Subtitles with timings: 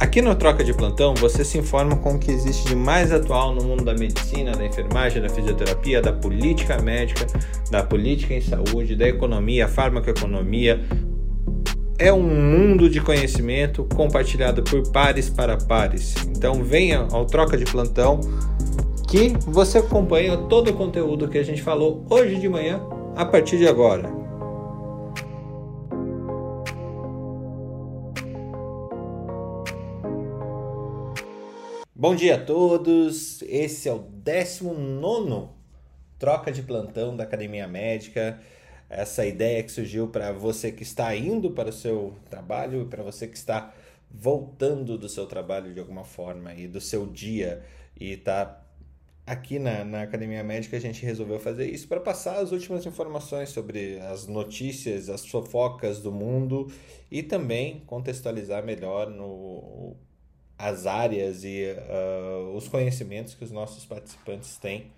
[0.00, 3.52] Aqui no Troca de Plantão, você se informa com o que existe de mais atual
[3.52, 7.26] no mundo da medicina, da enfermagem, da fisioterapia, da política médica,
[7.68, 10.80] da política em saúde, da economia, farmacoeconomia.
[11.98, 16.14] É um mundo de conhecimento compartilhado por pares para pares.
[16.28, 18.20] Então venha ao Troca de Plantão
[19.08, 22.80] que você acompanha todo o conteúdo que a gente falou hoje de manhã
[23.16, 24.17] a partir de agora.
[32.00, 33.42] Bom dia a todos.
[33.42, 35.48] Esse é o 19
[36.16, 38.38] troca de plantão da Academia Médica.
[38.88, 43.02] Essa ideia que surgiu para você que está indo para o seu trabalho e para
[43.02, 43.74] você que está
[44.08, 47.64] voltando do seu trabalho de alguma forma e do seu dia
[47.98, 48.64] e está
[49.26, 53.48] aqui na, na Academia Médica a gente resolveu fazer isso para passar as últimas informações
[53.48, 56.70] sobre as notícias, as fofocas do mundo
[57.10, 59.96] e também contextualizar melhor no
[60.58, 64.90] as áreas e uh, os conhecimentos que os nossos participantes têm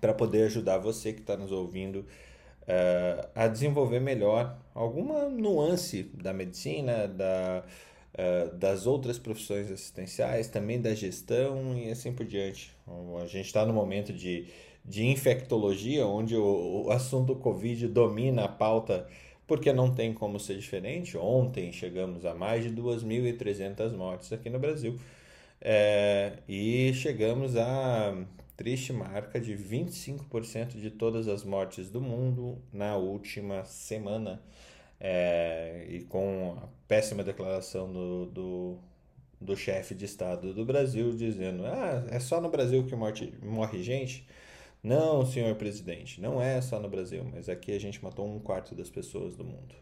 [0.00, 6.32] para poder ajudar você que está nos ouvindo uh, a desenvolver melhor alguma nuance da
[6.32, 7.62] medicina, da,
[8.14, 12.74] uh, das outras profissões assistenciais, também da gestão e assim por diante.
[13.22, 14.46] A gente está no momento de,
[14.84, 19.06] de infectologia, onde o, o assunto Covid domina a pauta
[19.46, 21.16] porque não tem como ser diferente.
[21.16, 24.98] Ontem chegamos a mais de 2.300 mortes aqui no Brasil
[25.60, 28.14] é, e chegamos à
[28.56, 34.42] triste marca de 25% de todas as mortes do mundo na última semana.
[35.00, 38.78] É, e com a péssima declaração do, do,
[39.40, 43.82] do chefe de Estado do Brasil dizendo: ah, é só no Brasil que morte, morre
[43.82, 44.26] gente.
[44.84, 48.74] Não, senhor presidente, não é só no Brasil, mas aqui a gente matou um quarto
[48.74, 49.74] das pessoas do mundo.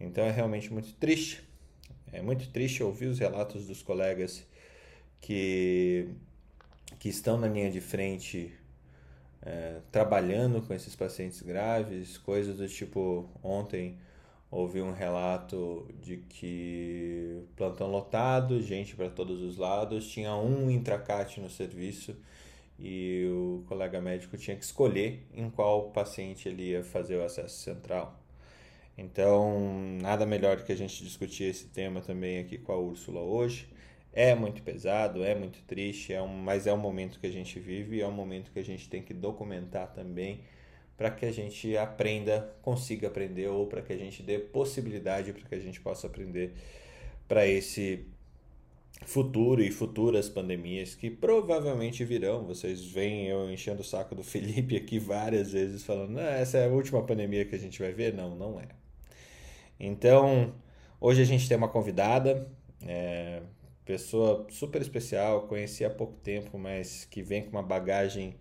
[0.00, 1.42] Então é realmente muito triste.
[2.10, 4.42] É muito triste ouvir os relatos dos colegas
[5.20, 6.08] que,
[6.98, 8.50] que estão na linha de frente
[9.42, 13.98] é, trabalhando com esses pacientes graves, coisas do tipo ontem
[14.50, 21.38] ouvi um relato de que plantão lotado, gente para todos os lados, tinha um intracate
[21.38, 22.16] no serviço
[22.82, 27.60] e o colega médico tinha que escolher em qual paciente ele ia fazer o acesso
[27.60, 28.20] central.
[28.98, 33.20] Então, nada melhor do que a gente discutir esse tema também aqui com a Úrsula
[33.20, 33.68] hoje.
[34.12, 37.58] É muito pesado, é muito triste, é um, mas é um momento que a gente
[37.58, 40.40] vive é um momento que a gente tem que documentar também
[40.96, 45.48] para que a gente aprenda, consiga aprender ou para que a gente dê possibilidade para
[45.48, 46.52] que a gente possa aprender
[47.26, 48.04] para esse
[49.06, 52.44] futuro e futuras pandemias que provavelmente virão.
[52.44, 56.70] Vocês veem eu enchendo o saco do Felipe aqui várias vezes falando, essa é a
[56.70, 58.14] última pandemia que a gente vai ver.
[58.14, 58.68] Não, não é.
[59.78, 60.54] Então,
[61.00, 62.48] hoje a gente tem uma convidada,
[62.86, 63.42] é,
[63.84, 68.36] pessoa super especial, conheci há pouco tempo, mas que vem com uma bagagem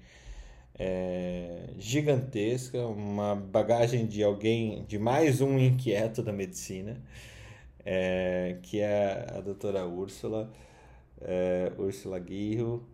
[0.78, 7.02] é, gigantesca, uma bagagem de alguém, de mais um inquieto da medicina
[7.86, 10.52] é, que é a doutora Úrsula,
[11.22, 12.86] é, Úrsula Guirro,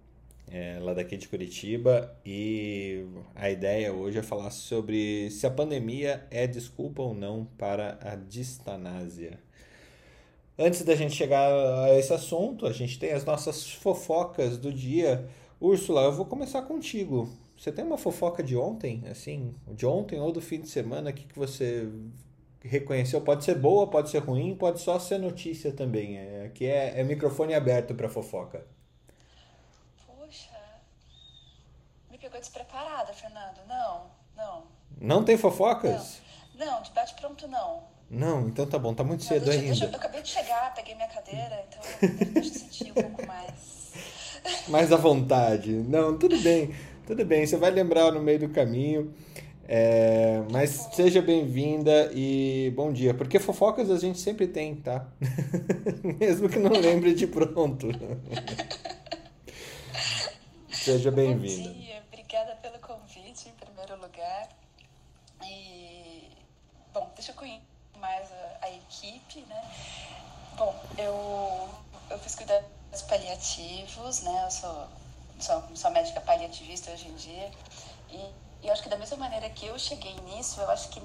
[0.49, 3.05] é, lá daqui de Curitiba, e
[3.35, 8.15] a ideia hoje é falar sobre se a pandemia é desculpa ou não para a
[8.15, 9.39] distanásia.
[10.57, 11.51] Antes da gente chegar
[11.83, 15.27] a esse assunto, a gente tem as nossas fofocas do dia.
[15.61, 17.29] Úrsula, eu vou começar contigo.
[17.55, 21.25] Você tem uma fofoca de ontem, assim, de ontem ou do fim de semana, que,
[21.25, 21.87] que você
[22.67, 23.21] reconheceu.
[23.21, 26.17] Pode ser boa, pode ser ruim, pode só ser notícia também.
[26.17, 28.65] É, aqui é, é microfone aberto para fofoca.
[30.05, 30.49] Poxa,
[32.11, 33.59] me pegou despreparada, Fernando.
[33.67, 34.63] Não, não.
[34.99, 36.21] Não tem fofocas?
[36.55, 37.83] Não, não de bate pronto não.
[38.09, 39.73] Não, então tá bom, tá muito não, cedo deixa, ainda.
[39.73, 41.81] Deixa, eu acabei de chegar, peguei minha cadeira, então
[42.33, 43.77] deixa eu sentir um pouco mais.
[44.69, 45.71] Mais à vontade.
[45.71, 46.73] Não, tudo bem,
[47.05, 47.45] tudo bem.
[47.45, 49.13] Você vai lembrar no meio do caminho.
[49.69, 55.05] É, mas seja bem-vinda e bom dia, porque fofocas a gente sempre tem, tá?
[56.17, 57.87] Mesmo que não lembre de pronto.
[60.71, 61.69] seja bem-vinda.
[61.69, 64.47] Bom dia, obrigada pelo convite em primeiro lugar.
[65.43, 66.29] E,
[66.93, 67.61] bom, deixa eu conhecer
[67.99, 69.69] mais a, a equipe, né?
[70.55, 71.69] Bom, eu,
[72.09, 74.43] eu fiz cuidados paliativos, né?
[74.45, 74.87] Eu sou,
[75.41, 77.51] sou, sou médica paliativista hoje em dia.
[78.09, 81.01] E e eu acho que da mesma maneira que eu cheguei nisso, eu acho que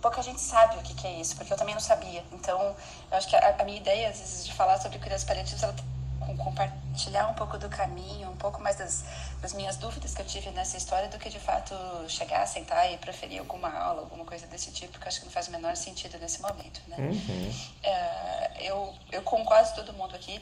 [0.00, 2.24] pouca gente sabe o que, que é isso, porque eu também não sabia.
[2.32, 2.74] Então,
[3.10, 5.72] eu acho que a, a minha ideia, às vezes, de falar sobre cuidados paliativos, ela
[5.72, 5.84] tem
[6.20, 9.04] com compartilhar um pouco do caminho, um pouco mais das,
[9.40, 11.74] das minhas dúvidas que eu tive nessa história do que de fato
[12.08, 15.32] chegar, sentar e preferir alguma aula, alguma coisa desse tipo, que eu acho que não
[15.32, 16.96] faz o menor sentido nesse momento, né?
[16.98, 17.50] Uhum.
[17.50, 20.40] Uh, eu, eu, com quase todo mundo aqui,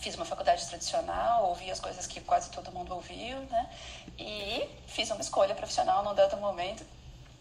[0.00, 3.70] fiz uma faculdade tradicional, ouvi as coisas que quase todo mundo ouviu, né?
[4.18, 6.84] E fiz uma escolha profissional num dado momento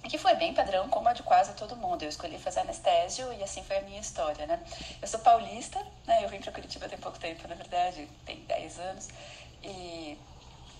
[0.03, 2.03] que foi bem padrão, como a de quase todo mundo.
[2.03, 4.59] Eu escolhi fazer anestésio e assim foi a minha história, né?
[5.01, 6.23] Eu sou paulista, né?
[6.23, 9.07] Eu vim para Curitiba tem pouco tempo, na verdade, tem 10 anos.
[9.63, 10.17] E,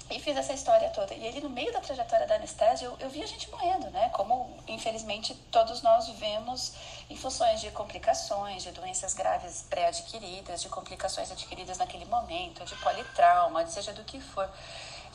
[0.09, 1.13] e fiz essa história toda.
[1.13, 4.09] E ali no meio da trajetória da anestésio, eu, eu vi a gente morrendo, né?
[4.09, 6.74] Como, infelizmente, todos nós vemos
[7.09, 13.65] em funções de complicações, de doenças graves pré-adquiridas, de complicações adquiridas naquele momento, de politrauma,
[13.68, 14.50] seja do que for.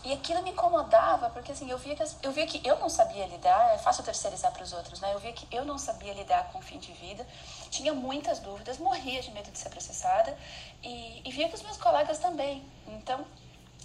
[0.04, 3.24] E aquilo me incomodava, porque assim, eu via que, eu via que eu não sabia
[3.26, 5.14] lidar, é fácil terceirizar para os outros, né?
[5.14, 7.24] Eu via que eu não sabia lidar com o fim de vida,
[7.70, 10.36] tinha muitas dúvidas, morria de medo de ser processada
[10.82, 12.64] e, e via que os meus colegas também.
[12.88, 13.24] Então,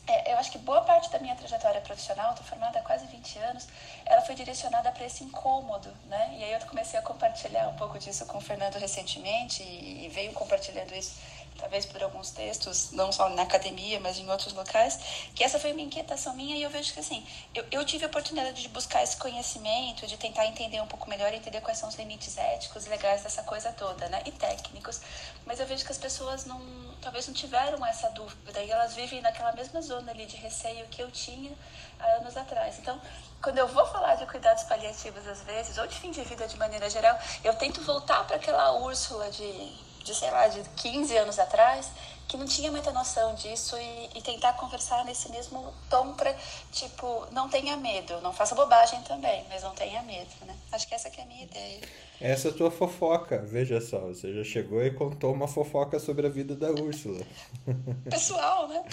[0.07, 3.39] é, eu acho que boa parte da minha trajetória profissional, estou formada há quase 20
[3.39, 3.67] anos,
[4.05, 6.35] ela foi direcionada para esse incômodo, né?
[6.37, 10.09] E aí eu comecei a compartilhar um pouco disso com o Fernando recentemente e, e
[10.09, 11.15] veio compartilhando isso
[11.57, 14.99] talvez por alguns textos, não só na academia, mas em outros locais,
[15.33, 18.07] que essa foi uma inquietação minha e eu vejo que assim, eu, eu tive a
[18.07, 21.95] oportunidade de buscar esse conhecimento, de tentar entender um pouco melhor, entender quais são os
[21.95, 24.21] limites éticos e legais dessa coisa toda, né?
[24.25, 25.01] E técnicos.
[25.45, 26.61] Mas eu vejo que as pessoas não,
[27.01, 31.01] talvez não tiveram essa dúvida e elas vivem naquela mesma zona ali de receio que
[31.01, 31.51] eu tinha
[31.99, 32.77] há anos atrás.
[32.79, 33.01] Então,
[33.41, 36.57] quando eu vou falar de cuidados paliativos às vezes, ou de fim de vida de
[36.57, 41.37] maneira geral, eu tento voltar para aquela Úrsula de de, sei lá, de 15 anos
[41.37, 41.91] atrás,
[42.27, 46.33] que não tinha muita noção disso e, e tentar conversar nesse mesmo tom para,
[46.71, 50.55] tipo, não tenha medo, não faça bobagem também, mas não tenha medo, né?
[50.71, 51.79] Acho que essa que é a minha ideia.
[52.19, 56.25] Essa é a tua fofoca, veja só, você já chegou e contou uma fofoca sobre
[56.25, 57.25] a vida da Úrsula.
[58.09, 58.83] Pessoal, né?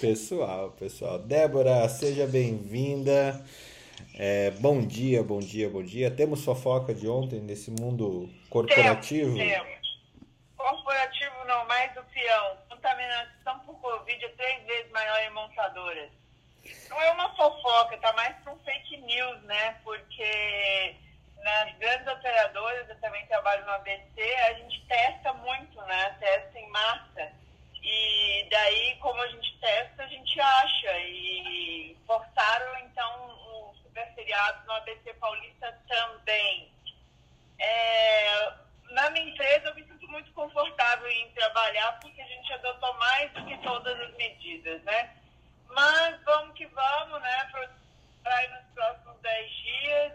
[0.00, 1.18] pessoal, pessoal.
[1.18, 3.42] Débora, seja bem-vinda.
[4.14, 6.10] É, bom dia, bom dia, bom dia.
[6.10, 9.34] Temos fofoca de ontem nesse mundo corporativo?
[9.36, 9.81] Temos, temos
[10.62, 12.58] corporativo não, mais do peão.
[12.68, 16.10] Contaminação por Covid é três vezes maior em montadoras.
[16.88, 19.80] Não é uma fofoca, tá mais para um fake news, né?
[19.82, 20.96] Porque
[21.42, 26.16] nas grandes operadoras, eu também trabalho no ABC, a gente testa muito, né?
[26.20, 27.32] Testa em massa.
[27.82, 30.98] E daí, como a gente testa, a gente acha.
[31.00, 36.70] E forçaram, então, o super feriado no ABC Paulista também.
[37.58, 38.52] É,
[38.90, 43.44] na minha empresa, eu me muito confortável em trabalhar porque a gente adotou mais do
[43.46, 45.16] que todas as medidas, né?
[45.68, 47.50] Mas vamos que vamos, né?
[48.22, 50.12] Para nos próximos 10 dias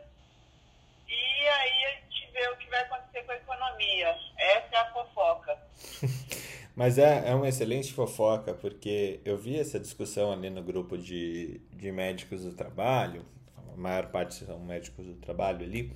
[1.09, 4.15] e aí a gente vê o que vai acontecer com a economia.
[4.37, 5.57] Essa é a fofoca.
[6.75, 11.59] Mas é, é uma excelente fofoca, porque eu vi essa discussão ali no grupo de,
[11.71, 13.25] de médicos do trabalho,
[13.73, 15.91] a maior parte são médicos do trabalho ali,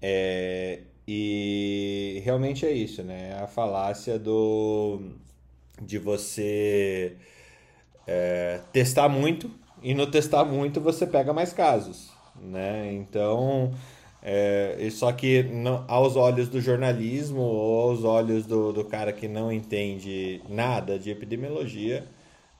[0.00, 3.36] é, e realmente é isso, né?
[3.42, 5.00] A falácia do
[5.82, 7.16] de você
[8.06, 9.50] é, testar muito
[9.82, 12.92] e no testar muito você pega mais casos, né?
[12.92, 13.74] Então,
[14.22, 19.26] é, só que não, aos olhos do jornalismo ou aos olhos do, do cara que
[19.26, 22.06] não entende nada de epidemiologia,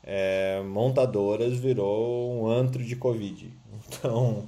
[0.03, 3.49] é, montadoras virou um antro de Covid.
[3.93, 4.45] Então,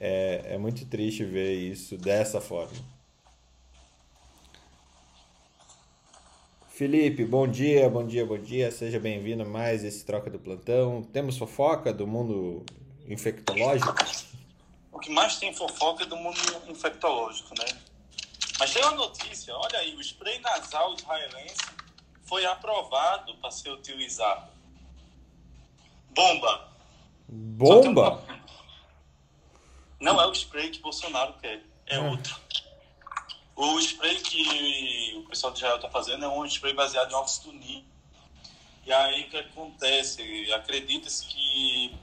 [0.00, 2.93] é, é muito triste ver isso dessa forma.
[6.74, 8.68] Felipe, bom dia, bom dia, bom dia.
[8.68, 11.04] Seja bem-vindo a mais esse Troca do Plantão.
[11.04, 12.66] Temos fofoca do mundo
[13.06, 13.94] infectológico?
[14.90, 17.80] O que mais tem fofoca é do mundo infectológico, né?
[18.58, 21.54] Mas tem uma notícia, olha aí, o spray nasal israelense
[22.24, 24.50] foi aprovado para ser utilizado.
[26.10, 26.72] Bomba!
[27.28, 28.20] Bomba?
[30.00, 32.02] Não é o spray que Bolsonaro quer, é ah.
[32.02, 32.34] outro.
[33.56, 37.52] O spray que o pessoal de Israel está fazendo é um spray baseado em óxido
[37.52, 37.94] nítrico.
[38.84, 40.52] E aí o que acontece?
[40.52, 41.94] Acredita-se que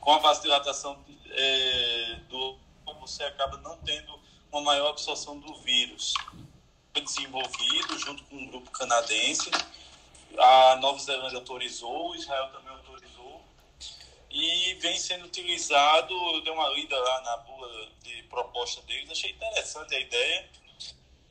[0.00, 2.58] com a vasodilatação é, do
[3.02, 4.16] você acaba não tendo
[4.52, 6.14] uma maior absorção do vírus.
[6.92, 9.50] Foi desenvolvido junto com um grupo canadense.
[10.38, 13.44] A Nova Zelândia autorizou, Israel também autorizou.
[14.30, 19.30] E vem sendo utilizado, eu dei uma lida lá na bula de proposta deles, achei
[19.30, 20.48] interessante a ideia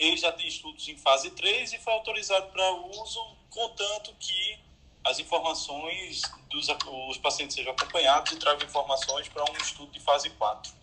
[0.01, 4.59] ele já tem estudos em fase 3 e foi autorizado para uso, contanto que
[5.03, 6.67] as informações dos
[7.09, 10.73] os pacientes sejam acompanhados e tragam informações para um estudo de fase 4.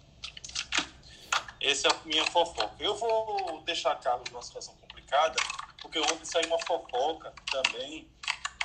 [1.60, 2.70] Essa é a minha fofoca.
[2.78, 5.36] Eu vou deixar Carlos numa situação complicada,
[5.82, 8.08] porque ontem saiu uma fofoca também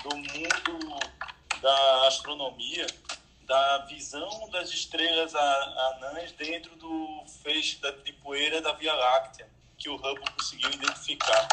[0.03, 0.99] do mundo
[1.61, 2.85] da astronomia,
[3.41, 9.95] da visão das estrelas anãs dentro do feixe de poeira da Via Láctea, que o
[9.95, 11.47] Hubble conseguiu identificar.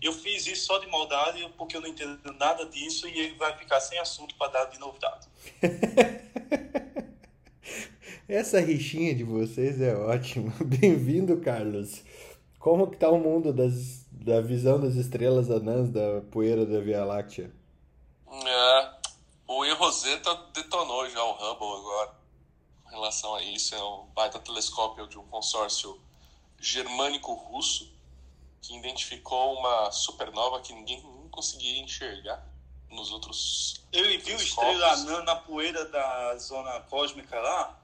[0.00, 3.56] Eu fiz isso só de maldade porque eu não entendo nada disso e ele vai
[3.56, 5.26] ficar sem assunto para dar de novidade.
[8.28, 10.52] Essa rixinha de vocês é ótima.
[10.62, 12.02] Bem-vindo, Carlos.
[12.58, 17.04] Como que tá o mundo das, da visão das estrelas anãs da poeira da Via
[17.04, 17.50] Láctea?
[18.30, 18.90] É,
[19.46, 22.14] o E Rosetta detonou já o Hubble agora
[22.86, 23.74] em relação a isso.
[23.74, 25.98] É um baita telescópio de um consórcio
[26.60, 27.92] germânico-russo
[28.62, 31.00] que identificou uma supernova que ninguém
[31.30, 32.44] conseguia enxergar
[32.90, 33.80] nos outros.
[33.92, 37.78] Ele viu estrela anã na poeira da zona cósmica lá?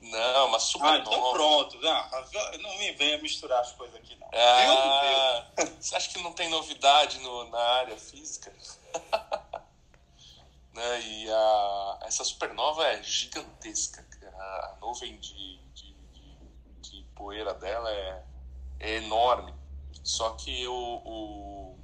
[0.00, 0.98] Não, uma supernova.
[0.98, 1.78] Ah, então pronto.
[1.80, 4.28] Não, não me venha misturar as coisas aqui, não.
[4.32, 5.46] Ah?
[5.80, 8.52] Você acha que não tem novidade no, na área física?
[10.74, 11.00] né?
[11.00, 14.06] E a, essa supernova é gigantesca.
[14.32, 15.89] A, nuvem de, de,
[17.20, 18.24] poeira dela é,
[18.80, 19.52] é enorme.
[20.02, 21.78] Só que o, o,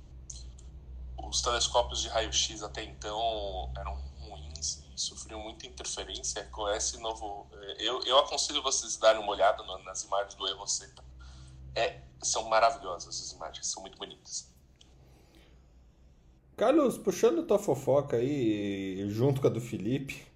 [1.28, 7.47] os telescópios de raio-x até então eram ruins e sofriam muita interferência com esse novo.
[7.52, 11.05] É, eu, eu aconselho vocês darem uma olhada nas imagens do Evoceta.
[11.75, 14.50] É, são maravilhosas as imagens, são muito bonitas.
[16.57, 20.26] Carlos, puxando tua fofoca aí, junto com a do Felipe,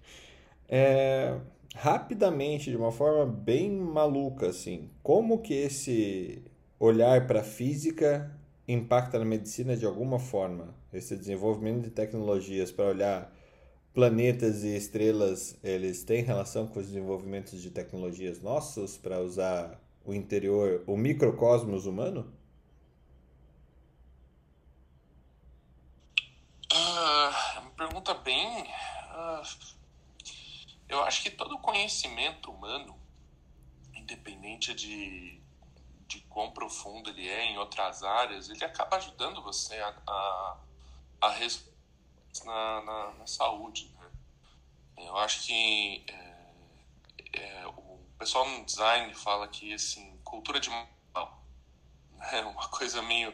[0.69, 1.35] é,
[1.75, 6.43] rapidamente, de uma forma bem maluca, assim, como que esse
[6.79, 8.35] olhar para a física
[8.67, 10.73] impacta na medicina de alguma forma?
[10.93, 13.33] Esse desenvolvimento de tecnologias para olhar
[13.93, 20.13] planetas e estrelas, eles têm relação com os desenvolvimentos de tecnologias nossos para usar o
[20.13, 22.31] interior, o microcosmos humano?
[27.81, 28.63] pergunta bem.
[29.11, 29.80] Uh,
[30.91, 32.99] eu acho que todo conhecimento humano,
[33.93, 35.41] independente de,
[36.07, 40.57] de quão profundo ele é em outras áreas, ele acaba ajudando você a, a,
[41.21, 41.39] a
[42.45, 43.89] na, na, na, saúde.
[43.97, 44.11] Né?
[44.97, 46.53] Eu acho que é,
[47.33, 51.41] é, o pessoal no design fala que assim, cultura de mal
[52.31, 53.33] é uma coisa meio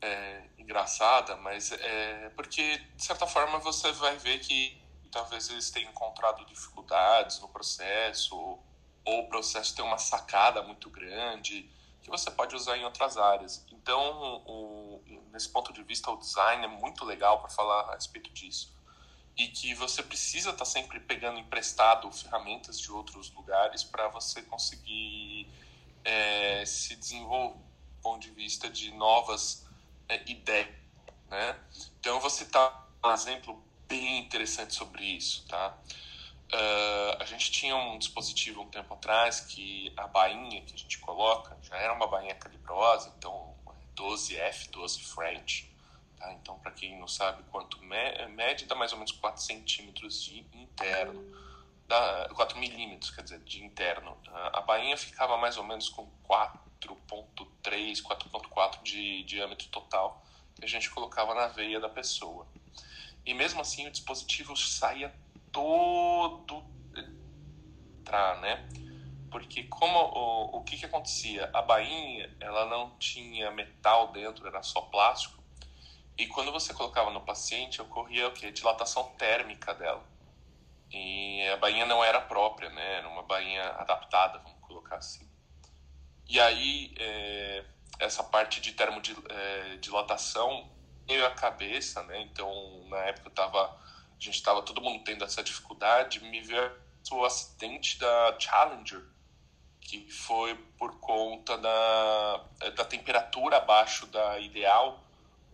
[0.00, 5.90] é, engraçada, mas é porque, de certa forma, você vai ver que talvez eles tenham
[5.90, 8.62] encontrado dificuldades no processo, ou,
[9.04, 11.70] ou o processo tem uma sacada muito grande
[12.02, 13.66] que você pode usar em outras áreas.
[13.72, 18.30] Então, o, nesse ponto de vista, o design é muito legal para falar a respeito
[18.30, 18.72] disso.
[19.36, 24.40] E que você precisa estar tá sempre pegando emprestado ferramentas de outros lugares para você
[24.42, 25.50] conseguir
[26.04, 29.66] é, se desenvolver do ponto de vista de novas
[30.08, 30.72] é, ideia,
[31.28, 31.58] né?
[31.98, 35.76] Então eu vou citar um exemplo bem interessante sobre isso, tá?
[36.52, 40.98] Uh, a gente tinha um dispositivo um tempo atrás que a bainha que a gente
[40.98, 43.54] coloca já era uma bainha calibrosa, então
[43.96, 45.70] 12F, 12 French.
[46.16, 46.32] Tá?
[46.34, 51.24] Então, para quem não sabe quanto mede, dá mais ou menos 4 centímetros de interno,
[51.88, 54.16] dá 4 milímetros, quer dizer, de interno.
[54.52, 56.66] A bainha ficava mais ou menos com 4
[57.08, 60.22] 4.3, 4.4 de diâmetro total
[60.54, 62.46] que a gente colocava na veia da pessoa.
[63.26, 65.12] E mesmo assim o dispositivo saía
[65.50, 66.64] todo
[68.04, 68.68] tra, né?
[69.30, 71.50] Porque como o, o que que acontecia?
[71.52, 75.42] A bainha, ela não tinha metal dentro, era só plástico.
[76.16, 78.50] E quando você colocava no paciente, ocorria o que?
[78.52, 80.02] Dilatação térmica dela.
[80.90, 82.98] E a bainha não era própria, né?
[82.98, 85.28] Era uma bainha adaptada, vamos colocar assim.
[86.28, 87.64] E aí, é,
[87.98, 90.70] essa parte de termodilatação
[91.06, 92.20] veio a cabeça, né?
[92.22, 96.20] Então, na época, tava, a gente estava todo mundo tendo essa dificuldade.
[96.20, 96.72] Me veio
[97.12, 99.04] o acidente da Challenger,
[99.80, 102.44] que foi por conta da,
[102.74, 105.04] da temperatura abaixo da ideal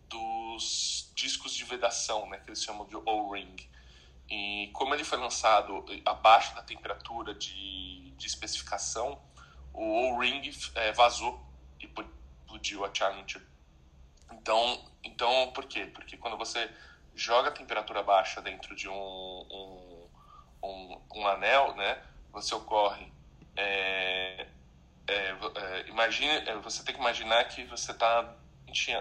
[0.08, 2.38] dos discos de vedação, né?
[2.38, 3.56] Que eles chamam de O-ring.
[4.28, 9.20] E como ele foi lançado abaixo da temperatura de, de especificação,
[9.74, 11.40] o O-ring é, vazou
[11.80, 13.42] e explodiu a Challenger.
[14.30, 15.86] Então, então, por quê?
[15.86, 16.70] Porque quando você
[17.14, 20.08] joga a temperatura baixa dentro de um, um,
[20.62, 23.12] um, um anel, né, você ocorre.
[23.56, 24.46] É,
[25.06, 28.34] é, é, imagine, é, você tem que imaginar que você está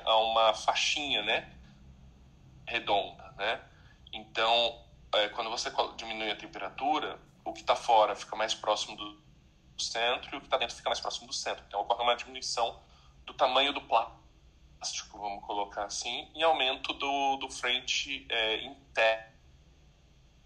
[0.03, 1.49] a uma faixinha, né,
[2.67, 3.61] redonda, né.
[4.11, 9.21] Então, é, quando você diminui a temperatura, o que está fora fica mais próximo do
[9.77, 11.63] centro e o que está dentro fica mais próximo do centro.
[11.67, 12.79] Então ocorre uma diminuição
[13.25, 13.81] do tamanho do
[14.81, 19.31] elástico, vamos colocar assim, e aumento do, do frente é, interno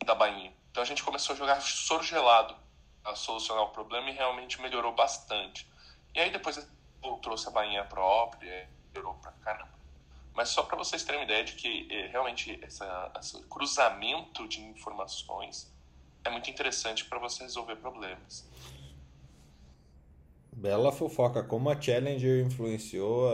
[0.05, 0.53] da bainha.
[0.69, 2.55] Então a gente começou a jogar soro gelado
[3.03, 5.67] a solucionar o problema e realmente melhorou bastante.
[6.13, 6.57] E aí depois
[7.03, 9.73] eu trouxe a bainha própria, melhorou pra caramba.
[10.33, 14.61] Mas só para vocês terem uma ideia de que é, realmente essa, esse cruzamento de
[14.61, 15.73] informações
[16.25, 18.45] é muito interessante para você resolver problemas.
[20.55, 23.29] Bela fofoca, como a Challenger influenciou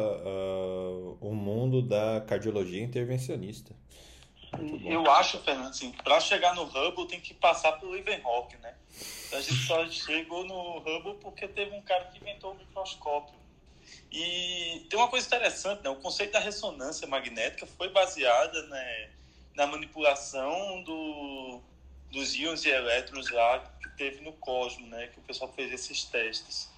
[1.22, 3.76] o mundo da cardiologia intervencionista.
[4.84, 8.74] Eu acho, Fernando, assim, para chegar no Hubble tem que passar pelo Leeuwenhoek, né?
[9.32, 13.40] A gente só chegou no Hubble porque teve um cara que inventou o microscópio.
[14.12, 15.90] E tem uma coisa interessante, né?
[15.90, 19.10] O conceito da ressonância magnética foi baseada né,
[19.56, 21.62] na manipulação do,
[22.12, 25.08] dos íons e elétrons lá que teve no cosmos, né?
[25.08, 26.71] Que o pessoal fez esses testes.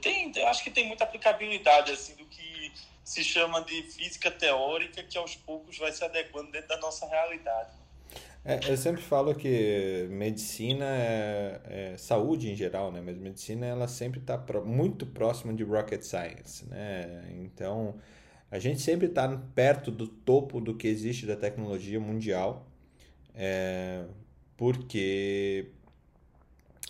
[0.00, 2.72] Tem, eu acho que tem muita aplicabilidade assim do que
[3.04, 7.82] se chama de física teórica que aos poucos vai se adequando dentro da nossa realidade.
[8.44, 13.00] É, eu sempre falo que medicina é, é, saúde em geral, né?
[13.00, 17.24] Mas medicina ela sempre está muito próxima de rocket science, né?
[17.36, 18.00] Então
[18.50, 22.66] a gente sempre está perto do topo do que existe da tecnologia mundial,
[23.34, 24.04] é,
[24.56, 25.70] porque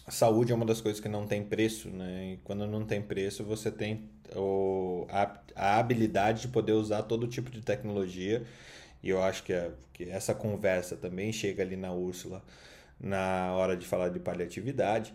[0.06, 2.32] a saúde é uma das coisas que não tem preço, né?
[2.32, 7.28] E quando não tem preço, você tem o, a, a habilidade de poder usar todo
[7.28, 8.42] tipo de tecnologia.
[9.02, 12.42] E eu acho que, é, que essa conversa também chega ali na Úrsula
[13.00, 15.14] na hora de falar de paliatividade.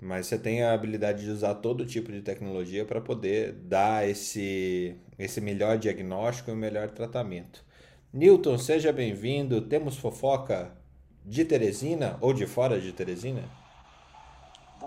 [0.00, 4.94] Mas você tem a habilidade de usar todo tipo de tecnologia para poder dar esse,
[5.18, 7.64] esse melhor diagnóstico e o melhor tratamento.
[8.12, 9.62] Newton, seja bem-vindo.
[9.62, 10.72] Temos fofoca
[11.24, 13.65] de Teresina ou de fora de Teresina?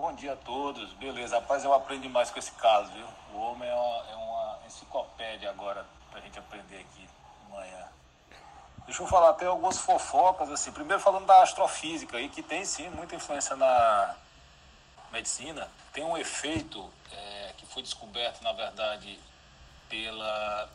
[0.00, 0.94] Bom dia a todos.
[0.94, 3.06] Beleza, rapaz, eu aprendo mais com esse caso, viu?
[3.34, 7.06] O homem é uma, é uma enciclopédia agora pra gente aprender aqui
[7.46, 7.86] amanhã.
[8.86, 10.72] Deixa eu falar até algumas fofocas, assim.
[10.72, 14.16] Primeiro falando da astrofísica aí, que tem sim muita influência na
[15.12, 15.68] medicina.
[15.92, 19.20] Tem um efeito é, que foi descoberto, na verdade,
[19.86, 20.66] pela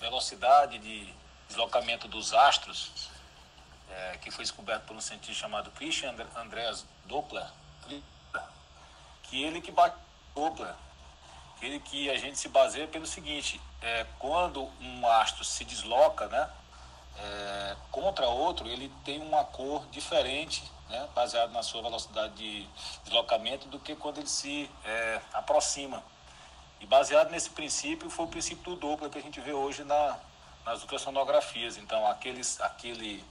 [0.00, 1.14] velocidade de
[1.46, 3.08] deslocamento dos astros,
[3.88, 7.46] é, que foi descoberto por um cientista chamado Christian Andreas Doppler
[9.24, 9.96] que ele que bate
[10.34, 10.74] Doppler,
[11.62, 16.50] ele que a gente se baseia pelo seguinte, é, quando um astro se desloca, né,
[17.16, 22.68] é, contra outro, ele tem uma cor diferente, né, baseado na sua velocidade de
[23.04, 26.02] deslocamento, do que quando ele se é, aproxima.
[26.80, 30.18] E baseado nesse princípio, foi o princípio do Doppler que a gente vê hoje na,
[30.66, 31.76] nas ultrassonografias.
[31.76, 33.24] Então, aqueles, aquele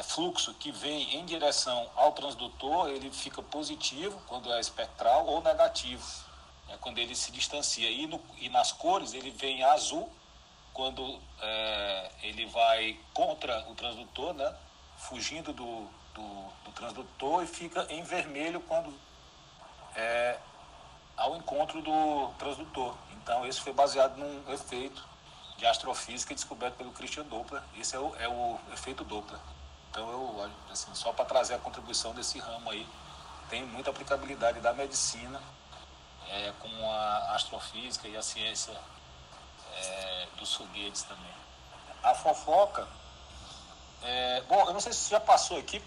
[0.00, 6.04] fluxo que vem em direção ao transdutor, ele fica positivo quando é espectral ou negativo,
[6.68, 7.90] é, quando ele se distancia.
[7.90, 10.08] E, no, e nas cores ele vem azul
[10.72, 14.54] quando é, ele vai contra o transdutor, né,
[14.96, 18.94] fugindo do, do, do, transdutor, e fica em vermelho quando
[19.94, 20.38] é
[21.16, 22.96] ao encontro do transdutor.
[23.12, 25.06] Então, esse foi baseado num efeito
[25.58, 27.62] de astrofísica descoberto pelo Christian Doppler.
[27.78, 29.38] Esse é o, é o efeito Doppler.
[29.92, 32.88] Então, eu, assim, só para trazer a contribuição desse ramo aí,
[33.50, 35.38] tem muita aplicabilidade da medicina
[36.30, 38.74] é, com a astrofísica e a ciência
[39.74, 41.34] é, dos foguetes também.
[42.02, 42.88] A fofoca,
[44.02, 45.82] é, bom, eu não sei se já passou aqui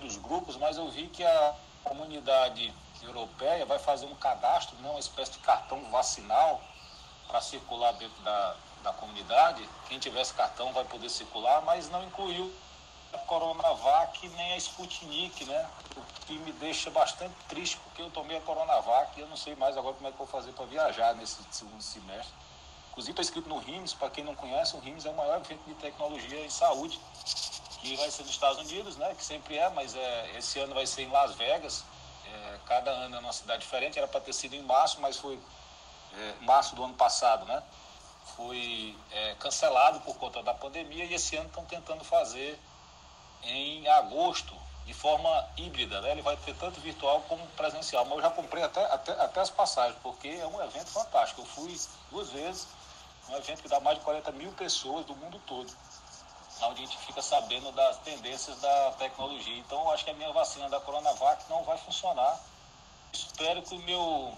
[0.00, 1.54] dos grupos, mas eu vi que a
[1.84, 6.62] comunidade europeia vai fazer um cadastro, né, uma espécie de cartão vacinal
[7.28, 9.68] para circular dentro da, da comunidade.
[9.86, 12.50] Quem tivesse cartão vai poder circular, mas não incluiu
[13.14, 15.68] a Coronavac nem a Sputnik, né?
[15.96, 19.54] O que me deixa bastante triste, porque eu tomei a Coronavac e eu não sei
[19.54, 22.34] mais agora como é que vou fazer para viajar nesse segundo semestre.
[22.90, 25.62] Inclusive, estou inscrito no RIMS, para quem não conhece, o RIMS é o maior evento
[25.64, 27.00] de tecnologia e saúde,
[27.80, 29.14] que vai ser nos Estados Unidos, né?
[29.14, 31.84] Que sempre é, mas é, esse ano vai ser em Las Vegas.
[32.26, 35.38] É, cada ano é uma cidade diferente, era para ter sido em março, mas foi
[36.16, 37.62] é, março do ano passado, né?
[38.36, 42.58] Foi é, cancelado por conta da pandemia e esse ano estão tentando fazer
[43.46, 44.54] em agosto
[44.86, 46.12] de forma híbrida, né?
[46.12, 48.04] Ele vai ter tanto virtual como presencial.
[48.04, 51.40] Mas eu já comprei até, até, até as passagens, porque é um evento fantástico.
[51.40, 51.78] Eu fui
[52.10, 52.68] duas vezes,
[53.28, 55.72] um evento que dá mais de 40 mil pessoas do mundo todo,
[56.62, 59.56] onde a gente fica sabendo das tendências da tecnologia.
[59.58, 62.38] Então, eu acho que a minha vacina da Coronavac não vai funcionar.
[63.12, 64.36] Espero que o meu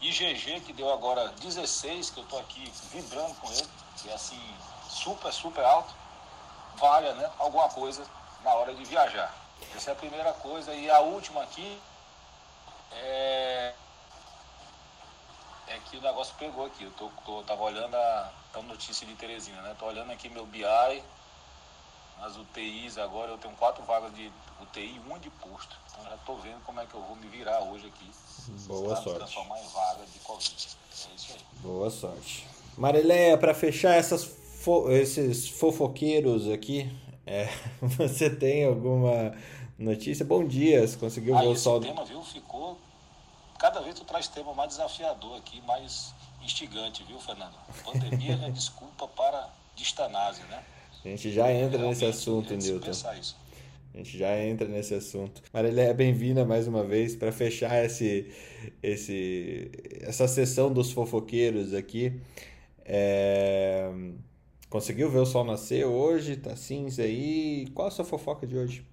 [0.00, 4.40] IgG, que deu agora 16, que eu estou aqui vibrando com ele, que é assim,
[4.88, 5.94] super, super alto,
[6.78, 8.04] valha né, alguma coisa
[8.42, 9.34] na hora de viajar.
[9.76, 10.72] Essa é a primeira coisa.
[10.74, 11.80] E a última aqui
[12.92, 13.74] é.
[15.68, 16.84] é que o negócio pegou aqui.
[16.84, 19.74] Eu tô, tô, tava olhando a, a notícia de Teresina, né?
[19.78, 20.64] Tô olhando aqui meu BI,
[22.22, 25.76] as UTIs agora, eu tenho quatro vagas de UTI e uma de posto.
[25.90, 28.10] Então já tô vendo como é que eu vou me virar hoje aqui.
[28.66, 29.18] Boa sorte.
[29.18, 30.68] transformar em vaga de Covid.
[31.10, 31.40] É isso aí.
[31.60, 32.46] Boa sorte.
[32.76, 34.24] Marileia, para fechar essas
[34.68, 36.94] fo esses fofoqueiros aqui,
[37.26, 37.48] é,
[37.80, 39.34] você tem alguma
[39.78, 40.26] notícia?
[40.26, 41.80] Bom dia, você conseguiu ah, ver o sol?
[41.80, 42.76] tema, viu, ficou...
[43.58, 47.54] Cada vez tu traz tema mais desafiador aqui, mais instigante, viu, Fernando?
[47.82, 50.62] Pandemia é desculpa para distanase, né?
[51.02, 52.90] A gente já entra nesse assunto, é Newton.
[52.90, 53.36] isso.
[53.94, 55.42] A gente já entra nesse assunto.
[55.50, 58.30] Marileia, bem-vinda mais uma vez para fechar esse,
[58.82, 62.20] esse, essa sessão dos fofoqueiros aqui.
[62.84, 63.90] É,
[64.70, 66.36] Conseguiu ver o sol nascer hoje?
[66.36, 67.68] Tá cinza aí?
[67.74, 68.86] Qual a sua fofoca de hoje?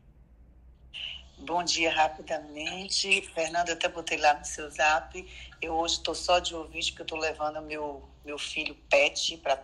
[1.40, 3.22] Bom dia, rapidamente.
[3.34, 5.28] Fernando, eu até botei lá no seu zap.
[5.62, 9.62] Eu hoje estou só de ouvinte, porque eu estou levando meu, meu filho Pet para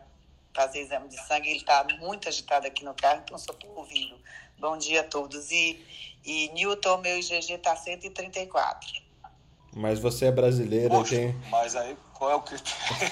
[0.54, 1.50] fazer exame de sangue.
[1.50, 4.16] Ele está muito agitado aqui no carro, então só estou ouvindo.
[4.60, 5.50] Bom dia a todos.
[5.50, 5.80] E,
[6.26, 9.02] e Newton, meu IgG está 134.
[9.74, 11.34] Mas você é brasileira Poxa, tem.
[11.50, 13.12] mas aí qual é o critério?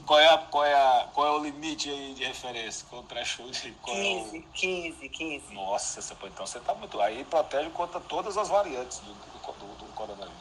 [0.06, 2.86] qual, é a, qual, é a, qual é o limite aí de referência?
[2.90, 3.76] É o threshold?
[3.82, 4.24] Qual é o...
[4.30, 5.54] 15, 15, 15.
[5.54, 6.98] Nossa, você, então você tá muito.
[6.98, 10.40] Aí protege contra todas as variantes do, do, do, do coronavírus.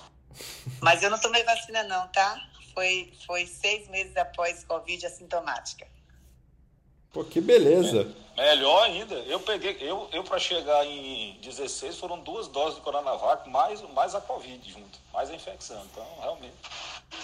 [0.82, 2.40] Mas eu não tomei vacina, não, tá?
[2.74, 5.86] Foi, foi seis meses após Covid assintomática.
[7.16, 8.14] Pô, que beleza!
[8.36, 13.50] Melhor ainda, eu peguei, eu, eu para chegar em 16 foram duas doses de Coronavac,
[13.50, 15.82] mais, mais a Covid junto, mais a infecção.
[15.90, 16.54] Então, realmente.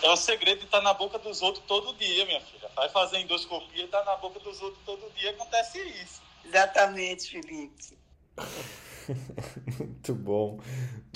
[0.01, 2.69] É o segredo de estar na boca dos outros todo dia, minha filha.
[2.73, 6.21] Vai fazer endoscopia e tá na boca dos outros todo dia, acontece isso.
[6.45, 7.97] Exatamente, Felipe.
[9.77, 10.57] Muito bom.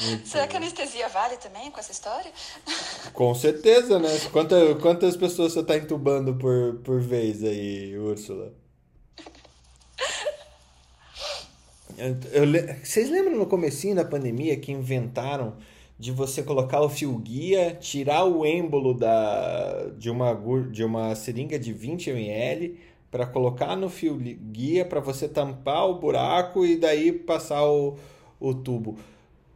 [0.02, 0.50] Muito Será bom.
[0.50, 2.30] que a anestesia vale também com essa história?
[3.14, 4.10] Com certeza, né?
[4.34, 8.65] Quanta, quantas pessoas você tá entubando por, por vez aí, Úrsula?
[11.98, 15.56] Eu, eu vocês lembram no comecinho da pandemia que inventaram
[15.98, 20.34] de você colocar o fio guia, tirar o êmbolo da, de, uma,
[20.70, 22.78] de uma seringa de 20 ml
[23.10, 27.98] para colocar no fio guia para você tampar o buraco e daí passar o,
[28.40, 28.98] o tubo.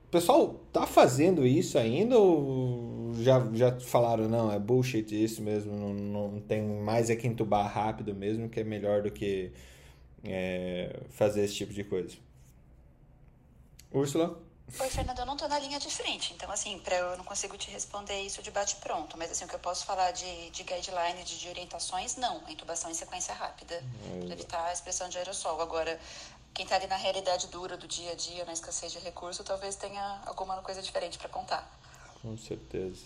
[0.07, 5.75] O pessoal tá fazendo isso ainda ou já, já falaram, não, é bullshit isso mesmo,
[5.75, 9.51] não, não tem mais é que entubar rápido mesmo, que é melhor do que
[10.23, 12.15] é, fazer esse tipo de coisa.
[13.91, 14.37] Úrsula?
[14.79, 17.57] Oi, Fernando, eu não tô na linha de frente, então, assim, pra eu não consigo
[17.57, 21.23] te responder isso de bate-pronto, mas, assim, o que eu posso falar de, de guideline,
[21.23, 22.43] de, de orientações, não.
[22.45, 23.83] A intubação em sequência rápida,
[24.25, 25.59] pra evitar a expressão de aerossol.
[25.59, 25.99] Agora,
[26.53, 29.75] quem tá ali na realidade dura do dia a dia, na escassez de recurso, talvez
[29.75, 31.67] tenha alguma coisa diferente pra contar.
[32.21, 33.01] Com certeza.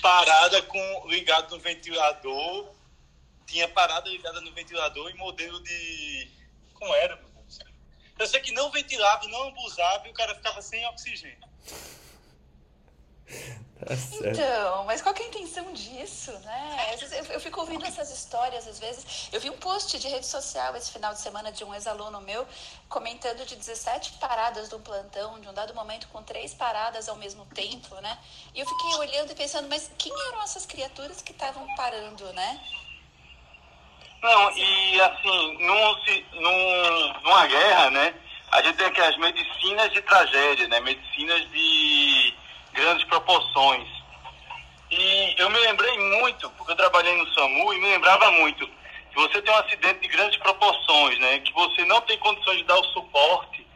[0.00, 2.68] Parada com ligado no ventilador.
[3.46, 6.30] Tinha parada ligada no ventilador e modelo de.
[6.74, 7.18] Como era?
[8.18, 11.48] Eu sei que não ventilava, não abusava e o cara ficava sem oxigênio.
[13.78, 13.94] Tá.
[14.30, 16.96] Então, mas qual que é a intenção disso, né?
[16.98, 19.28] Vezes eu, eu fico ouvindo essas histórias, às vezes.
[19.32, 22.44] Eu vi um post de rede social esse final de semana de um ex-aluno meu
[22.88, 27.46] comentando de 17 paradas do plantão, de um dado momento com três paradas ao mesmo
[27.46, 28.18] tempo, né?
[28.52, 32.60] E eu fiquei olhando e pensando, mas quem eram essas criaturas que estavam parando, né?
[34.22, 38.14] Não, e assim, num, num, numa guerra, né?
[38.50, 40.80] A gente tem aqui as medicinas de tragédia, né?
[40.80, 42.34] Medicinas de
[42.72, 43.86] grandes proporções.
[44.90, 49.16] E eu me lembrei muito, porque eu trabalhei no SAMU e me lembrava muito, que
[49.16, 51.38] você tem um acidente de grandes proporções, né?
[51.40, 53.66] Que você não tem condições de dar o suporte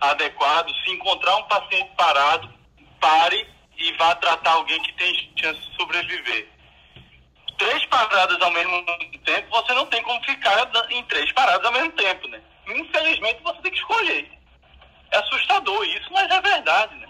[0.00, 2.52] adequado, se encontrar um paciente parado,
[3.00, 6.55] pare e vá tratar alguém que tem chance de sobreviver
[7.58, 8.84] três paradas ao mesmo
[9.24, 12.40] tempo, você não tem como ficar em três paradas ao mesmo tempo, né?
[12.68, 14.30] Infelizmente, você tem que escolher.
[15.10, 17.06] É assustador isso, mas é verdade, né?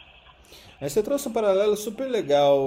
[0.81, 2.59] Mas você trouxe um paralelo super legal,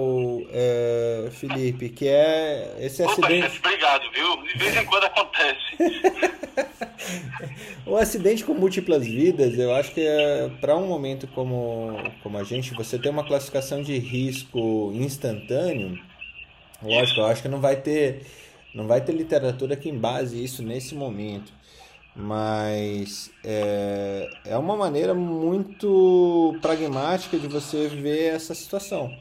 [0.52, 3.48] é, Felipe, que é esse Opa, acidente.
[3.48, 4.44] gente, obrigado, viu?
[4.44, 5.60] De vez em quando acontece.
[7.86, 12.44] O acidente com múltiplas vidas, eu acho que é, para um momento como, como a
[12.44, 16.00] gente, você ter uma classificação de risco instantâneo,
[16.82, 18.26] lógico, eu acho que não vai ter,
[18.74, 21.52] não vai ter literatura que embase isso nesse momento,
[22.16, 29.12] mas é, é uma maneira muito pragmática de você ver essa situação.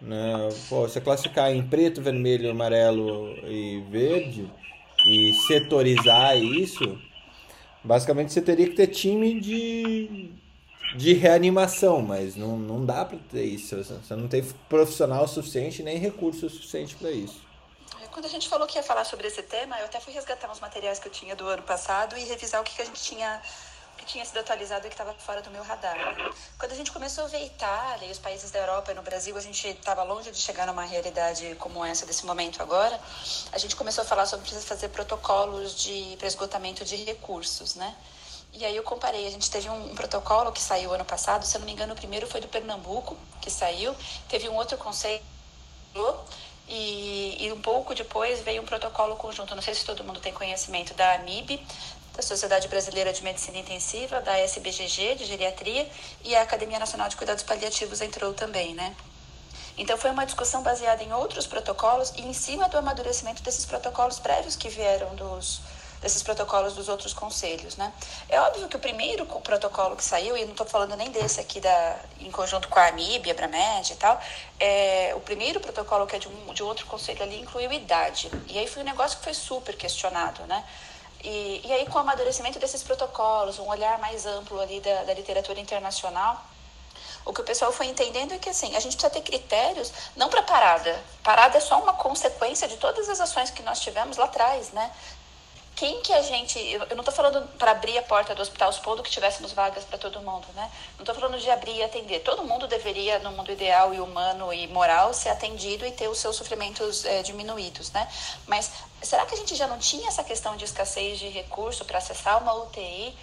[0.00, 0.48] Né?
[0.68, 4.48] Pô, você classificar em preto, vermelho, amarelo e verde
[5.06, 6.98] e setorizar isso,
[7.82, 10.30] basicamente você teria que ter time de
[10.96, 13.76] de reanimação, mas não, não dá para ter isso.
[13.76, 17.40] Você não tem profissional suficiente nem recurso suficiente para isso.
[18.02, 20.50] É, quando a gente falou que ia falar sobre esse tema, eu até fui resgatar
[20.50, 23.02] uns materiais que eu tinha do ano passado e revisar o que, que a gente
[23.02, 23.40] tinha
[23.98, 25.96] que tinha sido atualizado e que estava fora do meu radar.
[26.56, 29.36] Quando a gente começou a ver Itália e os países da Europa e no Brasil,
[29.36, 32.98] a gente estava longe de chegar numa realidade como essa desse momento agora.
[33.50, 37.92] A gente começou a falar sobre precisar fazer protocolos de esgotamento de recursos, né?
[38.52, 41.56] E aí eu comparei, a gente teve um, um, protocolo que saiu ano passado, se
[41.56, 43.94] eu não me engano, o primeiro foi do Pernambuco, que saiu,
[44.28, 45.22] teve um outro conselho
[46.68, 50.32] e, e um pouco depois veio um protocolo conjunto, não sei se todo mundo tem
[50.32, 51.64] conhecimento, da AMIB,
[52.14, 55.88] da Sociedade Brasileira de Medicina Intensiva, da SBGG, de Geriatria,
[56.24, 58.96] e a Academia Nacional de Cuidados Paliativos entrou também, né?
[59.76, 64.18] Então foi uma discussão baseada em outros protocolos e em cima do amadurecimento desses protocolos
[64.18, 65.60] prévios que vieram dos,
[66.00, 67.92] desses protocolos dos outros conselhos, né?
[68.28, 71.60] É óbvio que o primeiro protocolo que saiu, e não estou falando nem desse aqui
[71.60, 74.20] da, em conjunto com a AMIB, a Abramed e tal,
[74.58, 78.30] é, o primeiro protocolo que é de um, de outro conselho ali incluiu idade.
[78.46, 80.64] E aí foi um negócio que foi super questionado, né?
[81.22, 85.14] E, e aí com o amadurecimento desses protocolos, um olhar mais amplo ali da, da
[85.14, 86.44] literatura internacional,
[87.24, 90.30] o que o pessoal foi entendendo é que assim, a gente precisa ter critérios não
[90.30, 90.98] para parada.
[91.22, 94.90] Parada é só uma consequência de todas as ações que nós tivemos lá atrás, né?
[95.78, 96.58] Quem que a gente.
[96.58, 99.96] Eu não estou falando para abrir a porta do hospital supondo que tivéssemos vagas para
[99.96, 100.68] todo mundo, né?
[100.96, 102.18] Não estou falando de abrir e atender.
[102.20, 106.18] Todo mundo deveria, no mundo ideal e humano e moral, ser atendido e ter os
[106.18, 108.08] seus sofrimentos é, diminuídos, né?
[108.44, 111.98] Mas será que a gente já não tinha essa questão de escassez de recurso para
[111.98, 113.16] acessar uma UTI?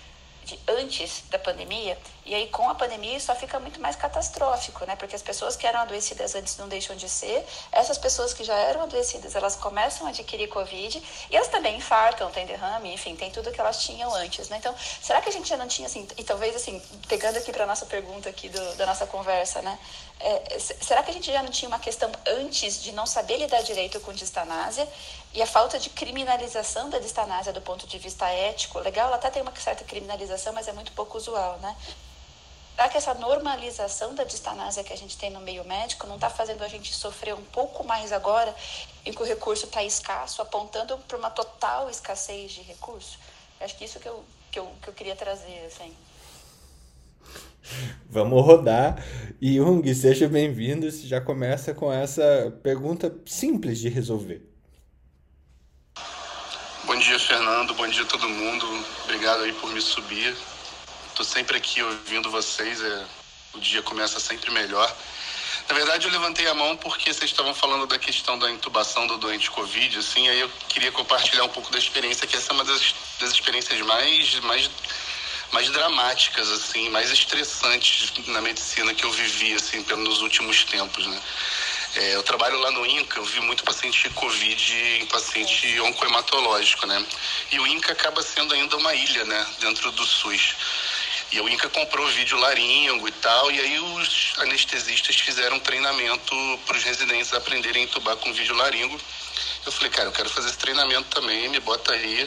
[0.46, 4.95] de antes da pandemia, e aí com a pandemia só fica muito mais catastrófico, né?
[4.95, 8.55] Porque as pessoas que eram adoecidas antes não deixam de ser, essas pessoas que já
[8.55, 13.29] eram adoecidas, elas começam a adquirir Covid e elas também infartam, tem derrame, enfim, tem
[13.29, 14.57] tudo que elas tinham antes, né?
[14.57, 17.65] Então, será que a gente já não tinha, assim, e talvez, assim, pegando aqui para
[17.65, 19.77] nossa pergunta aqui do, da nossa conversa, né?
[20.19, 23.61] É, será que a gente já não tinha uma questão antes de não saber lidar
[23.61, 24.88] direito com distanásia
[25.33, 28.79] e a falta de criminalização da distanásia do ponto de vista ético?
[28.79, 31.75] Legal, ela até tem uma certa criminalização, mas é muito pouco usual, né?
[32.75, 36.29] Será que essa normalização da distanásia que a gente tem no meio médico não está
[36.29, 38.53] fazendo a gente sofrer um pouco mais agora,
[39.05, 43.17] em que o recurso está escasso, apontando para uma total escassez de recurso?
[43.61, 45.93] Acho que isso que eu, que eu, que eu queria trazer, assim.
[48.09, 49.01] Vamos rodar.
[49.41, 50.91] E Jung, seja bem-vindo.
[50.91, 54.41] Já começa com essa pergunta simples de resolver.
[56.83, 57.73] Bom dia, Fernando.
[57.73, 58.65] Bom dia a todo mundo.
[59.05, 60.35] Obrigado aí por me subir.
[61.15, 62.82] Estou sempre aqui ouvindo vocês.
[62.82, 63.06] É...
[63.54, 64.93] O dia começa sempre melhor.
[65.69, 69.17] Na verdade, eu levantei a mão porque vocês estavam falando da questão da intubação do
[69.17, 72.65] doente Covid, assim, aí eu queria compartilhar um pouco da experiência, que essa é uma
[72.65, 74.69] das, das experiências mais, mais
[75.51, 81.21] mais dramáticas, assim, mais estressantes na medicina que eu vivi, assim, nos últimos tempos, né?
[81.95, 87.06] É, eu trabalho lá no INCA, eu vi muito paciente Covid em paciente oncohematológico, né?
[87.51, 90.56] E o INCA acaba sendo ainda uma ilha, né, dentro do SUS.
[91.36, 96.34] E o INCA comprou vídeo laringo e tal, e aí os anestesistas fizeram treinamento
[96.65, 98.98] para os residentes aprenderem a entubar com vídeo laringo.
[99.65, 102.26] Eu falei, cara, eu quero fazer esse treinamento também, me bota aí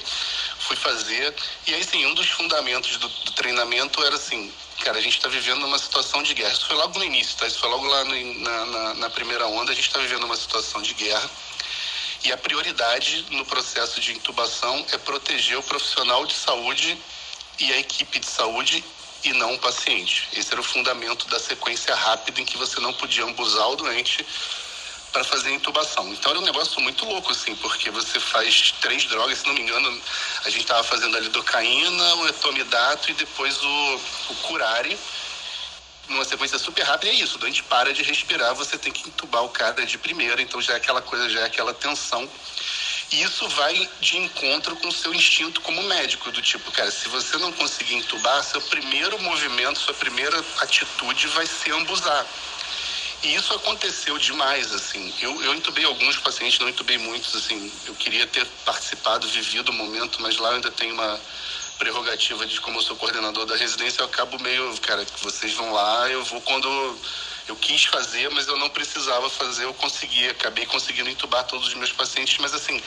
[0.59, 1.35] fui fazer.
[1.67, 4.53] E aí, sim, um dos fundamentos do, do treinamento era assim,
[4.85, 6.53] cara, a gente está vivendo uma situação de guerra.
[6.53, 7.47] Isso foi logo no início, tá?
[7.47, 10.37] Isso foi logo lá no, na, na, na, primeira onda, a gente está vivendo uma
[10.37, 11.31] situação de guerra.
[12.25, 16.99] E a prioridade no processo de intubação é proteger o profissional de saúde
[17.59, 18.85] e a equipe de saúde
[19.25, 20.29] e não o paciente.
[20.33, 24.25] Esse era o fundamento da sequência rápida em que você não podia abusar o doente
[25.13, 26.13] para fazer intubação.
[26.13, 29.63] Então era um negócio muito louco, assim, porque você faz três drogas, se não me
[29.63, 30.01] engano,
[30.45, 34.01] a gente estava fazendo a lidocaína, o etomidato e depois o,
[34.31, 34.99] o curare,
[36.09, 39.09] numa sequência super rápida, e é isso, o doente para de respirar, você tem que
[39.09, 42.29] intubar o cara de primeira, então já é aquela coisa, já é aquela tensão.
[43.11, 47.39] Isso vai de encontro com o seu instinto como médico, do tipo, cara, se você
[47.39, 52.27] não conseguir intubar, seu primeiro movimento, sua primeira atitude vai ser ambusar.
[53.23, 55.13] E isso aconteceu demais, assim.
[55.21, 57.73] Eu, eu entubei alguns pacientes, não entubei muitos, assim.
[57.87, 61.19] Eu queria ter participado, vivido o momento, mas lá eu ainda tenho uma
[61.79, 66.11] prerrogativa de como eu sou coordenador da residência, eu acabo meio, cara, vocês vão lá,
[66.11, 66.99] eu vou quando
[67.49, 71.75] eu quis fazer, mas eu não precisava fazer, eu consegui, acabei conseguindo entubar todos os
[71.75, 72.81] meus pacientes, mas assim,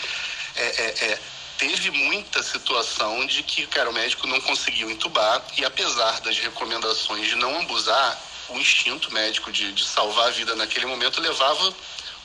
[0.55, 1.19] é, é, é,
[1.57, 7.27] teve muita situação de que, cara, o médico não conseguiu entubar e apesar das recomendações
[7.27, 11.73] de não abusar, o instinto médico de, de salvar a vida naquele momento levava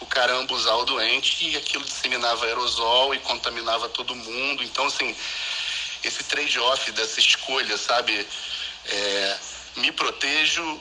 [0.00, 4.62] o cara a ambusar o doente e aquilo disseminava aerosol e contaminava todo mundo.
[4.62, 5.16] Então, assim,
[6.04, 8.26] esse trade-off dessa escolha, sabe?
[8.84, 9.38] É,
[9.76, 10.80] me protejo,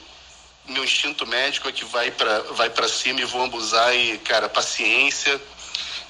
[0.68, 4.50] meu instinto médico é que vai para vai para cima e vou abusar e, cara,
[4.50, 5.40] paciência.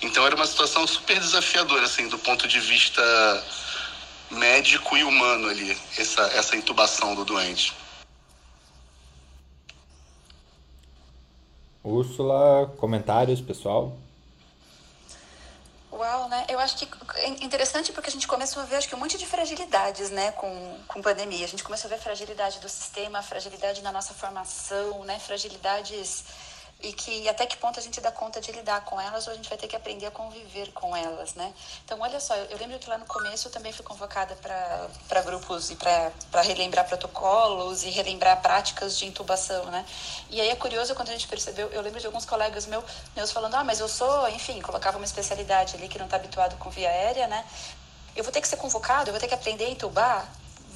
[0.02, 3.02] Então era uma situação super desafiadora, assim, do ponto de vista
[4.30, 7.74] médico e humano ali, essa, essa intubação do doente.
[11.84, 13.96] Úrsula, comentários, pessoal?
[15.95, 16.45] Uau, né?
[16.49, 19.17] Eu acho que é interessante porque a gente começou a ver acho que um monte
[19.17, 21.45] de fragilidades, né, com, com pandemia.
[21.45, 26.25] A gente começou a ver fragilidade do sistema, fragilidade na nossa formação, né, fragilidades
[26.82, 29.36] e que até que ponto a gente dá conta de lidar com elas ou a
[29.36, 31.54] gente vai ter que aprender a conviver com elas, né?
[31.84, 35.22] Então, olha só, eu, eu lembro que lá no começo eu também fui convocada para
[35.22, 39.86] grupos e para relembrar protocolos e relembrar práticas de intubação, né?
[40.30, 42.84] E aí é curioso quando a gente percebeu, eu lembro de alguns colegas meu,
[43.16, 46.58] meus falando, ah, mas eu sou, enfim, colocava uma especialidade ali que não está habituado
[46.58, 47.46] com via aérea, né?
[48.16, 50.30] Eu vou ter que ser convocado, eu vou ter que aprender a intubar?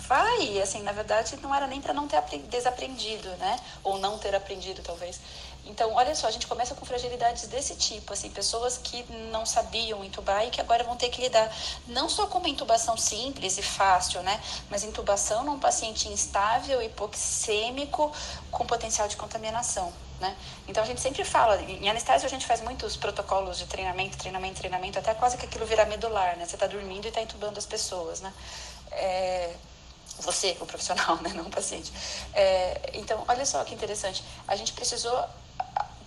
[0.10, 3.60] vai, assim, na verdade não era nem para não ter desaprendido, né?
[3.84, 5.20] Ou não ter aprendido, talvez.
[5.70, 10.04] Então, olha só, a gente começa com fragilidades desse tipo, assim, pessoas que não sabiam
[10.04, 11.56] intubar e que agora vão ter que lidar
[11.88, 18.12] não só com uma intubação simples e fácil, né, mas intubação num paciente instável, hipoxêmico,
[18.50, 19.94] com potencial de contaminação.
[20.20, 20.36] Né?
[20.68, 24.56] Então a gente sempre fala, em anestésio a gente faz muitos protocolos de treinamento, treinamento,
[24.56, 26.46] treinamento, até quase que aquilo virar medular, né?
[26.46, 28.34] Você está dormindo e está entubando as pessoas, né?
[28.92, 29.56] É,
[30.20, 31.32] você, o profissional, né?
[31.34, 31.94] não o paciente.
[32.34, 34.22] É, então, olha só que interessante.
[34.46, 35.26] A gente precisou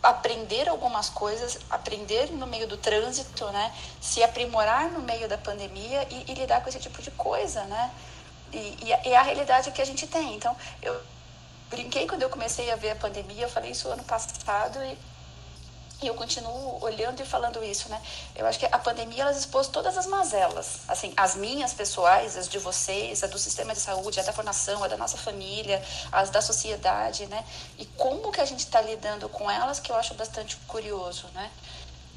[0.02, 3.72] aprender algumas coisas, aprender no meio do trânsito, né?
[4.00, 7.90] Se aprimorar no meio da pandemia e, e lidar com esse tipo de coisa, né?
[8.52, 10.34] E, e, a, e, a, realidade que a gente tem.
[10.34, 11.00] Então, eu
[11.70, 14.98] brinquei quando eu comecei a ver a pandemia, eu falei isso ano passado e
[16.02, 18.00] e eu continuo olhando e falando isso, né?
[18.34, 22.48] Eu acho que a pandemia ela expôs todas as mazelas, assim, as minhas pessoais, as
[22.48, 26.30] de vocês, a do sistema de saúde, a da formação, a da nossa família, as
[26.30, 27.44] da sociedade, né?
[27.78, 31.50] E como que a gente está lidando com elas, que eu acho bastante curioso, né?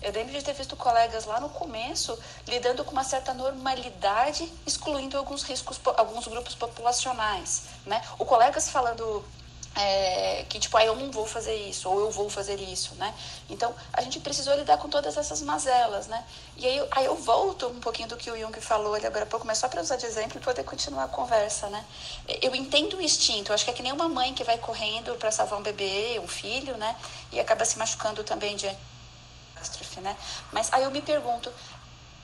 [0.02, 2.18] Eu lembro de ter visto colegas lá no começo
[2.48, 8.02] lidando com uma certa normalidade, excluindo alguns riscos, alguns grupos populacionais, né?
[8.20, 9.26] O colegas falando
[9.76, 13.14] é, que tipo, ah, eu não vou fazer isso, ou eu vou fazer isso, né?
[13.50, 16.24] Então, a gente precisou lidar com todas essas mazelas, né?
[16.56, 19.28] E aí, aí eu volto um pouquinho do que o Jung falou ali agora há
[19.28, 21.86] pouco, mas só para usar de exemplo e poder continuar a conversa, né?
[22.42, 25.30] Eu entendo o instinto, acho que é que nem uma mãe que vai correndo para
[25.32, 26.96] salvar um bebê, um filho, né?
[27.32, 28.68] E acaba se machucando também de
[29.66, 30.16] catástrofe, né?
[30.52, 31.52] Mas aí eu me pergunto,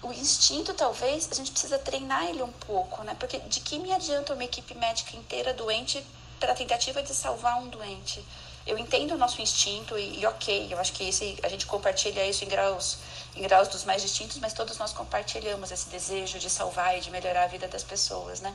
[0.02, 3.16] o instinto talvez a gente precisa treinar ele um pouco, né?
[3.20, 6.04] Porque de que me adianta uma equipe médica inteira doente
[6.42, 8.26] para a tentativa de salvar um doente.
[8.66, 12.26] Eu entendo o nosso instinto e, e, ok, eu acho que esse, a gente compartilha
[12.26, 12.98] isso em graus,
[13.36, 17.12] em graus dos mais distintos, mas todos nós compartilhamos esse desejo de salvar e de
[17.12, 18.54] melhorar a vida das pessoas, né?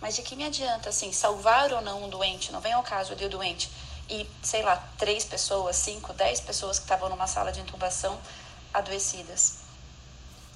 [0.00, 2.52] Mas de que me adianta, assim, salvar ou não um doente?
[2.52, 3.70] Não vem ao caso de um doente
[4.08, 8.18] e, sei lá, três pessoas, cinco, dez pessoas que estavam numa sala de intubação
[8.72, 9.63] adoecidas.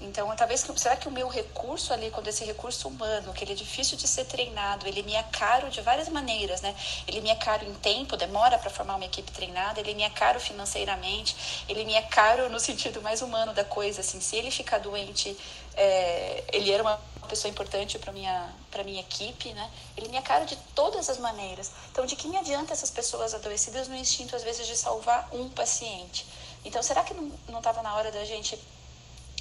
[0.00, 3.56] Então, talvez, será que o meu recurso ali, quando esse recurso humano, que ele é
[3.56, 6.74] difícil de ser treinado, ele me é caro de várias maneiras, né?
[7.06, 10.10] Ele me é caro em tempo, demora para formar uma equipe treinada, ele me é
[10.10, 14.52] caro financeiramente, ele me é caro no sentido mais humano da coisa, assim, se ele
[14.52, 15.36] ficar doente,
[15.74, 19.70] é, ele era uma pessoa importante para minha para minha equipe, né?
[19.96, 21.72] Ele me é caro de todas as maneiras.
[21.90, 25.48] Então, de que me adianta essas pessoas adoecidas no instinto às vezes de salvar um
[25.48, 26.24] paciente?
[26.64, 27.14] Então, será que
[27.48, 28.58] não estava na hora da gente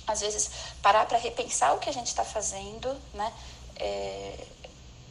[0.08, 0.50] às vezes
[0.82, 3.32] parar para repensar o que a gente está fazendo, né?
[3.76, 4.34] É,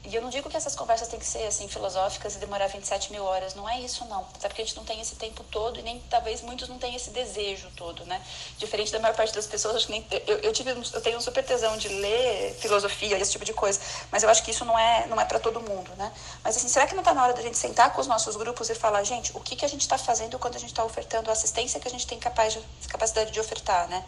[0.09, 3.11] e eu não digo que essas conversas têm que ser assim filosóficas e demorar 27
[3.11, 4.21] mil horas, não é isso não.
[4.35, 6.95] Até porque a gente não tem esse tempo todo e nem talvez muitos não tenham
[6.95, 8.23] esse desejo todo, né?
[8.57, 11.21] Diferente da maior parte das pessoas, acho que nem eu, eu tive eu tenho um
[11.21, 13.81] super tesão de ler filosofia, esse tipo de coisa,
[14.13, 16.13] mas eu acho que isso não é não é para todo mundo, né?
[16.45, 18.71] Mas assim, será que não está na hora da gente sentar com os nossos grupos
[18.71, 21.31] e falar, gente, o que que a gente está fazendo quando a gente está ofertando
[21.31, 24.05] a assistência que a gente tem capaz de, capacidade de ofertar, né?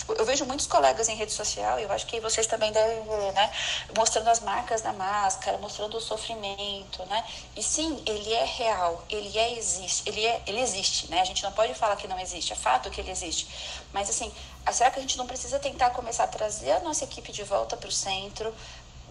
[0.00, 3.02] Tipo, eu vejo muitos colegas em rede social, e eu acho que vocês também devem
[3.02, 3.52] ver, né?
[3.94, 7.22] Mostrando as marcas da máscara, mostrando o sofrimento, né?
[7.54, 11.20] E sim, ele é real, ele é existe, ele é, ele existe, né?
[11.20, 13.46] A gente não pode falar que não existe, é fato que ele existe.
[13.92, 14.32] Mas assim,
[14.72, 17.76] será que a gente não precisa tentar começar a trazer a nossa equipe de volta
[17.76, 18.54] para o centro,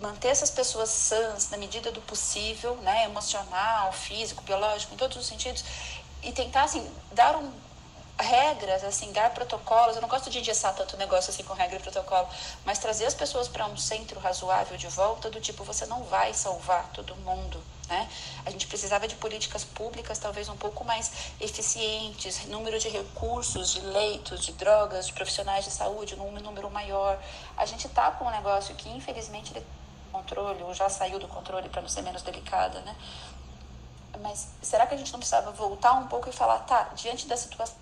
[0.02, 3.04] manter essas pessoas sãs na medida do possível, né?
[3.04, 5.64] Emocional, físico, biológico, em todos os sentidos,
[6.24, 7.69] e tentar assim dar um
[8.20, 9.96] regras, assim, dar protocolos.
[9.96, 12.28] Eu não gosto de engessar tanto negócio assim com regra e protocolo,
[12.66, 16.34] mas trazer as pessoas para um centro razoável de volta, do tipo, você não vai
[16.34, 17.62] salvar todo mundo.
[17.88, 18.08] Né?
[18.46, 21.12] A gente precisava de políticas públicas talvez um pouco mais
[21.42, 27.20] eficientes, número de recursos, de leitos, de drogas, de profissionais de saúde, um número maior.
[27.58, 29.66] A gente está com um negócio que, infelizmente, ele
[30.12, 32.96] controle ou já saiu do controle para não ser menos delicada, né?
[34.22, 37.38] mas será que a gente não precisava voltar um pouco e falar, tá, diante da
[37.38, 37.78] situação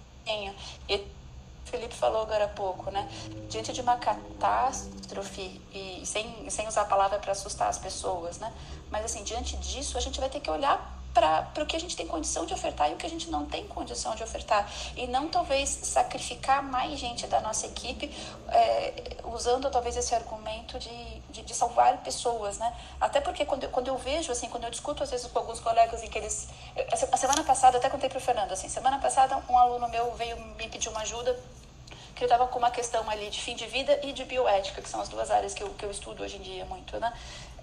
[0.89, 3.07] e o Felipe falou agora há pouco, né?
[3.49, 8.53] Diante de uma catástrofe, e sem, sem usar a palavra para assustar as pessoas, né?
[8.89, 11.95] Mas assim, diante disso, a gente vai ter que olhar para o que a gente
[11.95, 14.71] tem condição de ofertar e o que a gente não tem condição de ofertar.
[14.95, 18.11] E não talvez sacrificar mais gente da nossa equipe
[18.49, 22.71] é, usando talvez esse argumento de, de, de, salvar pessoas, né?
[23.01, 25.59] Até porque quando eu, quando eu vejo, assim, quando eu discuto às vezes com alguns
[25.59, 26.49] colegas em que eles...
[27.11, 30.37] A semana passada, até contei para o Fernando, assim, semana passada um aluno meu veio
[30.37, 31.35] me pedir uma ajuda
[32.17, 34.89] que eu estava com uma questão ali de fim de vida e de bioética, que
[34.89, 37.13] são as duas áreas que eu, que eu estudo hoje em dia muito, né?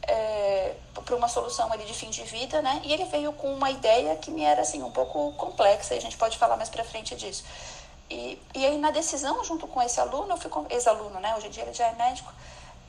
[0.06, 0.74] É,
[1.04, 2.80] para uma solução ali de fim de vida, né?
[2.84, 6.00] E ele veio com uma ideia que me era assim um pouco complexa, e a
[6.00, 7.44] gente pode falar mais para frente disso.
[8.10, 11.34] E, e aí na decisão junto com esse aluno, eu fui ex-aluno, né?
[11.36, 12.32] Hoje em dia ele já é médico.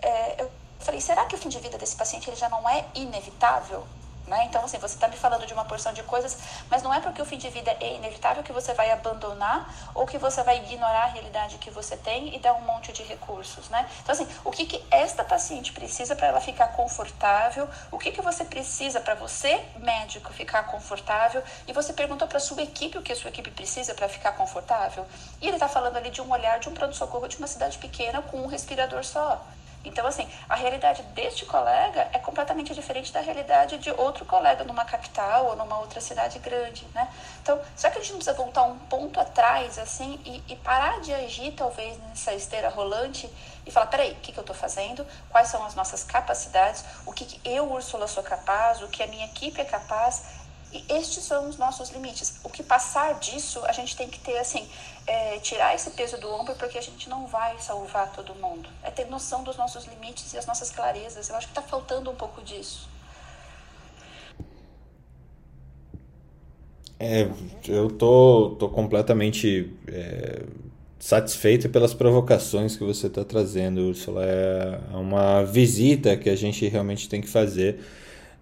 [0.02, 2.86] É, eu falei, será que o fim de vida desse paciente ele já não é
[2.94, 3.86] inevitável?
[4.28, 4.46] Né?
[4.46, 6.38] Então, assim, você está me falando de uma porção de coisas,
[6.70, 10.08] mas não é porque o fim de vida é inevitável que você vai abandonar ou
[10.08, 13.70] que você vai ignorar a realidade que você tem e dar um monte de recursos,
[13.70, 13.88] né?
[14.02, 17.70] Então, assim, o que, que esta paciente precisa para ela ficar confortável?
[17.92, 21.44] O que, que você precisa para você, médico, ficar confortável?
[21.68, 25.06] E você perguntou para sua equipe o que a sua equipe precisa para ficar confortável?
[25.40, 28.24] E ele está falando ali de um olhar de um pronto-socorro de uma cidade pequena
[28.24, 29.46] com um respirador só.
[29.86, 34.84] Então, assim, a realidade deste colega é completamente diferente da realidade de outro colega numa
[34.84, 37.08] capital ou numa outra cidade grande, né?
[37.42, 41.00] Então, será que a gente não precisa voltar um ponto atrás, assim, e, e parar
[41.02, 43.30] de agir, talvez, nessa esteira rolante
[43.66, 45.06] e falar, peraí, o que, que eu estou fazendo?
[45.30, 46.84] Quais são as nossas capacidades?
[47.06, 48.82] O que, que eu, Úrsula, sou capaz?
[48.82, 50.24] O que a minha equipe é capaz?
[50.72, 52.40] E estes são os nossos limites.
[52.44, 54.70] O que passar disso, a gente tem que ter, assim,
[55.08, 58.68] é, tirar esse peso do ombro, porque a gente não vai salvar todo mundo.
[58.84, 61.30] É ter noção dos nossos limites e as nossas clarezas.
[61.30, 62.90] Eu acho que está faltando um pouco disso.
[67.00, 67.30] É,
[67.68, 70.44] eu tô, tô completamente é,
[70.98, 74.26] satisfeito pelas provocações que você está trazendo, Ursula.
[74.26, 77.80] É uma visita que a gente realmente tem que fazer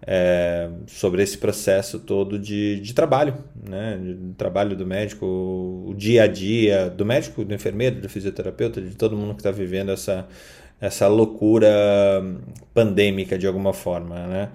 [0.06, 3.36] é, sobre esse processo todo de, de trabalho,
[3.68, 3.97] né?
[3.97, 8.95] De trabalho do médico, o dia a dia do médico, do enfermeiro, do fisioterapeuta, de
[8.95, 10.28] todo mundo que está vivendo essa,
[10.80, 11.70] essa loucura
[12.74, 14.49] pandêmica de alguma forma, né?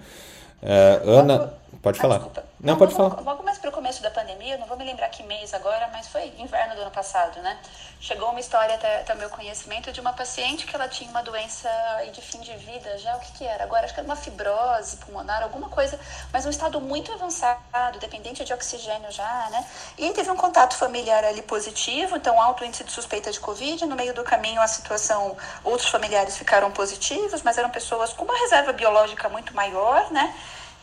[0.60, 2.16] É, Ana, pode falar.
[2.36, 3.20] Ah, não, pode falar.
[3.20, 6.08] Logo mais para o começo da pandemia, não vou me lembrar que mês agora, mas
[6.08, 7.58] foi inverno do ano passado, né?
[8.00, 11.68] Chegou uma história até, até meu conhecimento de uma paciente que ela tinha uma doença
[12.12, 13.64] de fim de vida já, o que que era?
[13.64, 15.98] Agora acho que era uma fibrose pulmonar, alguma coisa,
[16.32, 19.64] mas um estado muito avançado, dependente de oxigênio já, né?
[19.96, 23.96] E teve um contato familiar ali positivo, então alto índice de suspeita de Covid, no
[23.96, 28.72] meio do caminho a situação, outros familiares ficaram positivos, mas eram pessoas com uma reserva
[28.72, 30.34] biológica muito maior, né?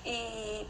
[0.05, 0.67] E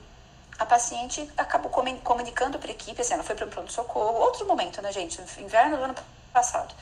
[0.58, 4.82] a paciente acabou comunicando para a equipe, assim, ela foi para o pronto-socorro, outro momento,
[4.82, 5.20] né, gente?
[5.40, 5.96] Inverno do ano
[6.34, 6.74] passado.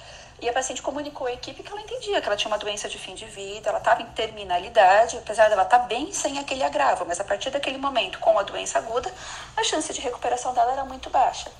[0.41, 2.99] E a paciente comunicou à equipe que ela entendia que ela tinha uma doença de
[2.99, 7.05] fim de vida, ela estava em terminalidade, apesar dela estar tá bem sem aquele agravo,
[7.05, 9.11] mas a partir daquele momento, com a doença aguda,
[9.55, 11.51] a chance de recuperação dela era muito baixa.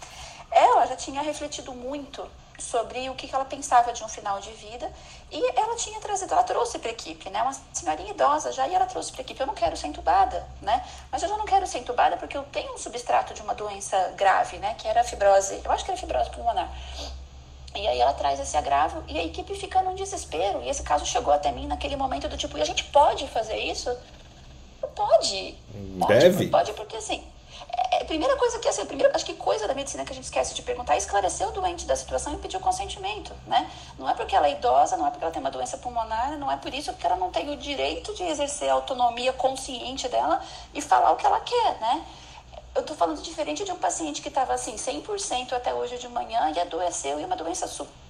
[0.51, 2.29] Ela já tinha refletido muito
[2.63, 4.89] sobre o que ela pensava de um final de vida
[5.29, 7.41] e ela tinha trazido, ela trouxe para a equipe, né?
[7.41, 9.39] Uma senhorinha idosa já e ela trouxe para a equipe.
[9.39, 10.83] Eu não quero ser entubada, né?
[11.11, 14.13] Mas eu já não quero ser entubada porque eu tenho um substrato de uma doença
[14.15, 14.75] grave, né?
[14.75, 16.71] Que era a fibrose, eu acho que era fibrose pulmonar.
[17.75, 20.61] E aí ela traz esse agravo e a equipe fica num desespero.
[20.63, 23.57] E esse caso chegou até mim naquele momento do tipo, e a gente pode fazer
[23.57, 23.95] isso?
[24.95, 25.57] Pode.
[25.99, 26.47] pode Deve.
[26.47, 27.23] Pode, porque assim,
[27.75, 30.15] é, a primeira coisa que, assim, a primeira, acho que coisa da medicina que a
[30.15, 33.69] gente esquece de perguntar é esclarecer o doente da situação e pedir o consentimento, né?
[33.97, 36.51] Não é porque ela é idosa, não é porque ela tem uma doença pulmonar, não
[36.51, 40.41] é por isso que ela não tem o direito de exercer a autonomia consciente dela
[40.73, 42.05] e falar o que ela quer, né?
[42.75, 46.51] Eu tô falando diferente de um paciente que estava assim 100% até hoje de manhã
[46.55, 48.03] e adoeceu e uma doença super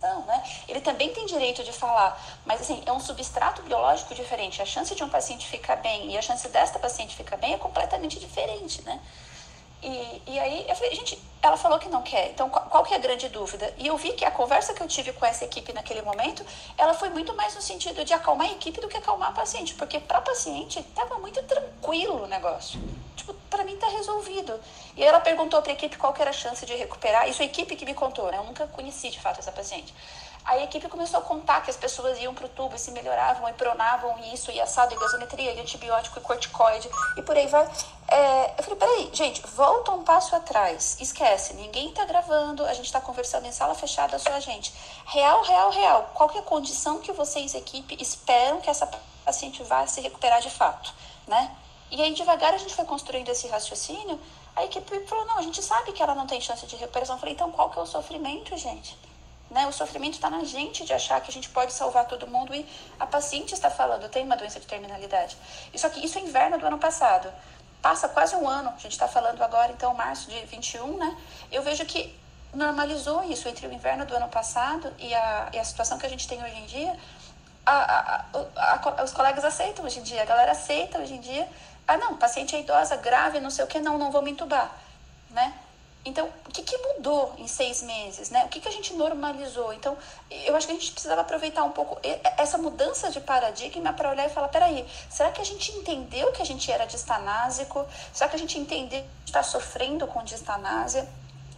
[0.00, 0.42] não, né?
[0.68, 4.62] Ele também tem direito de falar, mas assim, é um substrato biológico diferente.
[4.62, 7.58] A chance de um paciente ficar bem e a chance desta paciente ficar bem é
[7.58, 9.00] completamente diferente, né?
[9.82, 12.92] E, e aí eu falei, gente, ela falou que não quer, então qual, qual que
[12.92, 13.72] é a grande dúvida?
[13.78, 16.44] E eu vi que a conversa que eu tive com essa equipe naquele momento,
[16.76, 19.74] ela foi muito mais no sentido de acalmar a equipe do que acalmar a paciente,
[19.74, 22.80] porque para a paciente estava muito tranquilo o negócio.
[23.16, 24.58] Tipo, para mim tá resolvido.
[24.96, 27.44] E ela perguntou para a equipe qual que era a chance de recuperar, isso a
[27.44, 28.38] equipe que me contou, né?
[28.38, 29.94] Eu nunca conheci de fato essa paciente.
[30.44, 33.52] A equipe começou a contar que as pessoas iam pro tubo e se melhoravam e
[33.52, 37.68] pronavam isso, e assado, e gasometria, e antibiótico, e corticoide, e por aí vai.
[38.08, 40.96] É, eu falei, peraí, gente, volta um passo atrás.
[41.00, 44.72] Esquece, ninguém tá gravando, a gente tá conversando em sala fechada, só a gente.
[45.06, 46.10] Real, real, real.
[46.14, 48.88] Qual é a condição que vocês, equipe, esperam que essa
[49.24, 50.94] paciente vá se recuperar de fato,
[51.26, 51.54] né?
[51.90, 54.18] E aí, devagar, a gente foi construindo esse raciocínio.
[54.56, 57.16] A equipe falou: não, a gente sabe que ela não tem chance de recuperação.
[57.16, 58.96] Eu falei: então qual que é o sofrimento, gente?
[59.50, 59.66] Né?
[59.66, 62.66] O sofrimento está na gente de achar que a gente pode salvar todo mundo e
[63.00, 65.36] a paciente está falando, tenho uma doença de terminalidade.
[65.74, 67.32] Só que isso é inverno do ano passado.
[67.80, 71.16] Passa quase um ano, a gente está falando agora, então, março de 21, né?
[71.50, 72.14] Eu vejo que
[72.52, 76.08] normalizou isso entre o inverno do ano passado e a, e a situação que a
[76.08, 76.96] gente tem hoje em dia.
[77.64, 78.24] A,
[78.56, 81.48] a, os colegas aceitam hoje em dia, a galera aceita hoje em dia.
[81.86, 84.70] Ah, não, paciente é idosa, grave, não sei o que, não, não vou me entubar,
[85.30, 85.54] né?
[86.08, 88.30] Então, o que, que mudou em seis meses?
[88.30, 88.42] Né?
[88.46, 89.72] O que, que a gente normalizou?
[89.74, 89.96] Então,
[90.30, 91.98] eu acho que a gente precisava aproveitar um pouco
[92.38, 96.40] essa mudança de paradigma para olhar e falar: peraí, será que a gente entendeu que
[96.40, 97.86] a gente era distanásico?
[98.12, 101.06] Será que a gente entendeu que está sofrendo com distanásia?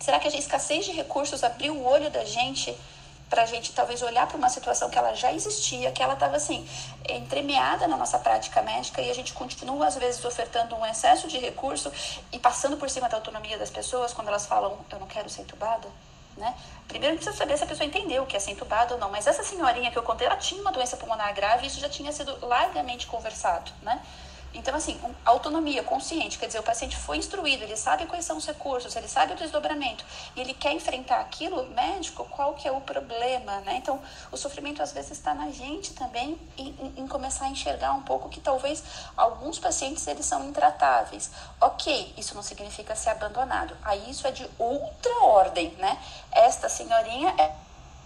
[0.01, 2.77] Será que a escassez de recursos abriu o olho da gente
[3.31, 6.37] para a gente talvez olhar para uma situação que ela já existia, que ela estava
[6.37, 6.69] assim,
[7.09, 11.39] entremeada na nossa prática médica e a gente continua às vezes ofertando um excesso de
[11.39, 11.93] recurso
[12.33, 15.43] e passando por cima da autonomia das pessoas quando elas falam eu não quero ser
[15.43, 15.89] entubada,
[16.37, 16.53] né?
[16.89, 19.29] Primeiro precisa saber se a pessoa entendeu o que é ser entubada ou não, mas
[19.29, 22.11] essa senhorinha que eu contei, ela tinha uma doença pulmonar grave e isso já tinha
[22.11, 24.03] sido largamente conversado, né?
[24.53, 28.45] Então, assim, autonomia, consciente, quer dizer, o paciente foi instruído, ele sabe quais são os
[28.45, 32.81] recursos, ele sabe o desdobramento, e ele quer enfrentar aquilo, médico, qual que é o
[32.81, 33.77] problema, né?
[33.77, 34.01] Então,
[34.33, 38.29] o sofrimento às vezes está na gente também, em, em, começar a enxergar um pouco
[38.29, 38.83] que talvez
[39.17, 41.31] alguns pacientes, eles são intratáveis.
[41.61, 45.97] Ok, isso não significa ser abandonado, aí isso é de outra ordem, né?
[46.33, 47.53] Esta senhorinha é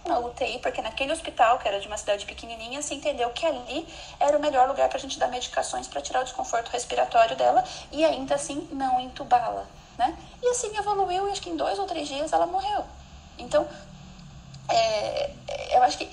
[0.07, 3.87] na UTI, porque naquele hospital, que era de uma cidade pequenininha, se entendeu que ali
[4.19, 7.63] era o melhor lugar para a gente dar medicações para tirar o desconforto respiratório dela
[7.91, 9.65] e ainda assim não entubá-la,
[9.97, 10.17] né?
[10.41, 12.85] E assim evoluiu e acho que em dois ou três dias ela morreu.
[13.37, 13.67] Então,
[14.67, 15.31] é,
[15.75, 16.05] eu acho que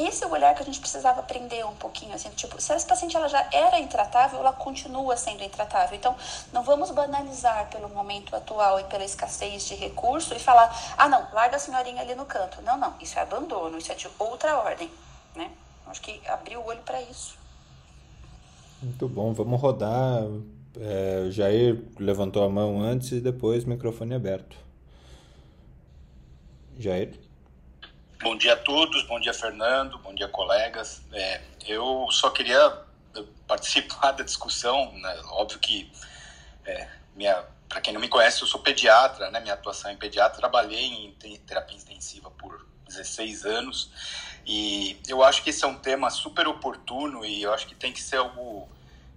[0.00, 2.86] esse é o olhar que a gente precisava aprender um pouquinho, assim, tipo, se essa
[2.86, 5.96] paciente ela já era intratável, ela continua sendo intratável.
[5.96, 6.14] Então,
[6.52, 11.26] não vamos banalizar pelo momento atual e pela escassez de recurso e falar, ah, não,
[11.32, 12.62] larga a senhorinha ali no canto.
[12.62, 14.90] Não, não, isso é abandono, isso é de outra ordem,
[15.34, 15.50] né?
[15.86, 17.36] Acho que abriu o olho para isso.
[18.82, 20.22] Muito bom, vamos rodar.
[20.78, 24.56] É, o Jair levantou a mão antes e depois microfone aberto.
[26.78, 27.25] Jair?
[28.22, 31.02] Bom dia a todos, bom dia Fernando, bom dia colegas.
[31.12, 32.82] É, eu só queria
[33.14, 35.20] eh, participar da discussão, né?
[35.32, 35.92] óbvio que
[36.64, 39.40] é, minha para quem não me conhece, eu sou pediatra, né?
[39.40, 43.90] Minha atuação em pediatra, trabalhei em terapia intensiva por 16 anos
[44.46, 47.92] e eu acho que esse é um tema super oportuno e eu acho que tem
[47.92, 48.68] que ser algo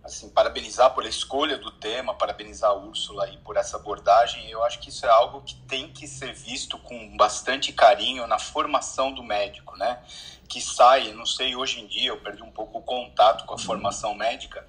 [0.10, 4.49] assim, parabenizar pela escolha do tema, parabenizar a Úrsula aí por essa abordagem.
[4.49, 8.38] Eu acho que isso é algo que tem que ser visto com bastante carinho na
[8.38, 10.03] formação do médico, né?
[10.47, 13.57] Que sai, não sei, hoje em dia eu perdi um pouco o contato com a
[13.57, 14.68] formação médica,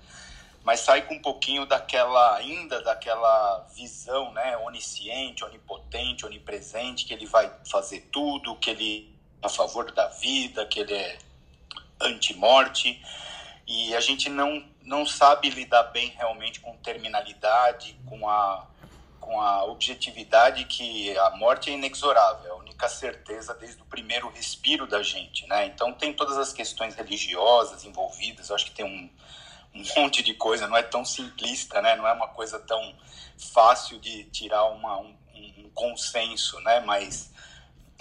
[0.62, 4.58] mas sai com um pouquinho daquela, ainda daquela visão, né?
[4.58, 10.66] Onisciente, onipotente, onipresente, que ele vai fazer tudo, que ele é a favor da vida,
[10.66, 11.18] que ele é
[11.98, 13.02] anti-morte.
[13.66, 18.66] E a gente não não sabe lidar bem realmente com terminalidade, com a,
[19.20, 24.28] com a objetividade que a morte é inexorável, é a única certeza desde o primeiro
[24.30, 25.66] respiro da gente, né?
[25.66, 29.10] Então tem todas as questões religiosas envolvidas, acho que tem um,
[29.74, 31.94] um monte de coisa, não é tão simplista, né?
[31.96, 32.94] Não é uma coisa tão
[33.52, 36.80] fácil de tirar uma, um, um consenso, né?
[36.80, 37.30] Mas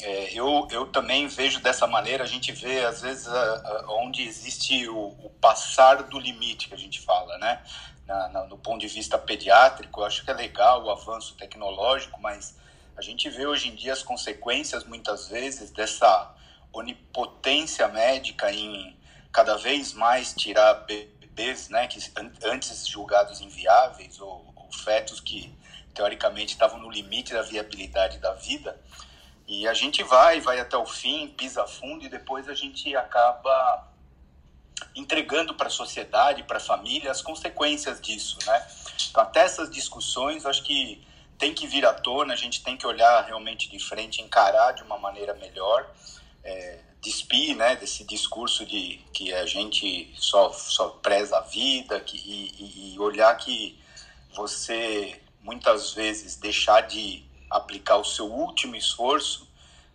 [0.02, 4.22] é, eu, eu também vejo dessa maneira, a gente vê às vezes a, a, onde
[4.22, 7.62] existe o, o, passar do limite que a gente fala, né?
[8.06, 12.20] Na, na, no ponto de vista pediátrico, eu acho que é legal o avanço tecnológico,
[12.22, 12.58] mas
[12.98, 16.34] a gente vê hoje em dia as consequências muitas vezes dessa
[16.74, 18.98] onipotência médica em
[19.32, 22.00] cada vez mais tirar bebês, né, que
[22.44, 25.54] antes julgados inviáveis ou, ou fetos que
[25.94, 28.80] teoricamente estavam no limite da viabilidade da vida
[29.50, 33.88] e a gente vai, vai até o fim, pisa fundo e depois a gente acaba
[34.96, 38.68] entregando para a sociedade, para a família, as consequências disso, né?
[39.10, 41.04] Então, até essas discussões, acho que
[41.40, 44.84] tem que vir à tona, a gente tem que olhar realmente de frente, encarar de
[44.84, 45.90] uma maneira melhor,
[46.44, 52.18] é, despir, né, desse discurso de que a gente só, só preza a vida que,
[52.18, 53.80] e, e olhar que
[54.32, 59.48] você, muitas vezes, deixar de aplicar o seu último esforço,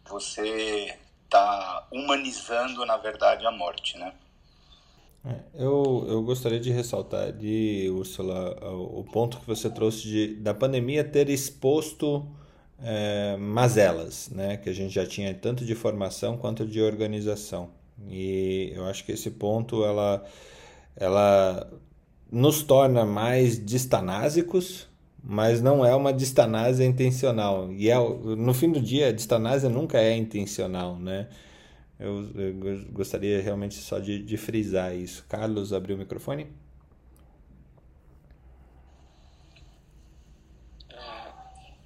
[0.09, 4.13] você está humanizando, na verdade, a morte, né?
[5.25, 10.53] É, eu, eu gostaria de ressaltar de Úrsula o ponto que você trouxe de, da
[10.53, 12.29] pandemia ter exposto
[12.79, 17.71] é, mazelas, né, que a gente já tinha tanto de formação quanto de organização.
[18.07, 20.23] E eu acho que esse ponto ela,
[20.95, 21.73] ela
[22.31, 24.89] nos torna mais distanásicos,
[25.27, 27.73] mas não é uma distanásia intencional.
[27.73, 31.29] E é, no fim do dia, a distanásia nunca é intencional, né?
[31.99, 35.25] Eu, eu gostaria realmente só de, de, frisar isso.
[35.27, 36.53] Carlos, abriu o microfone?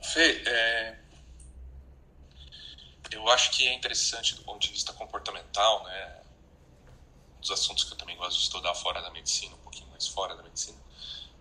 [0.03, 0.99] Fê, é,
[3.13, 6.17] eu acho que é interessante do ponto de vista comportamental, né?
[7.37, 10.09] Um dos assuntos que eu também gosto de estudar fora da medicina, um pouquinho mais
[10.09, 10.79] fora da medicina,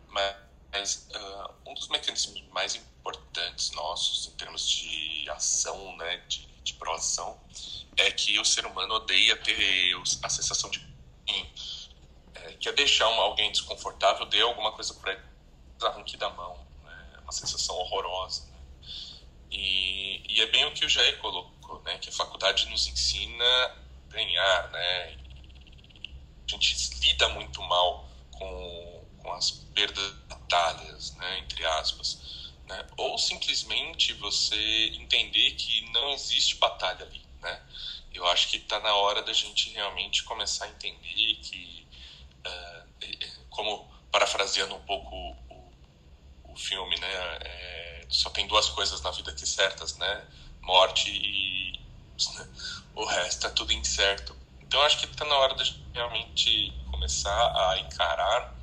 [0.09, 0.46] mas
[0.83, 7.39] uh, um dos mecanismos mais importantes nossos em termos de ação, né, de, de proação,
[7.95, 10.85] é que o ser humano odeia ter a sensação de
[12.47, 15.21] é, que é deixar uma, alguém desconfortável, dê alguma coisa para ele,
[15.81, 17.19] arranque da mão, né?
[17.21, 18.45] Uma sensação horrorosa.
[18.45, 18.57] Né?
[19.51, 21.97] E, e, é bem o que o Jair colocou, né?
[21.97, 23.75] Que a faculdade nos ensina a
[24.09, 25.17] ganhar, né?
[26.45, 30.15] A gente lida muito mal com, com as perdas
[30.47, 31.39] batalhas, né?
[31.39, 32.51] Entre aspas.
[32.65, 32.85] Né?
[32.97, 37.61] Ou simplesmente você entender que não existe batalha ali, né?
[38.13, 41.87] Eu acho que está na hora da gente realmente começar a entender que,
[42.45, 45.73] uh, como parafraseando um pouco o,
[46.45, 47.37] o filme, né?
[47.41, 50.27] É, só tem duas coisas na vida que certas, né?
[50.61, 51.79] Morte e
[52.95, 54.35] o resto é tudo incerto.
[54.61, 58.56] Então acho que está na hora de realmente começar a encarar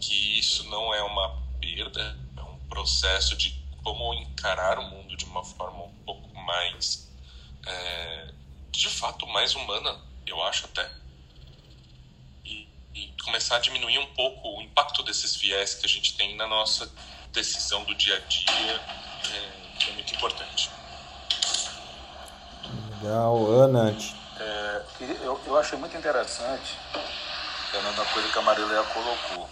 [0.00, 3.50] que isso não é uma perda, é um processo de
[3.82, 7.08] como encarar o mundo de uma forma um pouco mais
[7.66, 8.28] é,
[8.70, 10.88] de fato mais humana, eu acho até.
[12.44, 16.36] E, e, começar a diminuir um pouco o impacto desses viés que a gente tem
[16.36, 16.90] na nossa
[17.32, 18.80] decisão do dia a dia,
[19.34, 20.70] é, que é muito importante.
[23.02, 23.96] Legal, Ana.
[24.38, 24.82] É,
[25.22, 26.76] eu, eu achei muito interessante,
[27.70, 29.48] Fernando, a coisa que a Marileia colocou.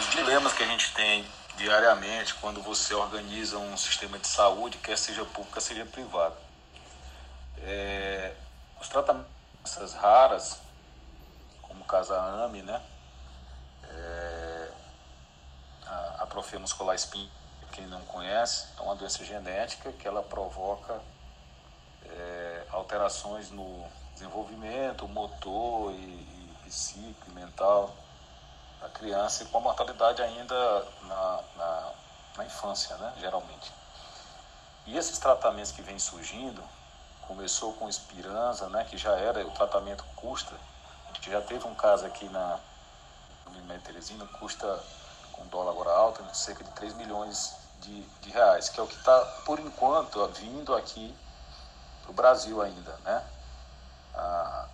[0.00, 1.26] Os dilemas que a gente tem
[1.58, 6.34] diariamente quando você organiza um sistema de saúde, quer seja público, quer seja privado
[7.58, 8.32] é,
[8.80, 10.58] os tratamentos raras,
[11.60, 12.82] como o caso da né?
[13.90, 14.70] É,
[15.86, 17.28] a atrofia muscular espinha,
[17.70, 20.98] quem não conhece, é uma doença genética que ela provoca
[22.06, 27.94] é, alterações no desenvolvimento motor e, e psíquico e mental
[28.80, 31.92] da criança e com a mortalidade ainda na, na,
[32.38, 33.72] na infância, né, geralmente.
[34.86, 36.62] E esses tratamentos que vêm surgindo,
[37.26, 40.54] começou com Espiranza, né, que já era, o tratamento custa,
[41.08, 42.58] a gente já teve um caso aqui na
[43.46, 44.82] Unimed Teresina, custa
[45.32, 48.96] com dólar agora alto, cerca de 3 milhões de, de reais, que é o que
[48.96, 51.14] está, por enquanto, vindo aqui
[52.02, 53.24] para o Brasil ainda, né?
[54.14, 54.66] Ah,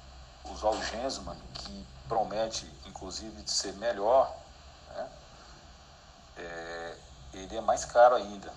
[0.45, 4.35] os Algensman, que promete, inclusive, de ser melhor,
[4.89, 5.09] né?
[6.39, 6.97] É,
[7.35, 8.53] ele é mais caro ainda.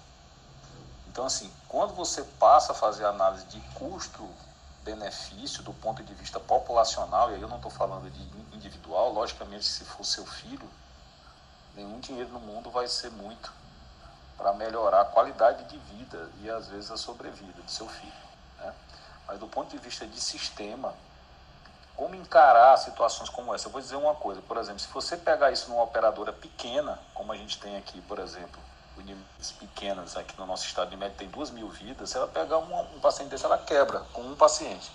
[1.08, 7.32] Então, assim, quando você passa a fazer análise de custo-benefício do ponto de vista populacional,
[7.32, 8.22] e aí eu não estou falando de
[8.56, 10.70] individual, logicamente, se for seu filho,
[11.76, 13.52] nenhum dinheiro no mundo vai ser muito
[14.38, 18.14] para melhorar a qualidade de vida e, às vezes, a sobrevida do seu filho.
[18.60, 18.74] Né?
[19.28, 20.94] Mas, do ponto de vista de sistema,
[22.00, 23.68] como encarar situações como essa?
[23.68, 27.34] Eu vou dizer uma coisa, por exemplo, se você pegar isso numa operadora pequena, como
[27.34, 28.58] a gente tem aqui, por exemplo,
[28.98, 32.58] unidades pequenas aqui no nosso estado de média tem duas mil vidas, se ela pegar
[32.58, 34.90] um, um paciente desse, ela quebra com um paciente.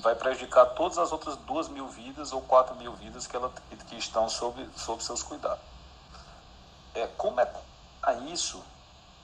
[0.00, 3.52] Vai prejudicar todas as outras duas mil vidas ou quatro mil vidas que, ela,
[3.88, 5.62] que estão sob, sob seus cuidados.
[6.96, 7.48] É, como é
[8.26, 8.60] isso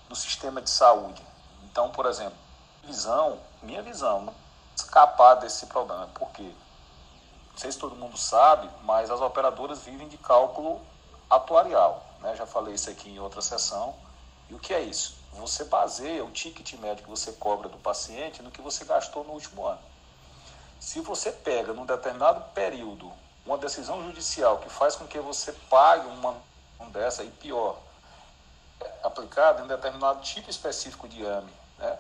[0.09, 1.27] no sistema de saúde?
[1.65, 2.39] Então, por exemplo,
[2.85, 4.33] visão, minha visão,
[4.77, 6.07] escapar desse problema.
[6.09, 6.53] Por quê?
[7.53, 10.81] Não sei se todo mundo sabe, mas as operadoras vivem de cálculo
[11.29, 12.05] atuarial.
[12.21, 12.37] Né?
[12.37, 13.95] Já falei isso aqui em outra sessão.
[14.49, 15.17] E o que é isso?
[15.33, 19.33] Você baseia o ticket médio que você cobra do paciente no que você gastou no
[19.33, 19.81] último ano.
[20.79, 23.11] Se você pega num determinado período
[23.45, 26.37] uma decisão judicial que faz com que você pague uma,
[26.79, 27.79] uma dessa e pior,
[29.03, 31.99] aplicada em um determinado tipo específico de AME, né?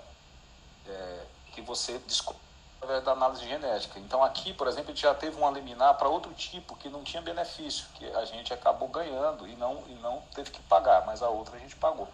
[0.88, 2.45] É, que você descobre
[2.86, 3.98] através da análise genética.
[3.98, 7.02] Então aqui, por exemplo, a gente já teve um liminar para outro tipo que não
[7.02, 11.22] tinha benefício, que a gente acabou ganhando e não, e não teve que pagar, mas
[11.22, 12.08] a outra a gente pagou.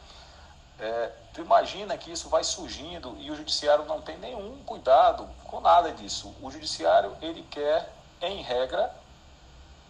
[0.80, 5.60] É, tu imagina que isso vai surgindo e o judiciário não tem nenhum cuidado com
[5.60, 6.34] nada disso.
[6.40, 7.92] O judiciário ele quer,
[8.22, 8.90] em regra,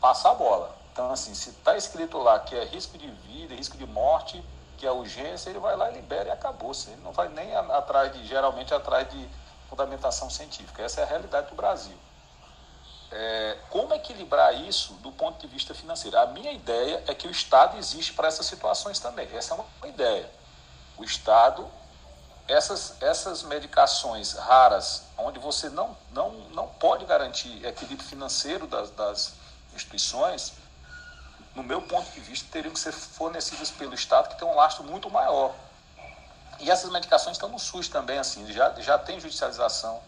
[0.00, 0.74] passar a bola.
[0.92, 4.44] Então assim, se está escrito lá que é risco de vida, risco de morte,
[4.76, 6.72] que é urgência, ele vai lá e libera e acabou.
[6.88, 9.28] Ele não vai nem atrás de, geralmente atrás de
[9.72, 10.82] fundamentação científica.
[10.82, 11.96] Essa é a realidade do Brasil.
[13.10, 16.18] É, como equilibrar isso do ponto de vista financeiro.
[16.18, 19.26] A minha ideia é que o Estado existe para essas situações também.
[19.34, 20.30] Essa é uma ideia.
[20.98, 21.66] O Estado,
[22.46, 29.32] essas, essas medicações raras, onde você não, não, não pode garantir equilíbrio financeiro das, das
[29.74, 30.52] instituições,
[31.54, 34.84] no meu ponto de vista, teriam que ser fornecidas pelo Estado, que tem um lastro
[34.84, 35.54] muito maior.
[36.62, 40.00] E essas medicações estão no SUS também, assim, já, já tem judicialização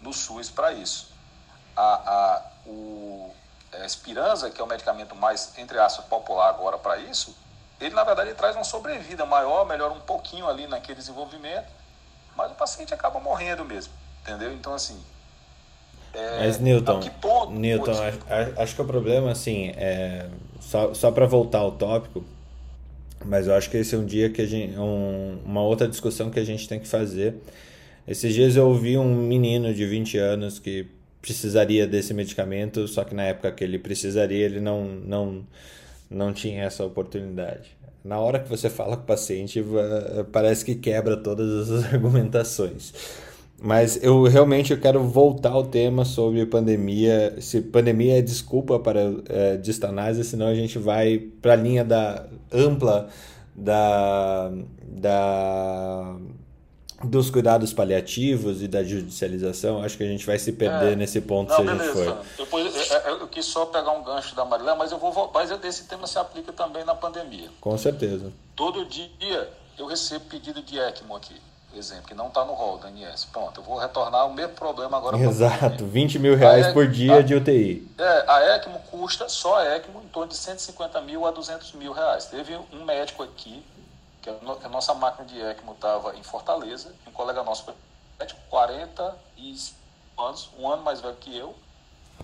[0.00, 1.08] no SUS para isso.
[1.76, 3.34] A, a, o
[3.72, 7.36] a Espiranza, que é o medicamento mais, entre aspas, popular agora para isso,
[7.80, 11.68] ele, na verdade, ele traz uma sobrevida maior, melhora um pouquinho ali naquele desenvolvimento,
[12.34, 13.92] mas o paciente acaba morrendo mesmo,
[14.22, 14.52] entendeu?
[14.52, 15.00] Então, assim,
[16.14, 17.00] é, Mas, Newton,
[17.50, 20.28] Newton acho, acho, que o problema, assim, é,
[20.60, 22.24] só, só para voltar ao tópico,
[23.24, 26.30] mas eu acho que esse é um dia que a gente, um, uma outra discussão
[26.30, 27.34] que a gente tem que fazer.
[28.06, 30.86] Esses dias eu ouvi um menino de 20 anos que
[31.20, 35.46] precisaria desse medicamento, só que na época que ele precisaria, ele não, não,
[36.08, 37.76] não tinha essa oportunidade.
[38.04, 39.62] Na hora que você fala com o paciente,
[40.32, 42.94] parece que quebra todas as argumentações.
[43.60, 47.40] Mas eu realmente eu quero voltar ao tema sobre pandemia.
[47.40, 52.24] Se pandemia é desculpa para é, distanase, senão a gente vai para a linha da
[52.52, 53.08] ampla
[53.52, 56.16] da, da
[57.02, 59.82] dos cuidados paliativos e da judicialização.
[59.82, 62.18] Acho que a gente vai se perder é, nesse ponto não, se a gente for.
[62.36, 65.84] Depois, eu, eu, quis só pegar um gancho da Marilena, mas eu vou mas esse
[65.88, 67.48] tema se aplica também na pandemia.
[67.60, 68.32] Com certeza.
[68.54, 71.34] Todo dia eu recebo pedido de ECMO aqui
[71.76, 73.26] exemplo, que não está no rol da ANS.
[73.26, 75.18] Pronto, eu vou retornar o mesmo problema agora.
[75.18, 77.86] Exato, 20 mil reais por dia a, de UTI.
[77.98, 81.92] É, a ECMO custa, só a ECMO, em torno de 150 mil a 200 mil
[81.92, 82.26] reais.
[82.26, 83.64] Teve um médico aqui,
[84.22, 87.64] que a, nossa máquina de ECMO estava em Fortaleza, um colega nosso,
[88.18, 89.16] médico, 40
[90.18, 91.54] anos, um ano mais velho que eu,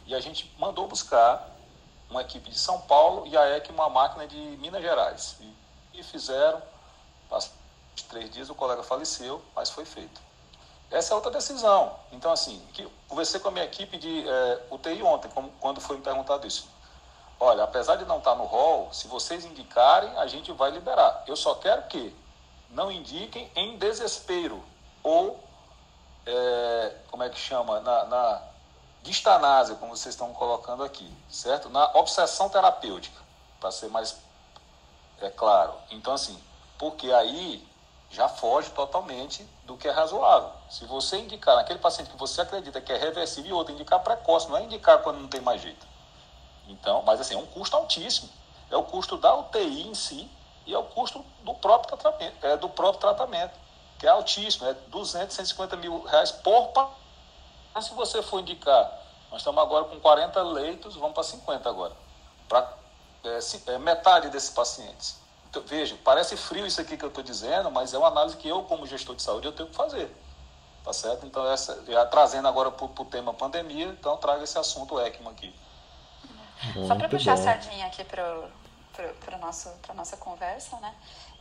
[0.07, 1.51] e a gente mandou buscar
[2.11, 5.37] uma equipe de São Paulo e a ECMO, uma máquina de Minas Gerais.
[5.41, 6.61] E, e fizeram,
[8.03, 10.21] três dias o colega faleceu, mas foi feito.
[10.91, 11.97] Essa é outra decisão.
[12.13, 15.97] Então, assim, que, conversei com a minha equipe de é, UTI ontem, como, quando foi
[15.97, 16.69] me perguntado isso.
[17.39, 21.25] Olha, apesar de não estar no rol, se vocês indicarem, a gente vai liberar.
[21.27, 22.15] Eu só quero que
[22.71, 24.63] não indiquem em desespero
[25.03, 25.39] ou,
[26.27, 28.43] é, como é que chama, na, na
[29.03, 31.69] distanásia, como vocês estão colocando aqui, certo?
[31.69, 33.21] Na obsessão terapêutica,
[33.61, 34.17] para ser mais
[35.21, 35.75] é claro.
[35.91, 36.41] Então, assim,
[36.79, 37.67] porque aí
[38.15, 40.51] já foge totalmente do que é razoável.
[40.71, 44.49] Se você indicar naquele paciente que você acredita que é reversível e outro indicar precoce,
[44.49, 45.87] não é indicar quando não tem mais jeito.
[46.69, 48.31] Então, mas assim, é um custo altíssimo.
[48.71, 50.31] É o custo da UTI em si
[50.65, 53.65] e é o custo do próprio tratamento, é, do próprio tratamento
[53.99, 56.99] que é altíssimo, é 200, 150 mil reais por paciente.
[57.75, 59.01] Mas se você for indicar,
[59.31, 61.93] nós estamos agora com 40 leitos, vamos para 50 agora,
[62.49, 62.73] para
[63.25, 63.39] é,
[63.73, 65.19] é, metade desses pacientes.
[65.55, 68.49] Então, veja, parece frio isso aqui que eu estou dizendo, mas é uma análise que
[68.49, 70.11] eu, como gestor de saúde, eu tenho que fazer.
[70.83, 71.25] Tá certo?
[71.25, 75.55] Então, essa, já trazendo agora para o tema pandemia, então traga esse assunto ECMO aqui.
[76.75, 77.41] Muito Só para puxar bom.
[77.41, 78.51] a sardinha aqui para
[79.33, 80.93] a nossa conversa, né?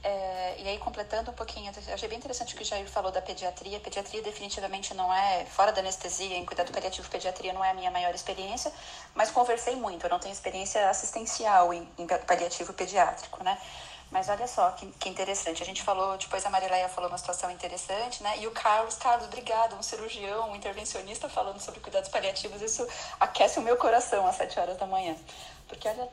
[0.03, 3.11] É, e aí, completando um pouquinho, eu achei bem interessante o que o Jair falou
[3.11, 3.79] da pediatria.
[3.79, 7.89] Pediatria definitivamente não é, fora da anestesia, em cuidado paliativo, pediatria não é a minha
[7.89, 8.71] maior experiência,
[9.15, 10.05] mas conversei muito.
[10.05, 13.57] Eu não tenho experiência assistencial em, em paliativo pediátrico, né?
[14.11, 15.63] Mas olha só que, que interessante.
[15.63, 18.37] A gente falou, depois a Marileia falou uma situação interessante, né?
[18.39, 22.61] E o Carlos, Carlos, obrigado, um cirurgião, um intervencionista falando sobre cuidados paliativos.
[22.61, 22.87] Isso
[23.19, 25.15] aquece o meu coração às sete horas da manhã.
[25.67, 26.07] Porque olha,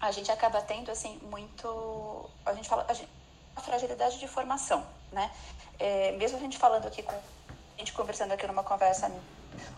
[0.00, 2.28] a gente acaba tendo, assim, muito.
[2.44, 2.84] A gente fala.
[2.88, 3.08] A, gente,
[3.56, 5.30] a fragilidade de formação, né?
[5.78, 7.14] É, mesmo a gente falando aqui com.
[7.14, 9.10] A gente conversando aqui numa conversa,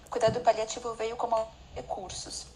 [0.05, 2.47] o cuidado paliativo veio como recursos.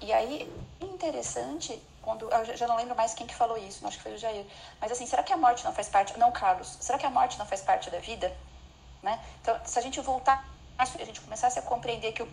[0.00, 4.02] E aí, interessante quando eu já não lembro mais quem que falou isso, acho que
[4.02, 4.46] foi o Jair.
[4.80, 6.18] Mas assim, será que a morte não faz parte?
[6.18, 6.78] Não, Carlos.
[6.80, 8.34] Será que a morte não faz parte da vida?
[9.02, 9.20] Né?
[9.42, 10.42] Então, se a gente voltar,
[10.78, 12.28] a gente começasse a compreender que o,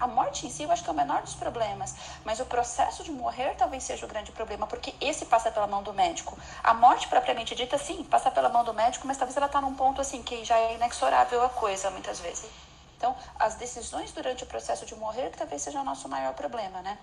[0.00, 1.94] a morte em si, eu acho que é o menor dos problemas,
[2.24, 5.84] mas o processo de morrer talvez seja o grande problema, porque esse passa pela mão
[5.84, 6.36] do médico.
[6.60, 9.76] A morte propriamente dita, sim, passa pela mão do médico, mas talvez ela está num
[9.76, 12.50] ponto assim que já é inexorável a coisa muitas vezes.
[12.96, 16.98] Então, as decisões durante o processo de morrer talvez seja o nosso maior problema, né?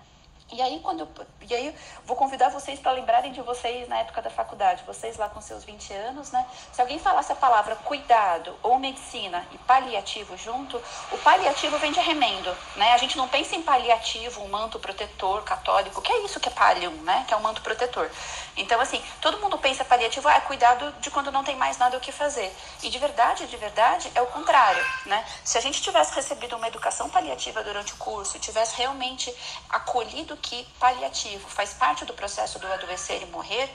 [0.52, 1.08] E aí, quando eu,
[1.48, 1.74] e aí,
[2.04, 5.62] vou convidar vocês para lembrarem de vocês na época da faculdade, vocês lá com seus
[5.62, 6.44] 20 anos, né?
[6.72, 10.76] Se alguém falasse a palavra cuidado ou medicina e paliativo junto,
[11.12, 12.92] o paliativo vem de remendo, né?
[12.92, 16.52] A gente não pensa em paliativo, um manto protetor católico, que é isso que é
[16.52, 17.24] palium, né?
[17.28, 18.10] Que é um manto protetor.
[18.56, 21.96] Então, assim, todo mundo pensa paliativo, ah, é cuidado de quando não tem mais nada
[21.96, 22.52] o que fazer.
[22.82, 25.24] E de verdade, de verdade, é o contrário, né?
[25.44, 29.32] Se a gente tivesse recebido uma educação paliativa durante o curso tivesse realmente
[29.68, 33.70] acolhido que paliativo faz parte do processo do adoecer e morrer,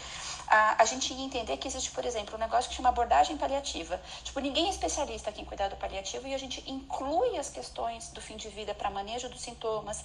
[0.48, 4.00] a, a gente ia entender que existe, por exemplo, um negócio que chama abordagem paliativa.
[4.24, 8.22] Tipo, ninguém é especialista aqui em cuidado paliativo e a gente inclui as questões do
[8.22, 10.04] fim de vida para manejo dos sintomas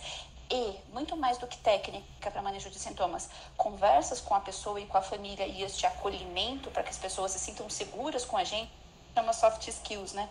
[0.51, 4.87] e, muito mais do que técnica para manejo de sintomas, conversas com a pessoa e
[4.87, 8.45] com a família e este acolhimento para que as pessoas se sintam seguras com a
[8.45, 8.71] gente,
[9.15, 10.29] chama soft skills, né?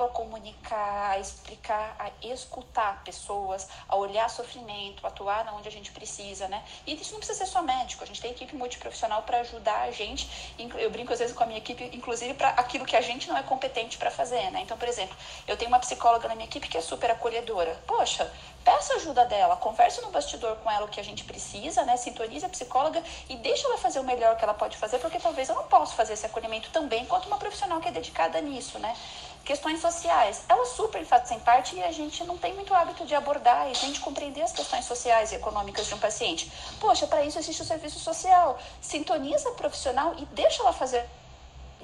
[0.00, 6.46] A comunicar, a explicar, a escutar pessoas, a olhar sofrimento, atuar onde a gente precisa,
[6.48, 6.62] né?
[6.86, 9.90] E isso não precisa ser só médico, a gente tem equipe multiprofissional para ajudar a
[9.90, 10.54] gente.
[10.78, 13.36] Eu brinco às vezes com a minha equipe, inclusive para aquilo que a gente não
[13.36, 14.60] é competente para fazer, né?
[14.62, 15.16] Então, por exemplo,
[15.46, 17.78] eu tenho uma psicóloga na minha equipe que é super acolhedora.
[17.86, 18.30] Poxa,
[18.64, 21.96] peça ajuda dela, converse no bastidor com ela o que a gente precisa, né?
[21.96, 25.48] Sintonize a psicóloga e deixa ela fazer o melhor que ela pode fazer, porque talvez
[25.48, 28.96] eu não possa fazer esse acolhimento também quanto uma profissional que é dedicada nisso, né?
[29.44, 33.68] Questões sociais, elas super fazem parte e a gente não tem muito hábito de abordar
[33.68, 36.50] e de compreender as questões sociais e econômicas de um paciente.
[36.78, 38.56] Poxa, para isso existe o serviço social.
[38.80, 41.04] Sintoniza a profissional e deixa ela fazer.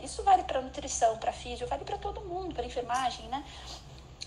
[0.03, 3.45] Isso vale para nutrição, para físio, vale para todo mundo, para enfermagem, né?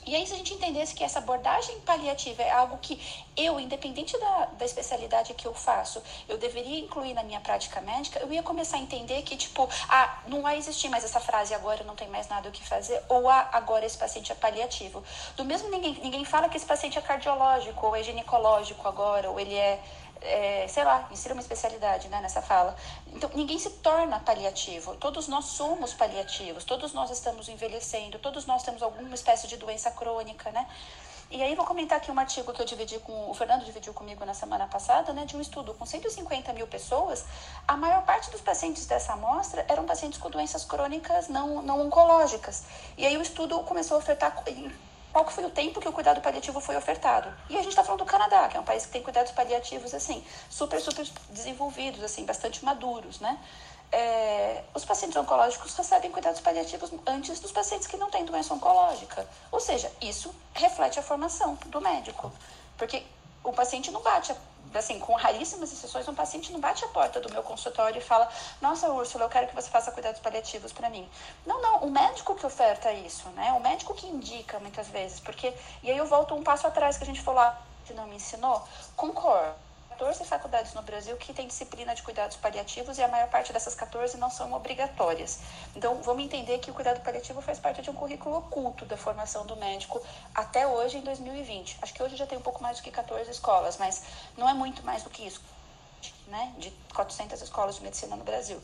[0.06, 2.99] E aí, se a gente entendesse que essa abordagem paliativa é algo que
[3.38, 8.20] eu, independente da, da especialidade que eu faço, eu deveria incluir na minha prática médica,
[8.20, 11.84] eu ia começar a entender que, tipo, ah, não vai existir mais essa frase agora
[11.84, 15.04] não tem mais nada o que fazer, ou ah, agora esse paciente é paliativo.
[15.38, 19.39] Do mesmo, ninguém, ninguém fala que esse paciente é cardiológico, ou é ginecológico agora, ou
[19.39, 19.80] ele é
[20.22, 22.76] é, sei lá, insira uma especialidade né, nessa fala.
[23.07, 24.95] Então, ninguém se torna paliativo.
[24.95, 29.91] Todos nós somos paliativos, todos nós estamos envelhecendo, todos nós temos alguma espécie de doença
[29.91, 30.67] crônica, né?
[31.32, 34.26] E aí vou comentar aqui um artigo que eu dividi com o Fernando dividiu comigo
[34.26, 37.24] na semana passada, né, de um estudo com 150 mil pessoas.
[37.65, 42.63] A maior parte dos pacientes dessa amostra eram pacientes com doenças crônicas não, não oncológicas.
[42.97, 44.43] E aí o estudo começou a ofertar
[45.12, 47.34] qual que foi o tempo que o cuidado paliativo foi ofertado.
[47.49, 49.93] E a gente está falando do Canadá, que é um país que tem cuidados paliativos,
[49.93, 53.38] assim, super, super desenvolvidos, assim, bastante maduros, né?
[53.91, 59.28] É, os pacientes oncológicos recebem cuidados paliativos antes dos pacientes que não têm doença oncológica.
[59.51, 62.32] Ou seja, isso reflete a formação do médico.
[62.78, 63.03] Porque
[63.43, 64.34] o paciente não bate
[64.74, 68.30] assim, com raríssimas exceções, um paciente não bate a porta do meu consultório e fala:
[68.62, 71.07] Nossa, Úrsula, eu quero que você faça cuidados paliativos para mim.
[71.45, 73.51] Não, não, o médico que oferta isso, né?
[73.53, 75.53] O médico que indica muitas vezes, porque.
[75.84, 78.16] E aí eu volto um passo atrás que a gente falou, ah, que não me
[78.16, 78.64] ensinou.
[78.95, 79.70] Concordo
[80.02, 83.76] 14 faculdades no Brasil que têm disciplina de cuidados paliativos e a maior parte dessas
[83.76, 85.41] 14 não são obrigatórias.
[85.76, 89.45] Então, vamos entender que o cuidado paliativo faz parte de um currículo oculto da formação
[89.45, 90.02] do médico
[90.34, 91.78] até hoje, em 2020.
[91.84, 94.02] Acho que hoje já tem um pouco mais do que 14 escolas, mas
[94.36, 95.39] não é muito mais do que isso,
[96.26, 96.52] né?
[96.58, 98.60] De 400 escolas de medicina no Brasil.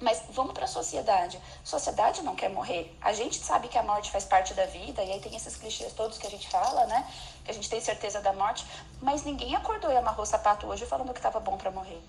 [0.00, 1.38] Mas vamos para a sociedade.
[1.64, 2.96] Sociedade não quer morrer.
[3.02, 5.92] A gente sabe que a morte faz parte da vida, e aí tem esses clichês
[5.92, 7.06] todos que a gente fala, né?
[7.48, 8.66] A gente tem certeza da morte,
[9.00, 12.02] mas ninguém acordou e amarrou o sapato hoje falando que estava bom para morrer.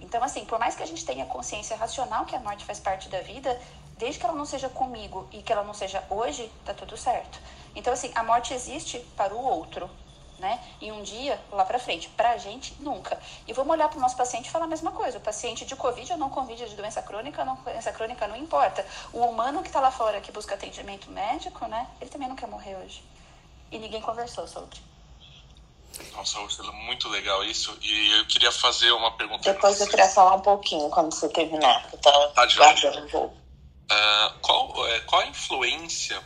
[0.00, 3.08] Então, assim, por mais que a gente tenha consciência racional que a morte faz parte
[3.08, 3.58] da vida,
[3.96, 7.40] desde que ela não seja comigo e que ela não seja hoje, tá tudo certo.
[7.74, 9.90] Então, assim, a morte existe para o outro,
[10.38, 10.60] né?
[10.80, 12.08] E um dia lá para frente.
[12.10, 13.18] Para a gente, nunca.
[13.46, 15.18] E vamos olhar para o nosso paciente e falar a mesma coisa.
[15.18, 18.86] O paciente de Covid ou não Covid, de doença crônica, não doença crônica, não importa.
[19.12, 21.88] O humano que está lá fora, que busca atendimento médico, né?
[22.00, 23.02] Ele também não quer morrer hoje.
[23.70, 24.78] E ninguém conversou sobre.
[26.12, 27.76] Nossa, Ursula, muito legal isso.
[27.82, 29.52] E eu queria fazer uma pergunta.
[29.52, 31.88] Depois eu queria falar um pouquinho quando você terminar.
[31.92, 33.36] Eu tava tá guardando um pouco.
[33.90, 36.22] Uh, qual, é, qual a influência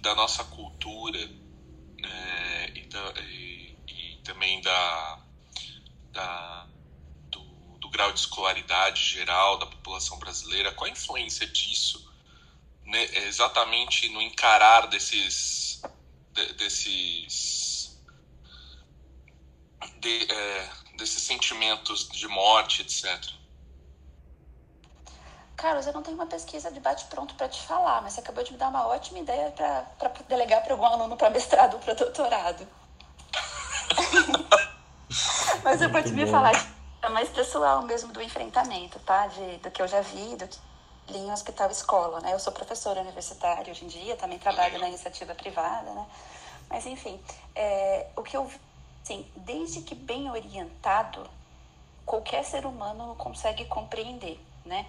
[0.00, 3.14] da nossa cultura é, e, da,
[4.24, 5.18] também da,
[6.12, 6.66] da
[7.30, 7.40] do,
[7.78, 12.04] do, grau de escolaridade geral da população brasileira, qual a influência disso
[12.84, 15.75] né, exatamente no encarar desses,
[16.36, 17.98] de, desses,
[19.98, 23.18] de, é, desses sentimentos de morte, etc.
[25.56, 28.52] Carlos, eu não tenho uma pesquisa de bate-pronto para te falar, mas você acabou de
[28.52, 32.68] me dar uma ótima ideia para delegar para algum aluno para mestrado ou para doutorado.
[35.62, 36.52] Mas eu posso me falar
[37.02, 39.26] é mais pessoal mesmo do enfrentamento, tá?
[39.28, 40.58] De, do que eu já vi, do que
[41.14, 42.32] em hospital escola, né?
[42.32, 46.06] Eu sou professora universitária hoje em dia, também trabalho na iniciativa privada, né?
[46.68, 47.20] Mas enfim,
[47.54, 48.50] é, o que eu
[49.06, 51.30] assim, desde que bem orientado,
[52.04, 54.86] qualquer ser humano consegue compreender, né?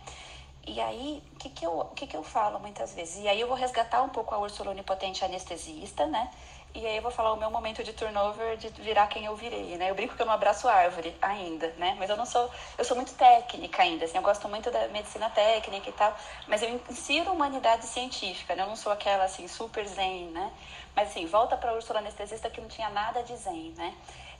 [0.65, 3.23] E aí, o que, que, eu, que, que eu falo muitas vezes?
[3.23, 6.29] E aí eu vou resgatar um pouco a Úrsula Onipotente anestesista, né?
[6.75, 9.77] E aí eu vou falar o meu momento de turnover, de virar quem eu virei,
[9.77, 9.89] né?
[9.89, 11.95] Eu brinco que eu não abraço árvore ainda, né?
[11.97, 15.29] Mas eu não sou, eu sou muito técnica ainda, assim, eu gosto muito da medicina
[15.29, 16.15] técnica e tal,
[16.47, 18.63] mas eu insiro humanidade científica, né?
[18.63, 20.51] Eu não sou aquela, assim, super zen, né?
[20.95, 23.95] Mas, assim, volta para a Úrsula anestesista que não tinha nada de zen, né?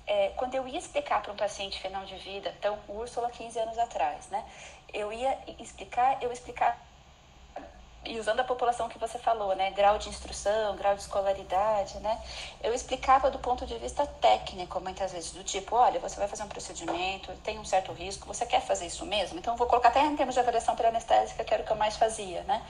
[0.06, 3.78] É, quando eu ia explicar para um paciente final de vida, então, Úrsula 15 anos
[3.78, 4.46] atrás, né?
[4.94, 6.80] Eu ia explicar, eu explicar
[8.06, 12.20] e usando a população que você falou, né, grau de instrução, grau de escolaridade, né,
[12.64, 16.44] eu explicava do ponto de vista técnico, muitas vezes, do tipo, olha, você vai fazer
[16.44, 19.38] um procedimento, tem um certo risco, você quer fazer isso mesmo?
[19.40, 21.98] Então, vou colocar até em termos de avaliação pré-anestésica, que era o que eu mais
[21.98, 22.64] fazia, né,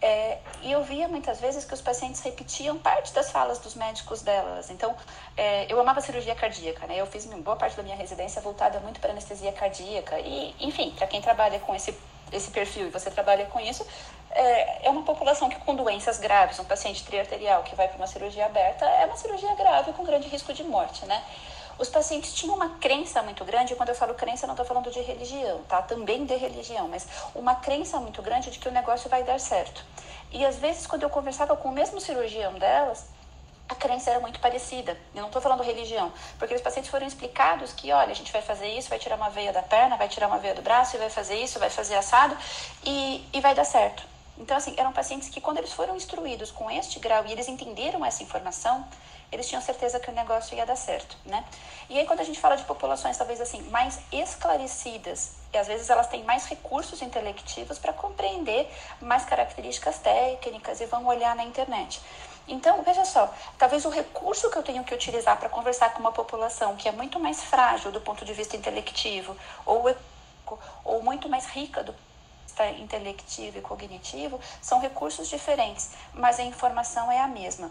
[0.00, 4.20] é, e eu via muitas vezes que os pacientes repetiam parte das falas dos médicos
[4.20, 4.70] delas.
[4.70, 4.94] Então,
[5.36, 7.00] é, eu amava cirurgia cardíaca, né?
[7.00, 10.20] Eu fiz boa parte da minha residência voltada muito para anestesia cardíaca.
[10.20, 11.96] E, enfim, para quem trabalha com esse,
[12.32, 13.86] esse perfil e você trabalha com isso,
[14.30, 18.06] é, é uma população que com doenças graves, um paciente triarterial que vai para uma
[18.06, 21.22] cirurgia aberta, é uma cirurgia grave com grande risco de morte, né?
[21.78, 24.90] Os pacientes tinham uma crença muito grande, e quando eu falo crença, não estou falando
[24.90, 25.82] de religião, tá?
[25.82, 29.84] Também de religião, mas uma crença muito grande de que o negócio vai dar certo.
[30.32, 33.06] E às vezes, quando eu conversava com o mesmo cirurgião delas,
[33.68, 34.96] a crença era muito parecida.
[35.14, 38.42] Eu não estou falando religião, porque os pacientes foram explicados que, olha, a gente vai
[38.42, 40.98] fazer isso, vai tirar uma veia da perna, vai tirar uma veia do braço, e
[40.98, 42.36] vai fazer isso, vai fazer assado,
[42.84, 44.04] e, e vai dar certo.
[44.38, 48.04] Então, assim, eram pacientes que, quando eles foram instruídos com este grau e eles entenderam
[48.04, 48.86] essa informação,
[49.32, 51.44] eles tinham certeza que o negócio ia dar certo, né?
[51.88, 55.90] E aí quando a gente fala de populações talvez assim mais esclarecidas, e às vezes
[55.90, 62.00] elas têm mais recursos intelectivos para compreender mais características técnicas e vão olhar na internet.
[62.48, 66.12] Então, veja só, talvez o recurso que eu tenho que utilizar para conversar com uma
[66.12, 69.84] população que é muito mais frágil do ponto de vista intelectivo ou
[70.84, 71.92] ou muito mais rica do
[72.78, 77.70] intelectivo e cognitivo são recursos diferentes, mas a informação é a mesma.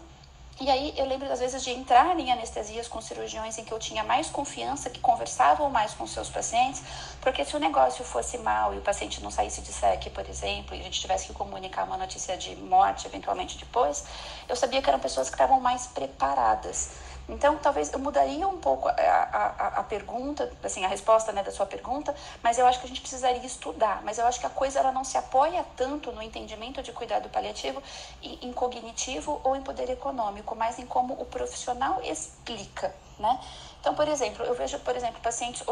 [0.58, 3.78] E aí eu lembro às vezes de entrar em anestesias com cirurgiões em que eu
[3.78, 6.82] tinha mais confiança, que conversavam mais com seus pacientes,
[7.20, 10.74] porque se o negócio fosse mal e o paciente não saísse de SEC, por exemplo,
[10.74, 14.04] e a gente tivesse que comunicar uma notícia de morte eventualmente depois,
[14.48, 16.88] eu sabia que eram pessoas que estavam mais preparadas.
[17.28, 21.50] Então, talvez eu mudaria um pouco a, a, a pergunta, assim, a resposta né, da
[21.50, 24.00] sua pergunta, mas eu acho que a gente precisaria estudar.
[24.04, 27.28] Mas eu acho que a coisa ela não se apoia tanto no entendimento de cuidado
[27.28, 27.82] paliativo
[28.22, 33.40] em, em cognitivo ou em poder econômico, mas em como o profissional explica, né?
[33.80, 35.62] Então, por exemplo, eu vejo, por exemplo, pacientes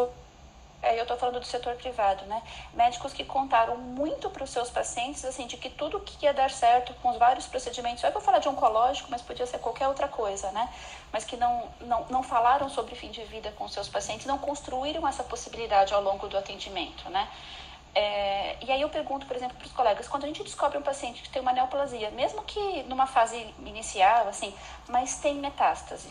[0.93, 2.43] eu estou falando do setor privado, né?
[2.73, 6.51] Médicos que contaram muito para os seus pacientes, assim, de que tudo que ia dar
[6.51, 10.09] certo com os vários procedimentos, eu vou falar de oncológico, mas podia ser qualquer outra
[10.09, 10.69] coisa, né?
[11.13, 15.07] Mas que não, não, não falaram sobre fim de vida com seus pacientes, não construíram
[15.07, 17.29] essa possibilidade ao longo do atendimento, né?
[17.95, 20.83] É, e aí eu pergunto, por exemplo, para os colegas, quando a gente descobre um
[20.83, 24.53] paciente que tem uma neoplasia, mesmo que numa fase inicial, assim,
[24.89, 26.09] mas tem metástase,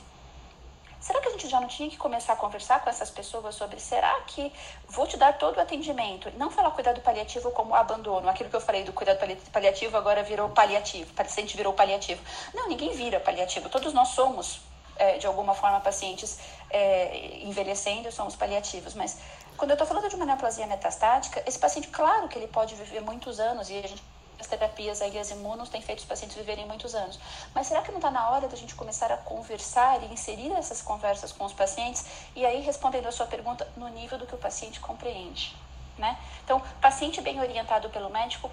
[1.04, 3.78] Será que a gente já não tinha que começar a conversar com essas pessoas sobre
[3.78, 4.54] será que
[4.88, 6.32] vou te dar todo o atendimento?
[6.38, 9.20] Não falar cuidado paliativo como abandono, aquilo que eu falei do cuidado
[9.51, 12.24] paliativo agora virou paliativo, o paciente virou paliativo.
[12.54, 14.62] Não, ninguém vira paliativo, todos nós somos
[14.95, 16.39] é, de alguma forma pacientes
[16.70, 19.18] é, envelhecendo, somos paliativos, mas
[19.58, 23.01] quando eu estou falando de uma neoplasia metastática, esse paciente, claro que ele pode viver
[23.01, 24.01] muitos anos e a gente
[24.44, 27.20] as terapias aí, as imunos têm feito os pacientes viverem muitos anos.
[27.56, 30.82] Mas será que não está na hora da gente começar a conversar e inserir essas
[30.82, 34.38] conversas com os pacientes e aí respondendo a sua pergunta no nível do que o
[34.38, 35.56] paciente compreende,
[35.98, 36.18] né?
[36.44, 38.52] Então, paciente bem orientado pelo médico,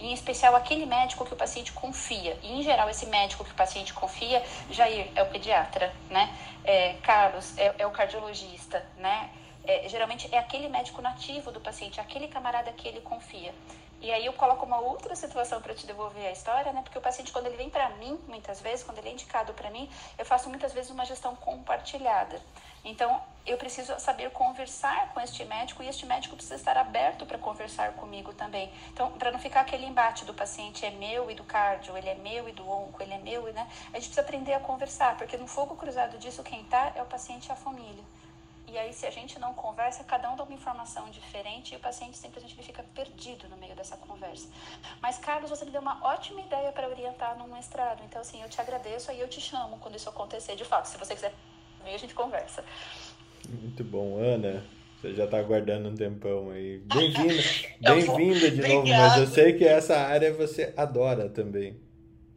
[0.00, 2.38] em especial aquele médico que o paciente confia.
[2.42, 6.34] E, em geral, esse médico que o paciente confia, Jair, é o pediatra, né?
[6.64, 9.28] É, Carlos, é, é o cardiologista, né?
[9.64, 13.52] É, geralmente é aquele médico nativo do paciente, aquele camarada que ele confia.
[14.00, 16.82] E aí eu coloco uma outra situação para te devolver a história, né?
[16.82, 19.70] Porque o paciente, quando ele vem para mim, muitas vezes, quando ele é indicado para
[19.70, 19.88] mim,
[20.18, 22.40] eu faço muitas vezes uma gestão compartilhada.
[22.84, 27.36] Então, eu preciso saber conversar com este médico e este médico precisa estar aberto para
[27.36, 28.72] conversar comigo também.
[28.92, 32.14] Então, para não ficar aquele embate do paciente é meu e do cardio, ele é
[32.14, 33.66] meu e do onco, ele é meu, né?
[33.92, 37.06] A gente precisa aprender a conversar, porque no fogo cruzado disso, quem está é o
[37.06, 38.04] paciente e a família.
[38.68, 41.80] E aí, se a gente não conversa, cada um dá uma informação diferente e o
[41.80, 44.48] paciente simplesmente fica perdido no meio dessa conversa.
[45.00, 48.02] Mas, Carlos, você me deu uma ótima ideia para orientar num mestrado.
[48.04, 50.86] Então, assim, eu te agradeço e eu te chamo quando isso acontecer de fato.
[50.86, 51.32] Se você quiser
[51.84, 52.64] vir, a gente conversa.
[53.48, 54.64] Muito bom, Ana.
[55.00, 56.78] Você já está aguardando um tempão aí.
[56.92, 57.42] Bem-vinda,
[57.80, 61.78] bem-vinda de novo, mas eu sei que essa área você adora também.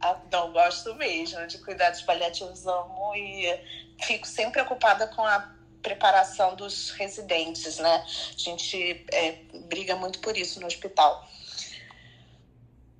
[0.00, 3.58] Ah, não, gosto mesmo de cuidados paliativos, amo e
[4.00, 8.04] fico sempre preocupada com a preparação dos residentes, né?
[8.34, 9.32] A gente é,
[9.68, 11.26] briga muito por isso no hospital.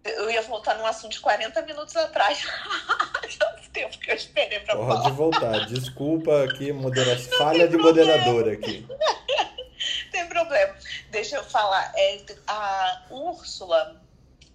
[0.03, 2.43] Eu ia voltar num assunto de 40 minutos atrás.
[3.39, 5.03] Tanto tempo que eu esperei para falar.
[5.03, 5.67] Pode voltar.
[5.67, 7.19] Desculpa aqui, modera...
[7.39, 8.87] falha de moderadora aqui.
[10.11, 10.75] tem problema.
[11.11, 11.93] Deixa eu falar.
[11.95, 14.01] É, a Úrsula,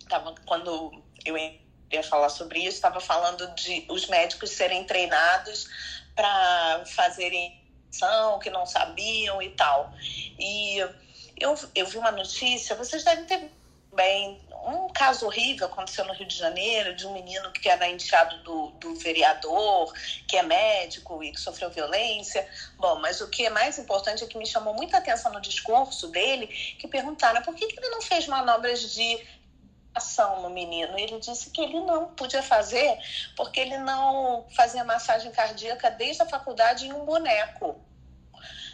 [0.10, 5.68] tava, quando eu ia falar sobre isso, estava falando de os médicos serem treinados
[6.16, 7.65] para fazerem
[8.40, 9.92] que não sabiam e tal.
[10.40, 10.80] E
[11.38, 13.52] eu, eu vi uma notícia, vocês devem ter
[13.94, 18.38] bem um caso horrível aconteceu no Rio de Janeiro de um menino que era enteado
[18.44, 19.94] do, do vereador,
[20.28, 22.48] que é médico e que sofreu violência.
[22.78, 26.08] Bom, mas o que é mais importante é que me chamou muita atenção no discurso
[26.08, 29.24] dele, que perguntaram por que, que ele não fez manobras de
[29.94, 30.98] ação no menino.
[30.98, 32.98] Ele disse que ele não podia fazer
[33.38, 37.80] porque ele não fazia massagem cardíaca desde a faculdade em um boneco.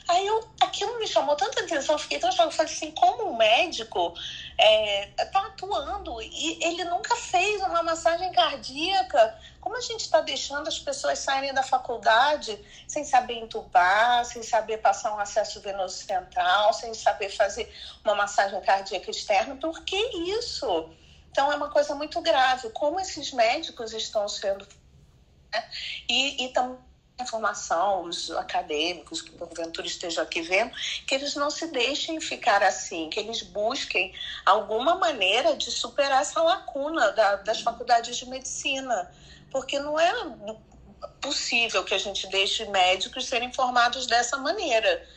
[0.08, 2.50] Aí eu, aquilo me chamou tanta atenção, fiquei tão chocada.
[2.50, 4.14] Eu falei assim, como um médico
[4.52, 9.40] está é, tá atuando e ele nunca fez uma massagem cardíaca.
[9.60, 14.78] Como a gente está deixando as pessoas saírem da faculdade sem saber entubar, sem saber
[14.78, 17.72] passar um acesso venoso central, sem saber fazer
[18.04, 19.56] uma massagem cardíaca externa?
[19.56, 19.98] Por que
[20.38, 20.90] isso?
[21.30, 22.70] Então é uma coisa muito grave.
[22.72, 24.68] Como esses médicos estão sendo.
[25.54, 25.70] Né?
[26.10, 26.91] E, e também
[27.22, 30.72] informação, os acadêmicos que porventura estejam aqui vendo,
[31.08, 34.14] que eles não se deixem ficar assim, que eles busquem
[34.46, 39.12] alguma maneira de superar essa lacuna da, das faculdades de medicina,
[39.52, 40.12] porque não é
[41.22, 45.08] possível que a gente deixe médicos serem formados dessa maneira.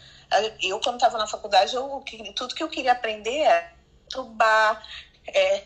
[0.63, 2.03] Eu, quando estava na faculdade, eu,
[2.35, 3.73] tudo que eu queria aprender é
[4.09, 4.83] tubar,
[5.27, 5.65] é,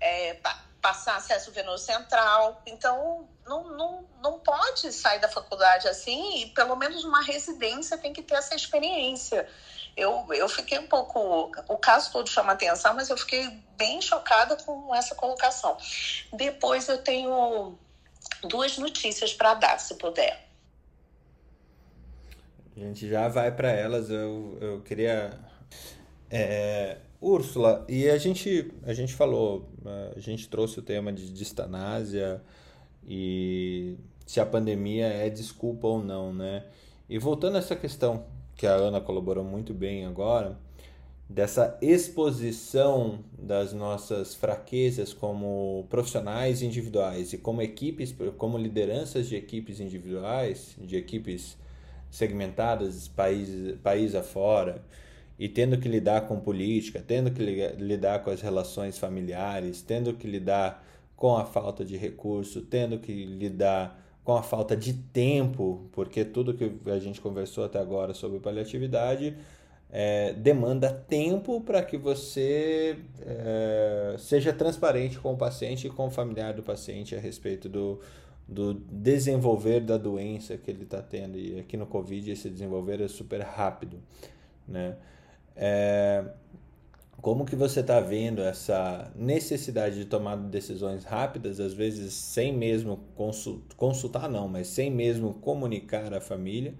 [0.00, 0.40] é,
[0.80, 2.62] passar acesso venoso central.
[2.66, 8.12] Então, não, não, não pode sair da faculdade assim e pelo menos uma residência tem
[8.12, 9.48] que ter essa experiência.
[9.96, 11.50] Eu, eu fiquei um pouco.
[11.68, 15.76] O caso todo chama atenção, mas eu fiquei bem chocada com essa colocação.
[16.32, 17.76] Depois eu tenho
[18.44, 20.48] duas notícias para dar, se puder.
[22.76, 24.08] A gente já vai para elas.
[24.08, 25.36] Eu, eu queria.
[26.30, 29.68] É, Úrsula, e a gente, a gente falou,
[30.16, 32.40] a gente trouxe o tema de distanásia
[33.06, 36.64] e se a pandemia é desculpa ou não, né?
[37.08, 40.58] E voltando a essa questão que a Ana colaborou muito bem agora,
[41.28, 49.80] dessa exposição das nossas fraquezas como profissionais individuais e como equipes, como lideranças de equipes
[49.80, 51.56] individuais, de equipes
[52.10, 54.82] segmentadas país, país afora,
[55.38, 60.26] e tendo que lidar com política, tendo que lidar com as relações familiares, tendo que
[60.26, 60.84] lidar
[61.14, 66.54] com a falta de recurso, tendo que lidar com a falta de tempo, porque tudo
[66.54, 69.34] que a gente conversou até agora sobre paliatividade
[69.90, 76.10] é, demanda tempo para que você é, seja transparente com o paciente e com o
[76.10, 78.00] familiar do paciente a respeito do,
[78.46, 81.38] do desenvolver da doença que ele está tendo.
[81.38, 83.98] E aqui no Covid esse desenvolver é super rápido.
[84.66, 84.94] Né?
[85.60, 86.24] É,
[87.20, 93.00] como que você está vendo essa necessidade de tomar decisões rápidas, às vezes sem mesmo
[93.76, 96.74] consultar, não, mas sem mesmo comunicar à família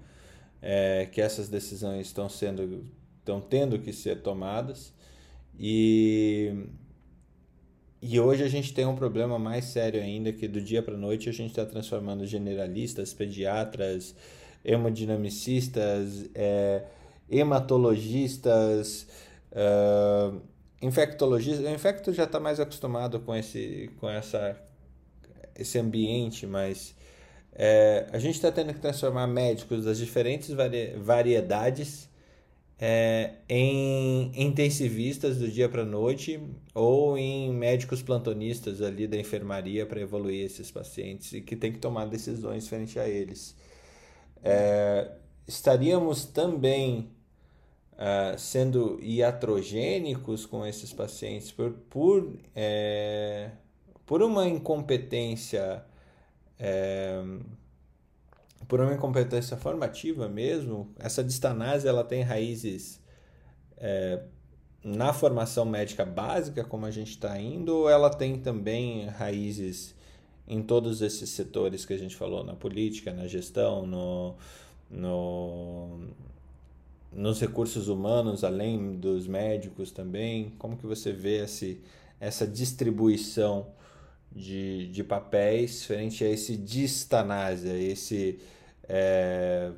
[0.61, 2.85] é, que essas decisões estão sendo,
[3.19, 4.93] estão tendo que ser tomadas?
[5.59, 6.67] E
[8.01, 11.27] e hoje a gente tem um problema mais sério ainda que do dia para noite
[11.27, 14.15] a gente está transformando generalistas, pediatras,
[14.63, 16.83] hemodinamicistas, é,
[17.31, 19.07] hematologistas
[19.51, 20.41] Uh,
[20.81, 24.55] infectologista, o infecto já está mais acostumado com esse, com essa,
[25.55, 26.95] esse ambiente, mas
[27.53, 32.07] é, a gente está tendo que transformar médicos das diferentes vari, variedades
[32.79, 36.39] é, em intensivistas do dia para noite
[36.73, 41.79] ou em médicos plantonistas ali da enfermaria para evoluir esses pacientes e que tem que
[41.79, 43.53] tomar decisões frente a eles.
[44.41, 45.11] É,
[45.45, 47.09] estaríamos também
[47.99, 53.51] uh, sendo iatrogênicos com esses pacientes por, por, é,
[54.05, 55.83] por uma incompetência.
[56.57, 57.21] É,
[58.67, 63.01] por uma incompetência formativa mesmo, essa distanase ela tem raízes
[63.77, 64.21] é,
[64.83, 69.95] na formação médica básica, como a gente está indo, ou ela tem também raízes
[70.47, 74.35] em todos esses setores que a gente falou, na política, na gestão, no,
[74.89, 76.09] no,
[77.11, 80.51] nos recursos humanos, além dos médicos também?
[80.57, 81.81] Como que você vê esse,
[82.19, 83.67] essa distribuição
[84.31, 88.39] de, de papéis frente a esse distanásia, esse,
[88.87, 89.71] é,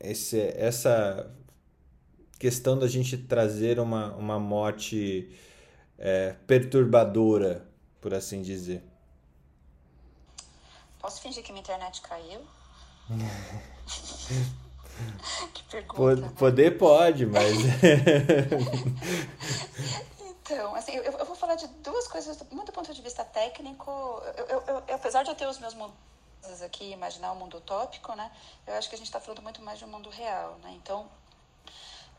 [0.00, 1.30] esse essa
[2.38, 5.30] questão da gente trazer uma, uma morte
[5.96, 7.64] é, perturbadora,
[8.00, 8.82] por assim dizer.
[10.98, 12.40] Posso fingir que minha internet caiu?
[15.54, 16.16] que pergunta.
[16.16, 16.32] Né?
[16.38, 17.56] Poder pode, mas.
[20.28, 23.90] então, assim, eu, eu, vou falar de duas coisas, muito do ponto de vista técnico.
[24.36, 25.94] Eu, eu, eu apesar de eu ter os meus mundos
[26.64, 28.30] aqui, imaginar o um mundo utópico, né?
[28.66, 30.72] Eu acho que a gente está falando muito mais de um mundo real, né?
[30.76, 31.08] Então,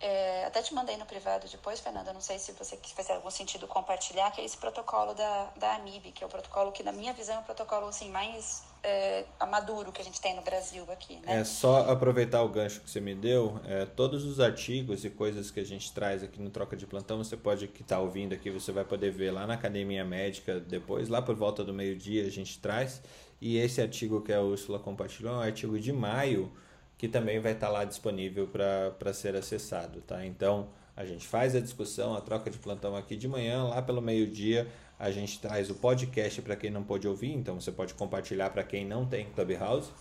[0.03, 3.31] é, até te mandei no privado depois, Fernanda, não sei se você quis fazer algum
[3.31, 6.91] sentido compartilhar, que é esse protocolo da, da AMIB, que é o protocolo que, na
[6.91, 10.83] minha visão, é o protocolo assim, mais é, maduro que a gente tem no Brasil
[10.91, 11.15] aqui.
[11.25, 11.39] Né?
[11.39, 13.61] É só aproveitar o gancho que você me deu.
[13.65, 17.23] É, todos os artigos e coisas que a gente traz aqui no Troca de Plantão,
[17.23, 21.07] você pode que está ouvindo aqui, você vai poder ver lá na Academia Médica depois,
[21.07, 23.01] lá por volta do meio-dia a gente traz.
[23.39, 26.51] E esse artigo que a Úrsula compartilhou é um artigo de maio
[26.97, 30.25] que também vai estar lá disponível para ser acessado, tá?
[30.25, 34.01] Então, a gente faz a discussão, a troca de plantão aqui de manhã, lá pelo
[34.01, 38.51] meio-dia, a gente traz o podcast para quem não pôde ouvir, então você pode compartilhar
[38.51, 39.91] para quem não tem Clubhouse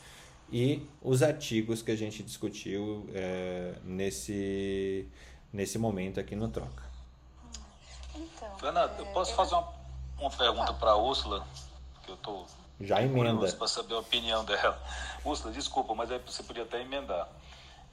[0.53, 5.09] e os artigos que a gente discutiu é, nesse,
[5.53, 6.85] nesse momento aqui no Troca.
[8.15, 9.37] Então, eu posso eu...
[9.37, 9.73] fazer uma,
[10.21, 11.47] uma pergunta para a Úrsula?
[12.05, 12.47] Que eu estou
[12.81, 13.53] já emenda.
[13.53, 14.81] Para saber a opinião dela.
[15.25, 17.29] Úrsula, desculpa, mas aí você podia até emendar.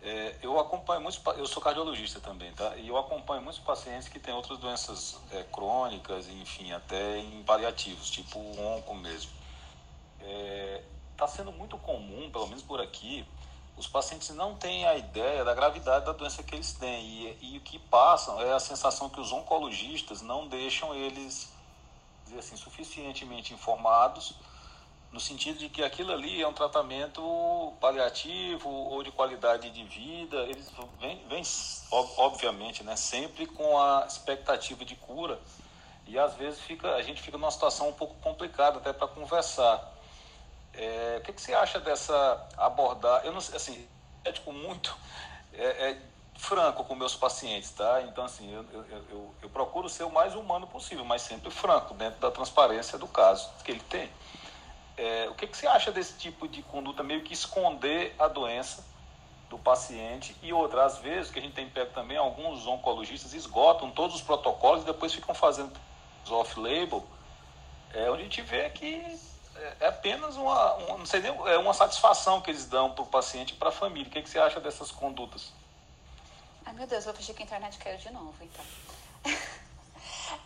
[0.02, 2.76] É, eu acompanho muitos, eu sou cardiologista também, tá?
[2.78, 8.10] E eu acompanho muitos pacientes que têm outras doenças é, crônicas, enfim, até em paliativos,
[8.10, 9.32] tipo onco mesmo.
[10.20, 10.84] Está é,
[11.18, 13.26] tá sendo muito comum, pelo menos por aqui,
[13.76, 17.06] os pacientes não têm a ideia da gravidade da doença que eles têm.
[17.06, 21.52] E, e o que passam é a sensação que os oncologistas não deixam eles,
[22.26, 24.34] dizer assim, suficientemente informados
[25.12, 30.38] no sentido de que aquilo ali é um tratamento paliativo ou de qualidade de vida.
[30.44, 31.44] Eles vêm, vêm
[31.92, 35.40] obviamente, né, sempre com a expectativa de cura
[36.10, 39.94] e às vezes fica, a gente fica numa situação um pouco complicada até para conversar.
[40.74, 43.24] É, o que, que, você acha dessa abordar?
[43.26, 43.88] Eu não sei, assim,
[44.24, 44.98] é tipo muito
[45.54, 46.02] é, é
[46.36, 48.02] franco com meus pacientes, tá?
[48.04, 51.94] Então, assim, eu, eu, eu, eu procuro ser o mais humano possível, mas sempre franco,
[51.94, 54.10] dentro da transparência do caso que ele tem.
[55.00, 58.86] É, o que, que você acha desse tipo de conduta, meio que esconder a doença
[59.50, 60.36] do paciente?
[60.44, 64.22] E outra, às vezes, que a gente tem pego também, alguns oncologistas esgotam todos os
[64.22, 65.72] protocolos e depois ficam fazendo
[66.30, 67.08] off-label,
[67.94, 69.18] é, onde a gente vê que
[69.56, 73.08] é, apenas uma, uma, não sei nem, é uma satisfação que eles dão para o
[73.08, 74.10] paciente e para a família.
[74.10, 75.54] O que, que você acha dessas condutas?
[76.66, 78.66] Ai, meu Deus, eu vou fingir que a internet caiu de novo, então.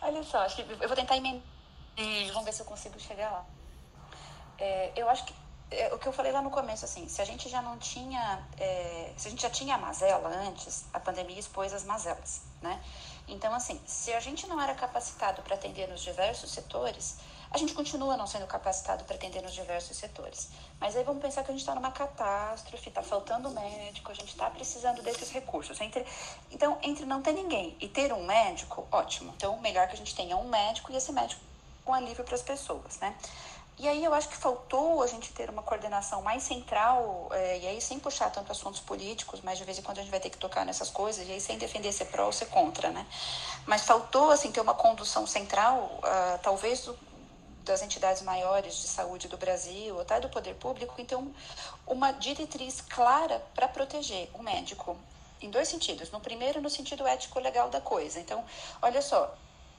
[0.00, 1.42] Olha só, acho que eu vou tentar emendar
[2.32, 3.44] vamos ver se eu consigo chegar lá.
[4.58, 5.34] É, eu acho que
[5.70, 8.46] é, o que eu falei lá no começo, assim, se a gente já não tinha,
[8.58, 12.80] é, se a gente já tinha mazela antes, a pandemia expôs as mazelas, né?
[13.26, 17.16] Então, assim, se a gente não era capacitado para atender nos diversos setores,
[17.50, 20.50] a gente continua não sendo capacitado para atender nos diversos setores.
[20.80, 24.30] Mas aí vamos pensar que a gente está numa catástrofe, está faltando médico, a gente
[24.30, 25.80] está precisando desses recursos.
[25.80, 26.04] Entre,
[26.50, 29.32] então, entre não ter ninguém e ter um médico, ótimo.
[29.36, 31.40] Então, melhor que a gente tenha um médico e esse médico
[31.84, 33.14] com alívio para as pessoas, né?
[33.76, 37.66] E aí eu acho que faltou a gente ter uma coordenação mais central, é, e
[37.66, 40.30] aí sem puxar tanto assuntos políticos, mas de vez em quando a gente vai ter
[40.30, 43.04] que tocar nessas coisas, e aí sem defender ser pró ou ser contra, né?
[43.66, 46.96] Mas faltou, assim, ter uma condução central, uh, talvez do,
[47.64, 51.34] das entidades maiores de saúde do Brasil, até do poder público, então
[51.84, 54.96] uma diretriz clara para proteger o médico,
[55.42, 56.12] em dois sentidos.
[56.12, 58.20] No primeiro, no sentido ético-legal da coisa.
[58.20, 58.44] Então,
[58.80, 59.34] olha só,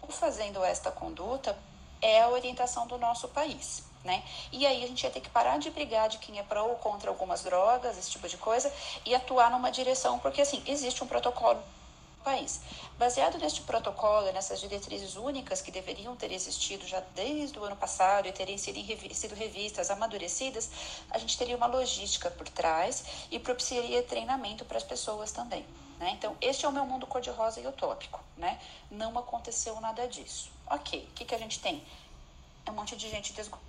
[0.10, 1.58] fazendo esta conduta
[2.06, 3.84] é a orientação do nosso país.
[4.04, 4.24] Né?
[4.52, 6.76] E aí a gente ia ter que parar de brigar de quem é pró ou
[6.76, 8.72] contra algumas drogas, esse tipo de coisa,
[9.04, 12.62] e atuar numa direção, porque assim, existe um protocolo no país.
[13.00, 18.28] Baseado neste protocolo, nessas diretrizes únicas que deveriam ter existido já desde o ano passado
[18.28, 18.80] e terem sido,
[19.16, 20.70] sido revistas, amadurecidas,
[21.10, 25.66] a gente teria uma logística por trás e propiciaria treinamento para as pessoas também.
[25.98, 26.12] Né?
[26.12, 28.24] Então, este é o meu mundo cor-de-rosa e utópico.
[28.38, 28.60] Né?
[28.92, 30.54] Não aconteceu nada disso.
[30.68, 31.86] Ok, o que, que a gente tem?
[32.66, 33.64] É um monte de gente desgostosa.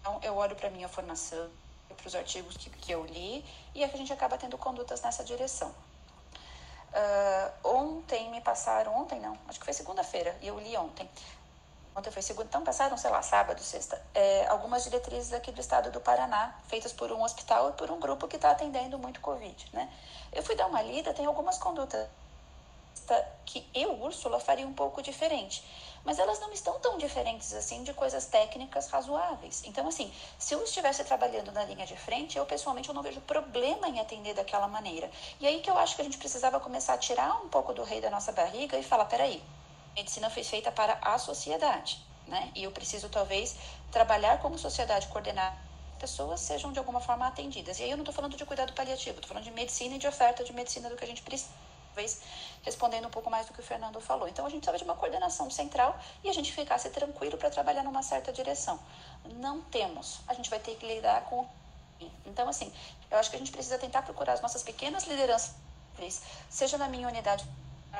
[0.00, 1.48] Então, eu olho para minha formação,
[1.96, 3.44] para os artigos que, que eu li,
[3.74, 5.72] e é que a gente acaba tendo condutas nessa direção.
[6.92, 11.08] Uh, ontem me passaram, ontem não, acho que foi segunda-feira, e eu li ontem.
[11.94, 15.90] Ontem foi segunda, então passaram, sei lá, sábado, sexta, é, algumas diretrizes aqui do estado
[15.90, 19.68] do Paraná, feitas por um hospital e por um grupo que está atendendo muito Covid,
[19.72, 19.92] né?
[20.32, 22.08] Eu fui dar uma lida, tem algumas condutas
[23.44, 25.64] que eu, Úrsula, faria um pouco diferente.
[26.04, 29.62] Mas elas não estão tão diferentes assim de coisas técnicas razoáveis.
[29.64, 33.20] Então, assim, se eu estivesse trabalhando na linha de frente, eu pessoalmente eu não vejo
[33.20, 35.10] problema em atender daquela maneira.
[35.38, 37.82] E aí que eu acho que a gente precisava começar a tirar um pouco do
[37.82, 39.42] rei da nossa barriga e falar: peraí,
[39.94, 42.50] medicina foi feita para a sociedade, né?
[42.54, 43.56] E eu preciso talvez
[43.90, 47.78] trabalhar como sociedade, coordenar pessoas sejam de alguma forma atendidas.
[47.78, 50.06] E aí eu não estou falando de cuidado paliativo, estou falando de medicina e de
[50.06, 51.50] oferta de medicina do que a gente precisa
[51.90, 52.20] talvez
[52.62, 54.28] respondendo um pouco mais do que o Fernando falou.
[54.28, 57.82] Então a gente precisava de uma coordenação central e a gente ficasse tranquilo para trabalhar
[57.82, 58.78] numa certa direção.
[59.36, 60.20] Não temos.
[60.26, 61.46] A gente vai ter que lidar com.
[62.24, 62.72] Então, assim,
[63.10, 65.54] eu acho que a gente precisa tentar procurar as nossas pequenas lideranças,
[66.48, 67.44] seja na minha unidade,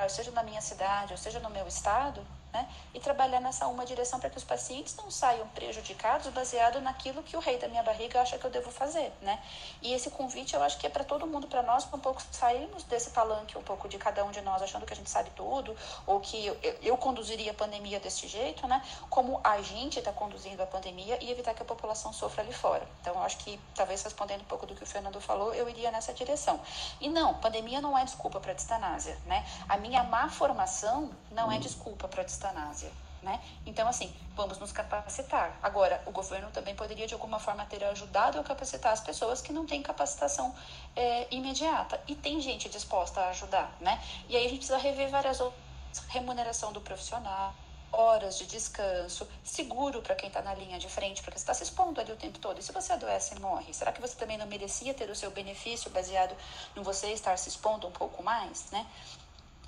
[0.08, 2.68] seja na minha cidade, ou seja no meu estado, né?
[2.92, 7.36] E trabalhar nessa uma direção para que os pacientes não saiam prejudicados baseado naquilo que
[7.36, 9.40] o rei da minha barriga acha que eu devo fazer, né?
[9.80, 12.82] E esse convite eu acho que é para todo mundo, para nós, um pouco sairmos
[12.84, 15.76] desse palanque um pouco de cada um de nós achando que a gente sabe tudo
[16.06, 18.82] ou que eu, eu conduziria a pandemia desse jeito, né?
[19.08, 22.86] Como a gente está conduzindo a pandemia e evitar que a população sofra ali fora.
[23.00, 25.90] Então eu acho que talvez respondendo um pouco do que o Fernando falou, eu iria
[25.90, 26.60] nessa direção.
[27.00, 29.46] E não, pandemia não é desculpa para distanásia, né?
[29.68, 32.90] A minha má formação não é desculpa para distanásia eutanásia.
[33.22, 33.38] Né?
[33.66, 35.58] Então, assim, vamos nos capacitar.
[35.62, 39.52] Agora, o governo também poderia, de alguma forma, ter ajudado a capacitar as pessoas que
[39.52, 40.54] não têm capacitação
[40.96, 42.00] é, imediata.
[42.08, 44.02] E tem gente disposta a ajudar, né?
[44.26, 45.60] E aí a gente precisa rever várias outras.
[46.08, 47.52] Remuneração do profissional,
[47.92, 51.64] horas de descanso, seguro para quem está na linha de frente, porque você está se
[51.64, 52.58] expondo ali o tempo todo.
[52.58, 55.30] E se você adoece e morre, será que você também não merecia ter o seu
[55.30, 56.34] benefício baseado
[56.76, 58.86] em você estar se expondo um pouco mais, né?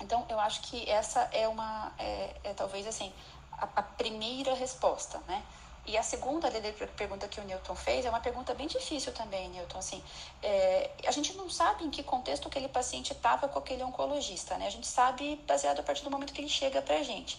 [0.01, 3.11] Então, eu acho que essa é uma, é, é talvez assim,
[3.51, 5.43] a, a, primeira resposta, né?
[5.85, 6.49] E a segunda
[6.95, 9.79] pergunta que o Newton fez é uma pergunta bem difícil também, Newton.
[9.79, 10.01] Assim,
[10.41, 14.67] é, a gente não sabe em que contexto aquele paciente estava com aquele oncologista, né?
[14.67, 17.37] A gente sabe baseado a partir do momento que ele chega para a gente.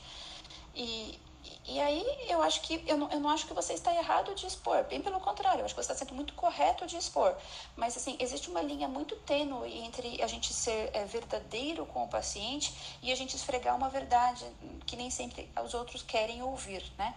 [0.75, 1.19] E,
[1.67, 4.47] e aí eu acho que eu não, eu não acho que você está errado de
[4.47, 7.35] expor, bem pelo contrário, eu acho que você está sendo muito correto de expor.
[7.77, 12.09] Mas assim, existe uma linha muito tênue entre a gente ser é, verdadeiro com o
[12.09, 14.45] paciente e a gente esfregar uma verdade
[14.87, 17.15] que nem sempre os outros querem ouvir, né?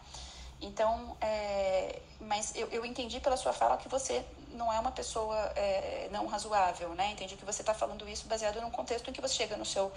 [0.61, 5.36] Então, é, mas eu, eu entendi pela sua fala que você não é uma pessoa
[5.56, 7.11] é, não razoável, né?
[7.11, 9.91] Entendi que você está falando isso baseado num contexto em que você chega no seu,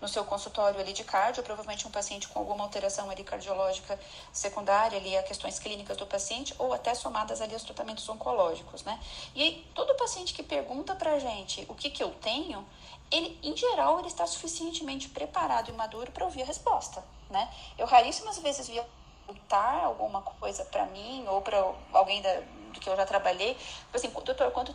[0.00, 3.98] no seu consultório ali de cardio, provavelmente um paciente com alguma alteração ali cardiológica
[4.32, 8.98] secundária ali a questões clínicas do paciente ou até somadas ali aos tratamentos oncológicos, né?
[9.34, 12.66] E aí, todo paciente que pergunta pra gente o que que eu tenho,
[13.10, 17.52] ele, em geral, ele está suficientemente preparado e maduro para ouvir a resposta, né?
[17.78, 18.86] Eu raríssimas vezes via
[19.26, 21.58] perguntar alguma coisa para mim ou para
[21.92, 22.42] alguém da,
[22.72, 24.74] do que eu já trabalhei, tipo assim, doutor, quanto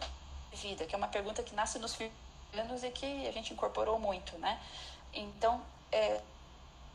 [0.54, 0.86] vida?
[0.86, 1.98] Que é uma pergunta que nasce nos
[2.54, 4.60] anos e que a gente incorporou muito, né?
[5.14, 5.62] Então,
[5.92, 6.22] é,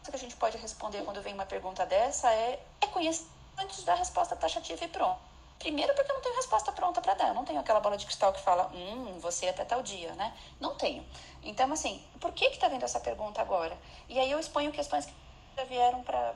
[0.07, 3.27] o que a gente pode responder quando vem uma pergunta dessa é, é conhecer
[3.59, 5.21] antes da resposta taxativa e pronto.
[5.59, 7.29] Primeiro porque eu não tenho resposta pronta para dar.
[7.29, 10.37] Eu não tenho aquela bola de cristal que fala, hum, você até tal dia, né?
[10.59, 11.07] Não tenho.
[11.43, 13.79] Então, assim, por que que tá vendo essa pergunta agora?
[14.09, 15.13] E aí eu exponho questões que
[15.57, 16.35] já vieram para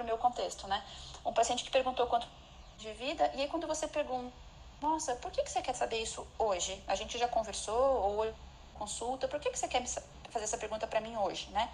[0.00, 0.84] o meu contexto, né?
[1.24, 2.28] Um paciente que perguntou quanto
[2.78, 4.32] de vida, e aí quando você pergunta,
[4.80, 6.80] nossa, por que, que você quer saber isso hoje?
[6.86, 8.32] A gente já conversou, ou
[8.74, 11.68] consulta, por que, que você quer fazer essa pergunta para mim hoje, né?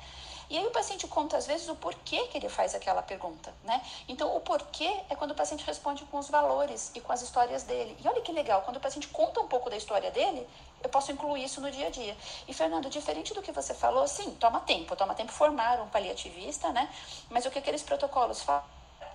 [0.48, 3.82] E aí o paciente conta às vezes o porquê que ele faz aquela pergunta, né?
[4.08, 7.62] Então o porquê é quando o paciente responde com os valores e com as histórias
[7.62, 7.96] dele.
[8.02, 10.46] E olha que legal, quando o paciente conta um pouco da história dele,
[10.82, 12.16] eu posso incluir isso no dia a dia.
[12.46, 16.72] E Fernando, diferente do que você falou, sim, toma tempo, toma tempo formar um paliativista,
[16.72, 16.90] né?
[17.30, 18.64] Mas o que aqueles protocolos falam?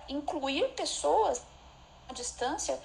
[0.08, 1.42] Incluir pessoas
[2.12, 2.78] distância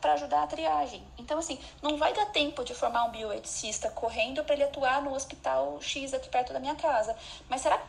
[0.00, 1.02] para ajudar a triagem.
[1.18, 5.14] Então, assim, não vai dar tempo de formar um bioeticista correndo para ele atuar no
[5.14, 7.16] hospital X aqui perto da minha casa.
[7.48, 7.84] Mas será que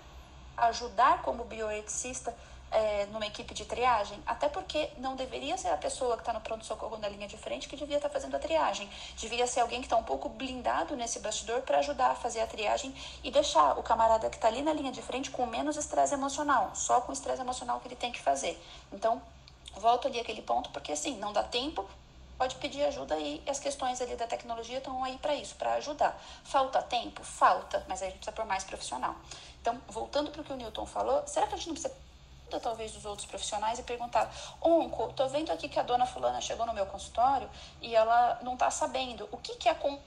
[0.58, 2.34] ajudar como bioeticista
[2.72, 4.18] é, numa equipe de triagem?
[4.26, 7.68] Até porque não deveria ser a pessoa que está no pronto-socorro na linha de frente
[7.68, 8.90] que devia estar tá fazendo a triagem.
[9.18, 12.48] Devia ser alguém que está um pouco blindado nesse bastidor para ajudar a fazer a
[12.48, 16.14] triagem e deixar o camarada que está ali na linha de frente com menos estresse
[16.14, 18.58] emocional, só com o estresse emocional que ele tem que fazer.
[18.94, 19.22] Então,
[19.78, 21.88] Volto ali aquele ponto, porque assim, não dá tempo,
[22.38, 26.20] pode pedir ajuda e as questões ali da tecnologia estão aí para isso, para ajudar.
[26.44, 27.24] Falta tempo?
[27.24, 29.16] Falta, mas aí a gente precisa por mais profissional.
[29.62, 31.96] Então, voltando para o que o Newton falou, será que a gente não precisa
[32.62, 34.32] talvez dos outros profissionais e perguntar,
[34.62, 37.50] Onco, tô vendo aqui que a dona fulana chegou no meu consultório
[37.82, 40.00] e ela não está sabendo o que que é com,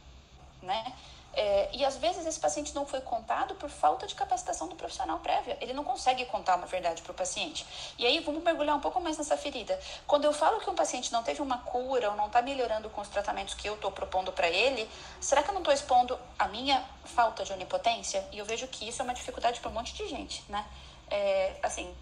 [0.63, 0.95] né?
[1.41, 5.21] É, e às vezes esse paciente não foi contado por falta de capacitação do profissional
[5.21, 5.57] prévia.
[5.61, 7.65] Ele não consegue contar uma verdade para o paciente.
[7.97, 9.79] E aí vamos mergulhar um pouco mais nessa ferida.
[10.05, 13.01] Quando eu falo que um paciente não teve uma cura ou não está melhorando com
[13.01, 14.91] os tratamentos que eu estou propondo para ele,
[15.21, 18.27] será que eu não estou expondo a minha falta de onipotência?
[18.33, 20.67] E eu vejo que isso é uma dificuldade para um monte de gente, né?
[21.09, 21.95] É, assim,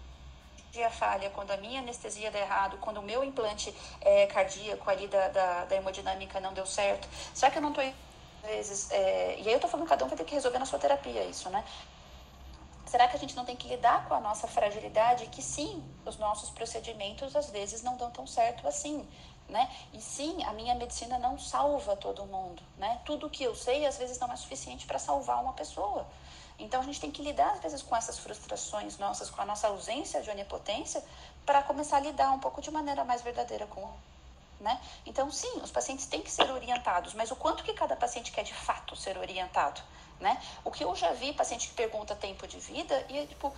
[0.83, 5.07] a falha, quando a minha anestesia der errado, quando o meu implante é, cardíaco ali
[5.07, 7.83] da, da, da hemodinâmica não deu certo, será que eu não estou
[8.47, 10.79] vezes, é, e aí eu tô falando cada um vai ter que resolver na sua
[10.79, 11.63] terapia isso, né?
[12.85, 15.27] Será que a gente não tem que lidar com a nossa fragilidade?
[15.27, 19.05] Que sim, os nossos procedimentos às vezes não dão tão certo assim,
[19.49, 19.69] né?
[19.93, 23.01] E sim, a minha medicina não salva todo mundo, né?
[23.05, 26.07] Tudo que eu sei às vezes não é suficiente para salvar uma pessoa.
[26.57, 29.67] Então a gente tem que lidar às vezes com essas frustrações nossas, com a nossa
[29.67, 31.03] ausência de onipotência,
[31.45, 33.85] para começar a lidar um pouco de maneira mais verdadeira com
[34.59, 34.81] né?
[35.05, 38.43] Então, sim, os pacientes têm que ser orientados, mas o quanto que cada paciente quer
[38.43, 39.81] de fato ser orientado?
[40.19, 40.41] Né?
[40.63, 43.53] O que eu já vi, paciente que pergunta tempo de vida, e é tipo,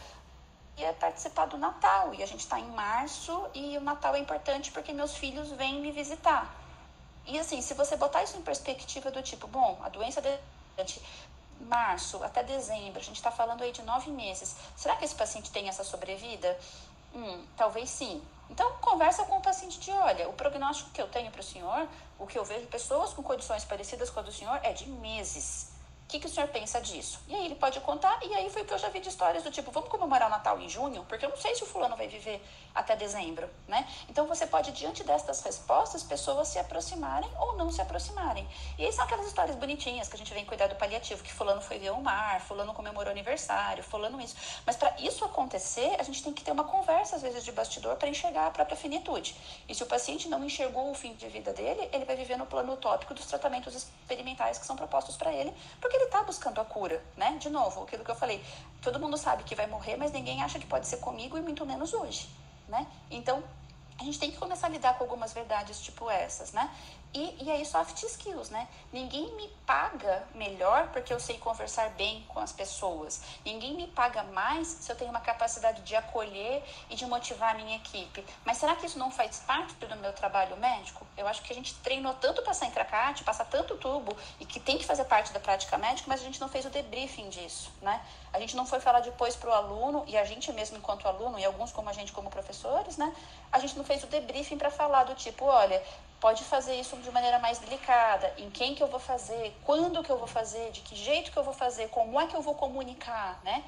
[0.78, 4.72] ia participar do Natal, e a gente está em março, e o Natal é importante
[4.72, 6.54] porque meus filhos vêm me visitar.
[7.26, 10.38] E assim, se você botar isso em perspectiva do tipo, bom, a doença de
[11.62, 15.52] março até dezembro, a gente está falando aí de nove meses, será que esse paciente
[15.52, 16.58] tem essa sobrevida?
[17.14, 18.22] Hum, talvez sim.
[18.50, 21.88] Então, conversa com o paciente de, olha, o prognóstico que eu tenho para o senhor,
[22.18, 25.70] o que eu vejo pessoas com condições parecidas com a do senhor é de meses
[26.10, 27.20] que, que o senhor pensa disso?
[27.28, 29.44] E aí ele pode contar, e aí foi o que eu já vi de histórias
[29.44, 31.06] do tipo, vamos comemorar o Natal em junho?
[31.08, 32.44] Porque eu não sei se o fulano vai viver
[32.74, 33.88] até dezembro, né?
[34.08, 38.48] Então você pode, diante destas respostas, pessoas se aproximarem ou não se aproximarem.
[38.78, 41.62] E aí são aquelas histórias bonitinhas que a gente vem cuidar do paliativo, que fulano
[41.62, 44.36] foi ver o mar, fulano comemorou aniversário, fulano isso.
[44.66, 47.96] Mas para isso acontecer, a gente tem que ter uma conversa, às vezes, de bastidor
[47.96, 49.36] para enxergar a própria finitude.
[49.68, 52.46] E se o paciente não enxergou o fim de vida dele, ele vai viver no
[52.46, 56.66] plano utópico dos tratamentos experimentais que são propostos para ele, porque ele está buscando a
[56.66, 57.38] cura, né?
[57.40, 58.44] De novo, aquilo que eu falei,
[58.82, 61.66] todo mundo sabe que vai morrer, mas ninguém acha que pode ser comigo e muito
[61.66, 62.30] menos hoje,
[62.70, 62.88] né?
[63.12, 63.44] Então,
[64.00, 66.70] a gente tem que começar a lidar com algumas verdades tipo essas, né?
[67.12, 68.68] E, e aí, soft skills, né?
[68.94, 73.22] Ninguém me paga melhor porque eu sei conversar bem com as pessoas.
[73.44, 77.58] Ninguém me paga mais se eu tenho uma capacidade de acolher e de motivar a
[77.58, 78.24] minha equipe.
[78.46, 81.06] Mas será que isso não faz parte do meu trabalho médico?
[81.18, 84.60] Eu acho que a gente treinou tanto passar em tracate, passar tanto tubo e que
[84.60, 87.72] tem que fazer parte da prática médica, mas a gente não fez o debriefing disso,
[87.82, 88.02] né?
[88.32, 91.40] A gente não foi falar depois para o aluno, e a gente mesmo enquanto aluno,
[91.40, 93.14] e alguns como a gente como professores, né?
[93.52, 95.82] A gente não fez o debriefing para falar do tipo, olha,
[96.20, 100.10] pode fazer isso de maneira mais delicada, em quem que eu vou fazer, quando que
[100.12, 102.56] eu vou fazer, de que jeito que eu vou fazer, como é que eu vou
[102.56, 103.64] comunicar, né?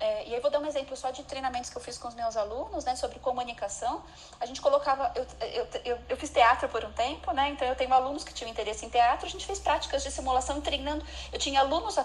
[0.00, 2.14] É, e aí vou dar um exemplo só de treinamentos que eu fiz com os
[2.14, 4.02] meus alunos, né, sobre comunicação.
[4.40, 7.76] A gente colocava, eu, eu, eu, eu, fiz teatro por um tempo, né, então eu
[7.76, 11.06] tenho alunos que tinham interesse em teatro, a gente fez práticas de simulação treinando.
[11.32, 11.96] Eu tinha alunos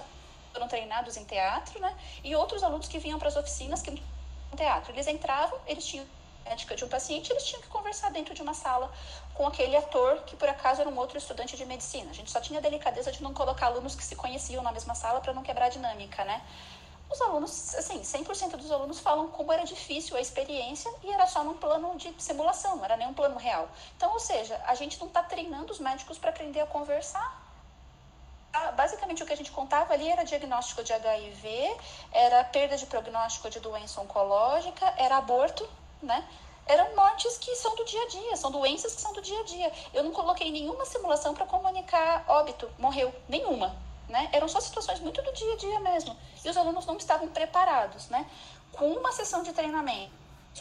[0.53, 3.99] foram treinados em teatro, né, e outros alunos que vinham para as oficinas que
[4.56, 4.91] teatro.
[4.91, 6.06] Eles entravam, eles tinham
[6.48, 8.91] médica de um paciente, eles tinham que conversar dentro de uma sala
[9.34, 12.10] com aquele ator que por acaso era um outro estudante de medicina.
[12.10, 14.95] A gente só tinha a delicadeza de não colocar alunos que se conheciam na mesma
[14.95, 16.41] sala para não quebrar a dinâmica, né?
[17.10, 21.44] Os alunos, assim, 100% dos alunos falam como era difícil a experiência e era só
[21.44, 23.69] num plano de simulação, não era nem um plano real.
[23.95, 27.48] Então, ou seja, a gente não está treinando os médicos para aprender a conversar.
[28.52, 31.78] Ah, basicamente, o que a gente contava ali era diagnóstico de HIV,
[32.11, 35.68] era perda de prognóstico de doença oncológica, era aborto,
[36.02, 36.28] né?
[36.65, 39.44] Eram mortes que são do dia a dia, são doenças que são do dia a
[39.44, 39.72] dia.
[39.94, 43.74] Eu não coloquei nenhuma simulação para comunicar óbito, morreu, nenhuma.
[44.10, 44.30] Né?
[44.32, 46.15] Eram só situações muito do dia a dia mesmo.
[46.44, 48.26] E os alunos não estavam preparados, né?
[48.72, 50.11] Com uma sessão de treinamento,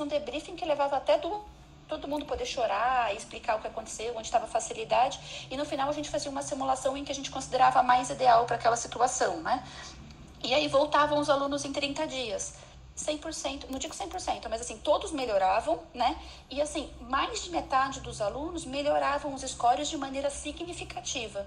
[0.00, 1.44] um debriefing que levava até do
[1.88, 5.46] todo mundo poder chorar explicar o que aconteceu, onde estava a facilidade.
[5.50, 8.44] E no final a gente fazia uma simulação em que a gente considerava mais ideal
[8.44, 9.64] para aquela situação, né?
[10.42, 12.54] E aí voltavam os alunos em 30 dias.
[12.96, 16.18] 100%, não digo 100%, mas assim, todos melhoravam, né?
[16.50, 21.46] E assim, mais de metade dos alunos melhoravam os scores de maneira significativa.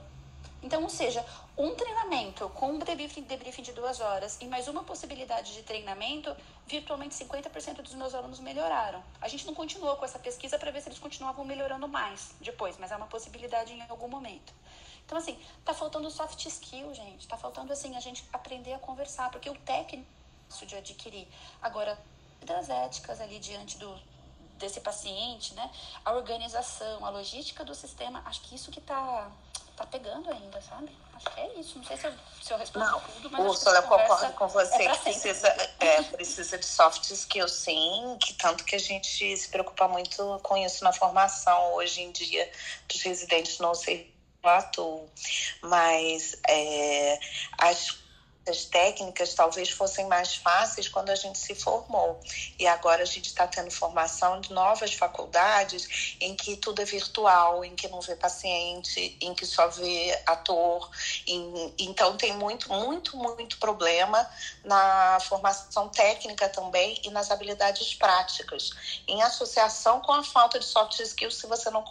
[0.62, 1.26] Então, ou seja,
[1.58, 6.36] um treinamento com um debriefing, debriefing de duas horas e mais uma possibilidade de treinamento,
[6.68, 9.02] virtualmente 50% dos meus alunos melhoraram.
[9.22, 12.78] A gente não continuou com essa pesquisa para ver se eles continuavam melhorando mais depois,
[12.78, 14.54] mas é uma possibilidade em algum momento.
[15.06, 17.28] Então, assim, tá faltando soft skill, gente.
[17.28, 20.19] Tá faltando, assim, a gente aprender a conversar, porque o técnico
[20.66, 21.28] de adquirir.
[21.62, 21.98] Agora,
[22.42, 24.00] das éticas ali diante do,
[24.58, 25.70] desse paciente, né?
[26.04, 29.32] A organização, a logística do sistema, acho que isso que tá,
[29.76, 30.90] tá pegando ainda, sabe?
[31.14, 31.78] Acho que é isso.
[31.78, 33.46] Não sei se eu, se eu respondo Não, tudo, mas.
[33.46, 35.48] Úrsula, eu concordo com você é que precisa,
[35.80, 40.58] é, precisa de soft skills, sim, que tanto que a gente se preocupa muito com
[40.58, 42.50] isso na formação hoje em dia
[42.88, 45.10] dos residentes no serviço atuo,
[45.62, 47.20] mas é,
[47.58, 47.98] as
[48.48, 52.20] as técnicas talvez fossem mais fáceis quando a gente se formou.
[52.58, 57.64] E agora a gente está tendo formação de novas faculdades em que tudo é virtual,
[57.64, 60.90] em que não vê paciente, em que só vê ator.
[61.28, 64.28] Em, então tem muito, muito, muito problema
[64.64, 68.72] na formação técnica também e nas habilidades práticas.
[69.08, 71.84] Em associação com a falta de soft skills, se você não,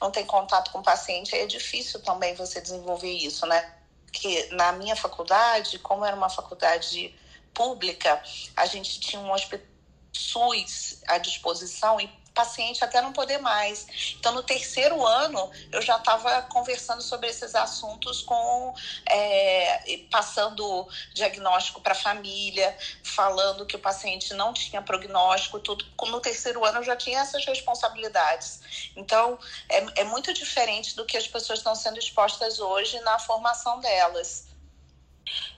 [0.00, 3.83] não tem contato com o paciente, é difícil também você desenvolver isso, né?
[4.14, 7.14] Que na minha faculdade, como era uma faculdade
[7.52, 8.22] pública,
[8.56, 9.74] a gente tinha um hospital
[10.16, 14.14] SUS à disposição e paciente até não poder mais.
[14.18, 18.74] Então, no terceiro ano, eu já estava conversando sobre esses assuntos com
[19.08, 25.84] é, passando diagnóstico para a família, falando que o paciente não tinha prognóstico, tudo.
[26.08, 28.92] No terceiro ano eu já tinha essas responsabilidades.
[28.96, 29.38] Então,
[29.68, 34.48] é, é muito diferente do que as pessoas estão sendo expostas hoje na formação delas.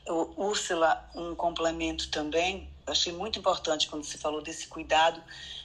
[0.07, 2.76] Úrsula, um complemento também.
[2.86, 5.22] Eu achei muito importante quando você falou desse cuidado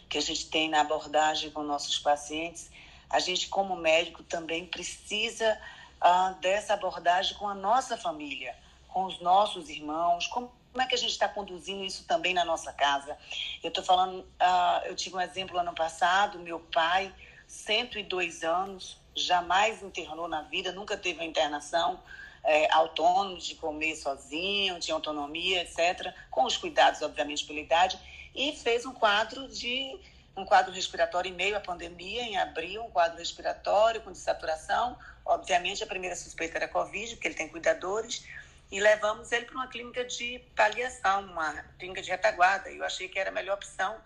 [0.10, 2.70] que a gente tem na abordagem com nossos pacientes,
[3.10, 5.60] a gente, como médico, também precisa
[6.00, 8.56] ah, dessa abordagem com a nossa família,
[8.88, 12.46] com os nossos irmãos, como como é que a gente está conduzindo isso também na
[12.46, 13.18] nossa casa?
[13.62, 17.14] Eu estou falando, uh, eu tive um exemplo ano passado, meu pai,
[17.46, 22.00] 102 anos, jamais internou na vida, nunca teve uma internação,
[22.44, 28.00] é, autônomo de comer sozinho, tinha autonomia, etc., com os cuidados, obviamente, pela idade,
[28.34, 30.00] e fez um quadro de
[30.36, 34.98] um quadro respiratório em meio à pandemia, em abril, um quadro respiratório com desaturação.
[35.26, 38.26] Obviamente, a primeira suspeita era Covid, porque ele tem cuidadores,
[38.72, 42.72] e levamos ele para uma clínica de paliação, uma clínica de retaguarda.
[42.72, 43.98] Eu achei que era a melhor opção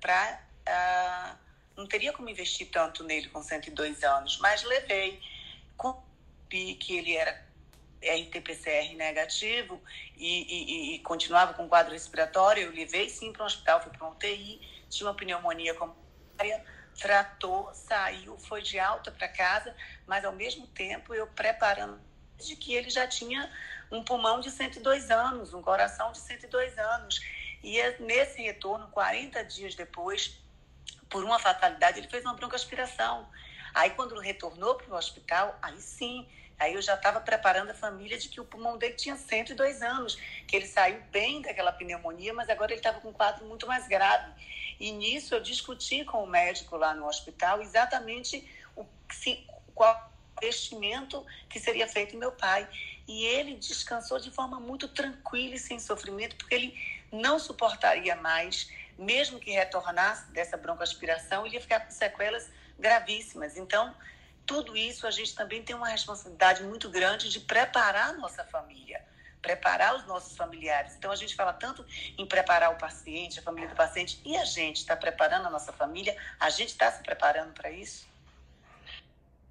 [0.00, 0.40] para.
[0.66, 1.36] Ah,
[1.74, 5.18] não teria como investir tanto nele com 102 anos, mas levei.
[5.78, 5.98] Com
[6.50, 7.49] que ele era
[8.02, 9.80] RT-PCR negativo
[10.16, 14.06] e, e, e, continuava com quadro respiratório, eu levei sim para um hospital, fui para
[14.06, 16.64] um UTI, tinha uma pneumonia comunitária,
[16.98, 19.74] tratou, saiu, foi de alta para casa,
[20.06, 22.00] mas ao mesmo tempo eu preparando
[22.38, 23.50] de que ele já tinha
[23.90, 27.20] um pulmão de 102 anos, um coração de 102 anos.
[27.62, 30.40] E é nesse retorno, 40 dias depois,
[31.08, 33.28] por uma fatalidade, ele fez uma broncoaspiração.
[33.74, 36.26] Aí, quando retornou para o hospital, aí sim,
[36.60, 40.16] Aí eu já estava preparando a família de que o pulmão dele tinha 102 anos,
[40.46, 43.88] que ele saiu bem daquela pneumonia, mas agora ele estava com um quadro muito mais
[43.88, 44.30] grave.
[44.78, 48.46] E nisso eu discuti com o médico lá no hospital exatamente
[48.76, 52.68] o, se, qual investimento que seria feito em meu pai.
[53.08, 56.78] E ele descansou de forma muito tranquila e sem sofrimento, porque ele
[57.10, 63.56] não suportaria mais, mesmo que retornasse dessa broncoaspiração, ele ia ficar com sequelas gravíssimas.
[63.56, 63.94] Então,
[64.50, 69.00] tudo isso a gente também tem uma responsabilidade muito grande de preparar a nossa família,
[69.40, 70.96] preparar os nossos familiares.
[70.96, 71.86] Então a gente fala tanto
[72.18, 75.72] em preparar o paciente, a família do paciente, e a gente está preparando a nossa
[75.72, 76.16] família?
[76.40, 78.10] A gente está se preparando para isso?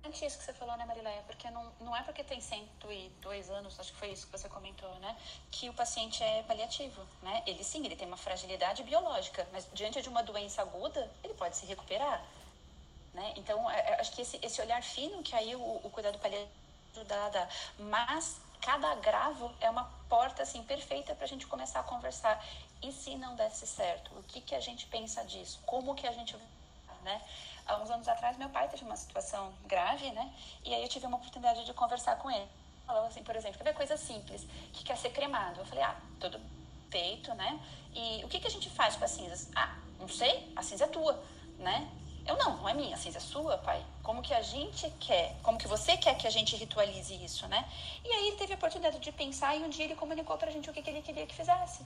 [0.10, 1.22] Isso que você falou, né, Marileia?
[1.28, 4.94] Porque não, não é porque tem 102 anos, acho que foi isso que você comentou,
[4.96, 5.16] né?
[5.52, 7.42] Que o paciente é paliativo, né?
[7.46, 11.56] Ele sim, ele tem uma fragilidade biológica, mas diante de uma doença aguda, ele pode
[11.56, 12.22] se recuperar.
[13.14, 13.34] Né?
[13.36, 16.50] Então, é, é, acho que esse, esse olhar fino que aí o, o cuidado paliativo
[17.08, 22.44] dá, mas cada agravo é uma porta assim perfeita para a gente começar a conversar.
[22.82, 25.60] E se não desse certo, o que que a gente pensa disso?
[25.66, 26.36] Como que a gente
[27.04, 27.22] né?
[27.66, 30.34] Há uns anos atrás, meu pai teve uma situação grave, né?
[30.66, 32.48] E aí eu tive uma oportunidade de conversar com ele.
[32.86, 35.60] Falou assim, por exemplo, quer ver coisa simples, que quer ser cremado.
[35.60, 36.40] Eu falei, ah, tudo
[36.90, 37.60] feito, né?
[37.94, 39.50] E o que que a gente faz com as cinzas?
[39.56, 41.24] Ah, não sei, a cinza é tua,
[41.60, 41.88] né?
[42.30, 43.84] Eu não, não é minha, a cinza é sua, pai.
[44.04, 47.68] Como que a gente quer, como que você quer que a gente ritualize isso, né?
[48.06, 50.70] E aí ele teve a oportunidade de pensar e um dia ele comunicou pra gente
[50.70, 51.84] o que, que ele queria que fizesse.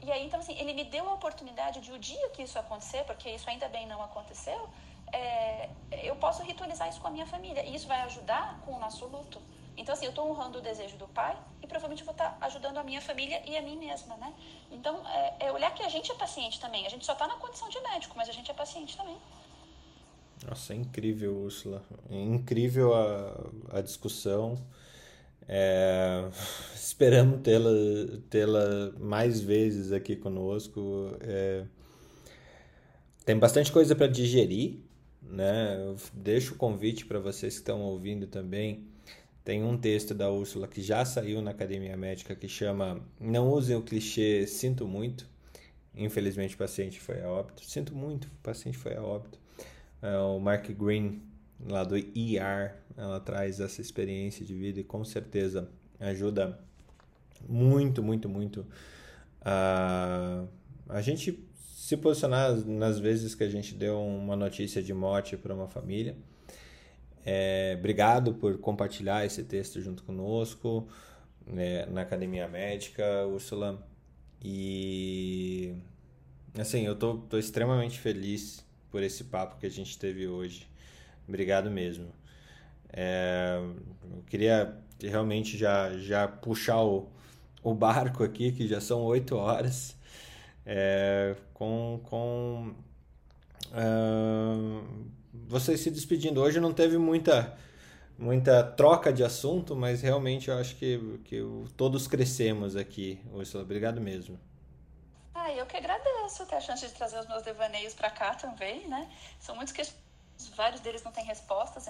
[0.00, 3.04] E aí, então, assim, ele me deu a oportunidade de o dia que isso acontecer,
[3.04, 4.68] porque isso ainda bem não aconteceu,
[5.12, 5.68] é,
[6.02, 7.64] eu posso ritualizar isso com a minha família.
[7.64, 9.40] E isso vai ajudar com o nosso luto.
[9.76, 12.78] Então, assim, eu estou honrando o desejo do pai e provavelmente vou estar tá ajudando
[12.78, 14.34] a minha família e a mim mesma, né?
[14.72, 16.84] Então, é, é olhar que a gente é paciente também.
[16.84, 19.16] A gente só está na condição de médico, mas a gente é paciente também.
[20.46, 21.82] Nossa, é incrível, Úrsula.
[22.10, 24.56] É incrível a, a discussão.
[25.48, 26.28] É,
[26.74, 27.70] esperamos tê-la
[28.28, 31.16] tê-la mais vezes aqui conosco.
[31.20, 31.64] É,
[33.24, 34.78] tem bastante coisa para digerir,
[35.22, 35.76] né?
[35.78, 38.86] Eu deixo o convite para vocês que estão ouvindo também.
[39.44, 43.76] Tem um texto da Úrsula que já saiu na Academia Médica que chama Não usem
[43.76, 45.26] o clichê Sinto muito.
[45.94, 47.64] Infelizmente o paciente foi a óbito.
[47.64, 49.38] Sinto muito, o paciente foi a óbito.
[50.02, 51.22] É, o Mark Green
[51.68, 55.68] lá do IR, ela traz essa experiência de vida e com certeza
[55.98, 56.58] ajuda
[57.48, 58.66] muito, muito, muito
[59.40, 60.44] a,
[60.88, 65.54] a gente se posicionar nas vezes que a gente deu uma notícia de morte para
[65.54, 66.16] uma família.
[67.24, 70.86] É, obrigado por compartilhar esse texto junto conosco
[71.46, 73.82] né, na Academia Médica, Úrsula.
[74.44, 75.74] E
[76.58, 80.68] assim, eu tô, tô extremamente feliz por esse papo que a gente teve hoje.
[81.26, 82.12] Obrigado mesmo.
[82.92, 83.60] É,
[84.10, 87.08] eu queria realmente já, já puxar o,
[87.62, 89.96] o barco aqui, que já são oito horas,
[90.64, 92.74] é, com, com
[93.72, 94.82] uh,
[95.46, 96.40] vocês se despedindo.
[96.40, 97.56] Hoje não teve muita,
[98.18, 101.42] muita troca de assunto, mas realmente eu acho que, que
[101.76, 103.62] todos crescemos aqui, Ursula.
[103.62, 104.38] Obrigado mesmo.
[105.40, 108.88] Ah, eu que agradeço ter a chance de trazer os meus devaneios para cá também,
[108.88, 109.08] né?
[109.38, 109.82] São muitos que
[110.56, 111.86] vários deles não têm respostas.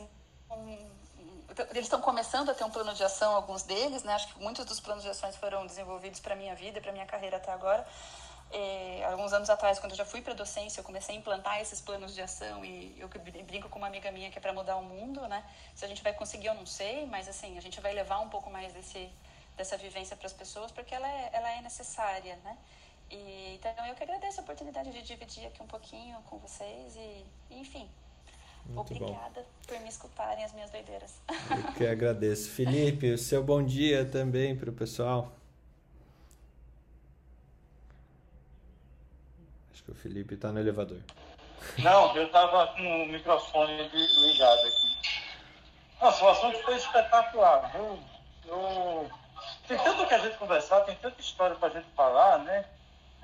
[1.70, 4.12] Eles estão começando a ter um plano de ação, alguns deles, né?
[4.12, 7.38] Acho que muitos dos planos de ações foram desenvolvidos para minha vida, para minha carreira
[7.38, 7.86] até agora.
[8.50, 11.80] É, alguns anos atrás, quando eu já fui para docência, eu comecei a implantar esses
[11.80, 13.08] planos de ação e eu
[13.44, 15.42] brinco com uma amiga minha que é para mudar o mundo, né?
[15.74, 18.28] Se a gente vai conseguir, eu não sei, mas assim, a gente vai levar um
[18.28, 19.10] pouco mais desse,
[19.56, 22.56] dessa vivência para as pessoas porque ela é, ela é necessária, né?
[23.10, 27.24] E, então eu que agradeço a oportunidade de dividir aqui um pouquinho com vocês e,
[27.51, 27.89] enfim,
[28.66, 29.47] muito Obrigada bom.
[29.66, 31.20] por me escutarem as minhas doideiras.
[31.51, 32.51] Eu que agradeço.
[32.51, 35.32] Felipe, o seu bom dia também para o pessoal.
[39.89, 41.01] que o Felipe está no elevador.
[41.78, 44.98] Não, eu estava com o microfone ligado aqui.
[46.01, 47.74] Nossa, o assunto foi espetacular.
[47.74, 47.98] Eu,
[48.47, 49.10] eu...
[49.66, 52.66] Tem tanto que a gente conversar, tem tanta história para a gente falar, né?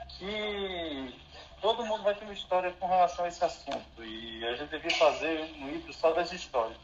[0.08, 1.20] Que
[1.60, 4.04] todo mundo vai ter uma história com relação a esse assunto.
[4.04, 6.78] E a gente devia fazer um livro só das histórias.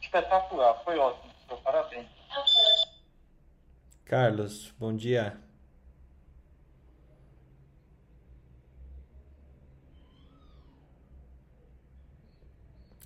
[0.00, 1.32] Espetacular, foi ótimo.
[1.62, 2.06] Parabéns.
[4.04, 5.38] Carlos, bom dia.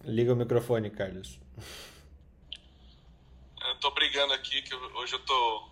[0.04, 1.38] Liga o microfone, Carlos.
[3.64, 5.68] Eu tô brigando aqui, que hoje eu tô.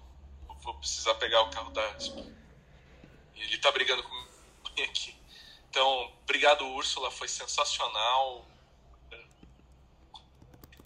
[0.49, 1.83] Eu vou precisar pegar o carro da.
[3.41, 4.29] Ele tá brigando comigo
[4.85, 5.17] aqui.
[5.69, 8.45] Então, obrigado, Úrsula, foi sensacional.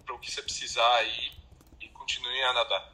[0.04, 1.32] Para o que você precisar aí
[1.80, 2.92] e continue a nadar.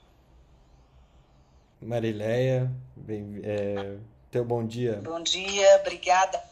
[1.80, 3.96] Marileia, bem, é,
[4.30, 4.96] teu bom dia.
[4.96, 6.42] Bom dia, obrigada.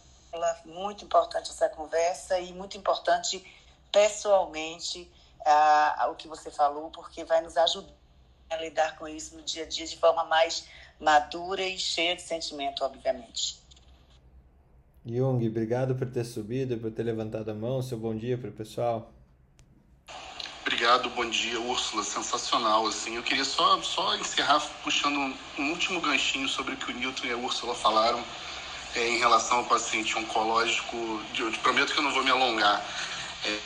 [0.64, 3.44] Muito importante essa conversa e muito importante
[3.93, 5.10] pessoalmente
[6.10, 7.93] o que você falou, porque vai nos ajudar
[8.51, 10.66] a lidar com isso no dia a dia de forma mais
[11.01, 13.59] madura e cheia de sentimento, obviamente.
[15.07, 17.81] Jung, obrigado por ter subido, por ter levantado a mão.
[17.81, 19.11] Seu bom dia para o pessoal.
[20.62, 22.05] Obrigado, bom dia, Úrsula.
[22.05, 23.16] Sensacional, assim.
[23.16, 27.33] Eu queria só, só encerrar puxando um último ganchinho sobre o que o Newton e
[27.33, 28.23] a Úrsula falaram
[28.95, 30.97] é, em relação ao paciente oncológico.
[31.39, 32.85] Eu te prometo que eu não vou me alongar.
[33.47, 33.59] É,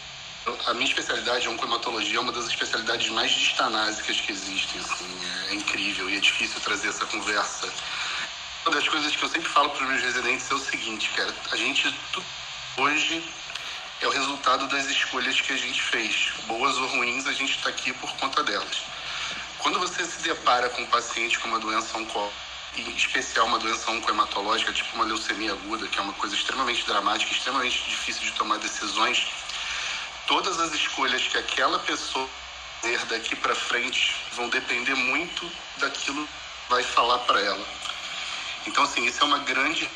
[0.66, 4.81] a minha especialidade, a oncohematologia, é uma das especialidades mais distanásicas que existem.
[4.81, 5.20] Assim,
[5.51, 7.73] é, incrível e é difícil trazer essa conversa.
[8.66, 11.35] Uma das coisas que eu sempre falo para os meus residentes é o seguinte, cara,
[11.51, 11.94] a gente
[12.77, 13.24] hoje
[14.01, 16.32] é o resultado das escolhas que a gente fez.
[16.47, 18.82] Boas ou ruins, a gente está aqui por conta delas.
[19.59, 22.43] Quando você se depara com um paciente com uma doença oncológica,
[22.77, 27.31] em especial uma doença oncohematológica, tipo uma leucemia aguda, que é uma coisa extremamente dramática,
[27.31, 29.27] extremamente difícil de tomar decisões,
[30.27, 32.28] todas as escolhas que aquela pessoa
[32.82, 36.32] fazer daqui para frente vão depender muito daquilo que
[36.69, 37.66] vai falar para ela.
[38.66, 39.89] Então, assim, isso é uma grande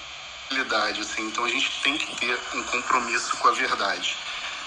[0.49, 1.01] realidade.
[1.01, 4.17] Assim, então, a gente tem que ter um compromisso com a verdade.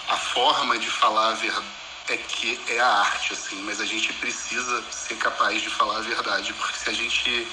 [0.10, 1.66] A forma de falar a verdade
[2.10, 6.02] é que é a arte, assim, mas a gente precisa ser capaz de falar a
[6.02, 7.48] verdade, porque se a gente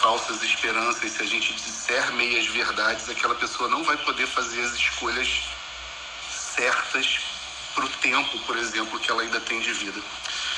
[0.00, 4.72] falsas esperanças, se a gente disser meias verdades, aquela pessoa não vai poder fazer as
[4.72, 5.28] escolhas
[6.54, 7.18] certas
[7.74, 10.00] para o tempo, por exemplo, que ela ainda tem de vida.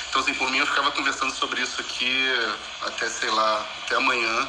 [0.08, 2.12] Então, assim, por mim, eu ficava conversando sobre isso aqui
[2.82, 4.48] até, sei lá, até amanhã.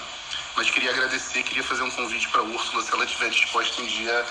[0.55, 3.85] Mas queria agradecer, queria fazer um convite para a Úrsula, se ela estiver disposta um
[3.85, 4.25] dia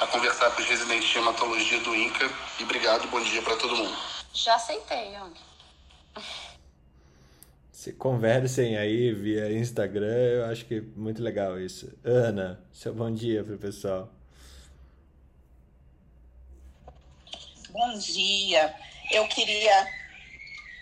[0.00, 2.30] a conversar com os residentes de hematologia do INCA.
[2.58, 3.96] E obrigado, bom dia para todo mundo.
[4.32, 5.34] Já aceitei, Young.
[7.70, 11.96] Se conversem aí via Instagram, eu acho que é muito legal isso.
[12.04, 14.12] Ana, seu bom dia para o pessoal.
[17.78, 18.74] Bom dia.
[19.08, 19.86] Eu queria.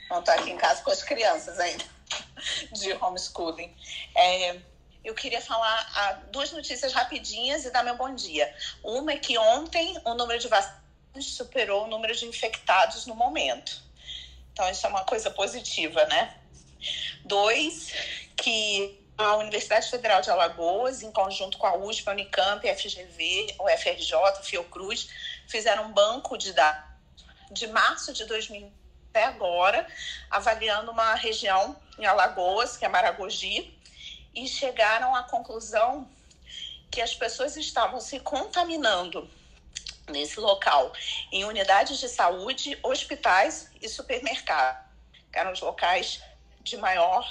[0.09, 1.85] Não estar aqui em casa com as crianças ainda,
[2.73, 3.71] de homeschooling.
[4.17, 4.59] É,
[5.05, 8.51] eu queria falar ah, duas notícias rapidinhas e dar meu bom dia.
[8.83, 10.81] Uma é que ontem o número de vacinas
[11.21, 13.83] superou o número de infectados no momento.
[14.55, 16.35] Então, isso é uma coisa positiva, né?
[17.27, 17.93] Dois,
[18.39, 23.55] que a Universidade Federal de Alagoas, em conjunto com a USP, a Unicamp, a FGV,
[23.59, 24.15] o FRJ,
[24.45, 25.11] Fiocruz,
[25.47, 26.86] fizeram um banco de dados
[27.51, 28.73] de março de 2000
[29.11, 29.87] até agora,
[30.31, 33.75] avaliando uma região em Alagoas, que é Maragogi,
[34.35, 36.07] e chegaram à conclusão
[36.91, 39.29] que as pessoas estavam se contaminando
[40.11, 40.93] nesse local
[41.33, 44.85] em unidades de saúde, hospitais e supermercados.
[45.33, 46.21] Que eram os locais
[46.61, 47.27] de maior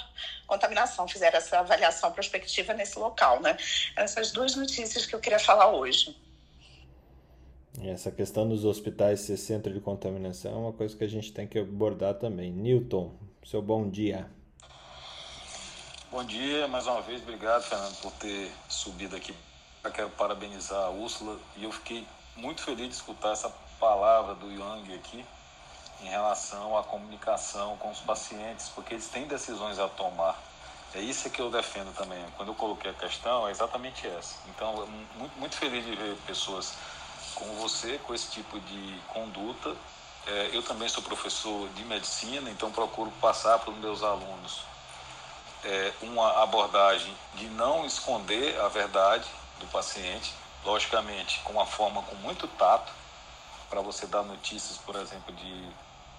[0.46, 1.06] contaminação.
[1.06, 3.56] Fizeram essa avaliação prospectiva nesse local, né?
[3.94, 6.16] Essas duas notícias que eu queria falar hoje.
[7.82, 11.46] Essa questão dos hospitais ser centro de contaminação é uma coisa que a gente tem
[11.46, 12.50] que abordar também.
[12.50, 13.12] Newton,
[13.44, 14.30] seu bom dia.
[16.10, 19.34] Bom dia, mais uma vez, obrigado, Fernando, por ter subido aqui.
[19.84, 24.50] Eu quero parabenizar a Úrsula e eu fiquei muito feliz de escutar essa palavra do
[24.50, 25.24] Yang aqui
[26.02, 30.42] em relação à comunicação com os pacientes, porque eles têm decisões a tomar.
[30.94, 32.24] É isso que eu defendo também.
[32.36, 34.36] Quando eu coloquei a questão, é exatamente essa.
[34.48, 34.86] Então,
[35.18, 36.74] muito, muito feliz de ver pessoas
[37.36, 39.76] como você com esse tipo de conduta.
[40.26, 44.62] É, eu também sou professor de medicina, então procuro passar para os meus alunos
[45.64, 50.34] é, uma abordagem de não esconder a verdade do paciente,
[50.64, 52.92] logicamente com uma forma com muito tato,
[53.68, 55.68] para você dar notícias, por exemplo, de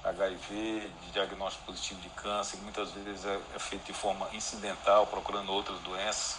[0.04, 5.08] HIV, de diagnóstico positivo de câncer, que muitas vezes é, é feito de forma incidental,
[5.08, 6.38] procurando outras doenças.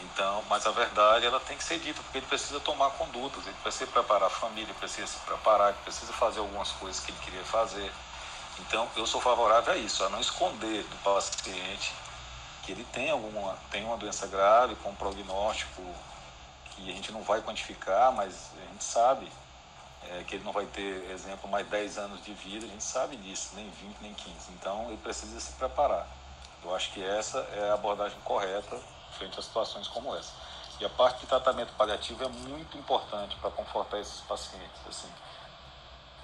[0.00, 3.56] Então, mas a verdade ela tem que ser dita, porque ele precisa tomar condutas, ele
[3.62, 7.44] precisa preparar a família, precisa se preparar, ele precisa fazer algumas coisas que ele queria
[7.44, 7.92] fazer.
[8.58, 11.92] Então, eu sou favorável a isso, a não esconder do paciente
[12.62, 15.82] que ele tem alguma tem uma doença grave com um prognóstico
[16.70, 19.30] que a gente não vai quantificar, mas a gente sabe
[20.08, 23.16] é, que ele não vai ter, exemplo, mais 10 anos de vida, a gente sabe
[23.16, 24.34] disso, nem 20, nem 15.
[24.52, 26.06] Então ele precisa se preparar.
[26.64, 28.78] Eu acho que essa é a abordagem correta
[29.12, 30.32] frente a situações como essa.
[30.80, 34.80] E a parte de tratamento paliativo é muito importante para confortar esses pacientes.
[34.88, 35.08] Assim,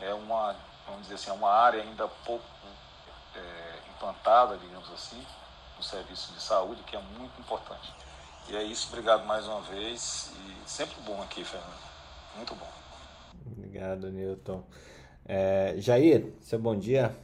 [0.00, 0.56] é uma,
[0.86, 2.44] vamos dizer assim, é uma área ainda pouco
[3.36, 5.24] é, implantada, digamos assim,
[5.76, 7.92] no serviço de saúde, que é muito importante.
[8.48, 11.88] E é isso, obrigado mais uma vez e sempre bom aqui, Fernando.
[12.34, 12.68] Muito bom.
[13.46, 14.64] Obrigado, Newton.
[15.26, 17.14] É, Jair, seu bom dia.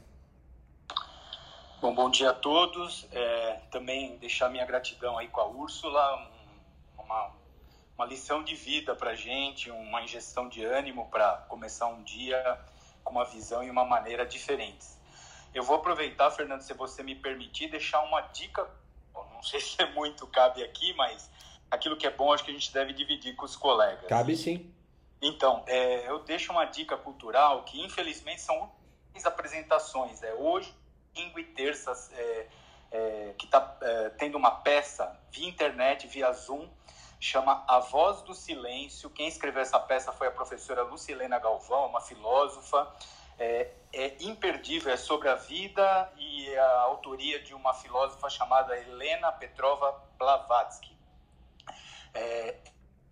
[1.84, 3.06] Bom, bom dia a todos.
[3.12, 6.30] É, também deixar minha gratidão aí com a Úrsula,
[6.96, 7.30] uma,
[7.94, 12.58] uma lição de vida para gente, uma injeção de ânimo para começar um dia
[13.04, 14.98] com uma visão e uma maneira diferentes.
[15.54, 18.66] Eu vou aproveitar, Fernando, se você me permitir, deixar uma dica.
[19.34, 21.30] Não sei se é muito cabe aqui, mas
[21.70, 24.08] aquilo que é bom acho que a gente deve dividir com os colegas.
[24.08, 24.72] Cabe sim.
[25.20, 28.72] Então, é, eu deixo uma dica cultural que, infelizmente, são
[29.26, 30.22] apresentações.
[30.22, 30.74] É hoje,
[31.14, 32.46] domingo e terça, é,
[32.90, 36.68] é, que está é, tendo uma peça via internet, via Zoom,
[37.20, 39.08] chama A Voz do Silêncio.
[39.08, 42.92] Quem escreveu essa peça foi a professora Lucilena Galvão, uma filósofa.
[43.38, 49.32] É, é imperdível, é sobre a vida e a autoria de uma filósofa chamada Helena
[49.32, 50.96] Petrova Blavatsky.
[52.12, 52.56] É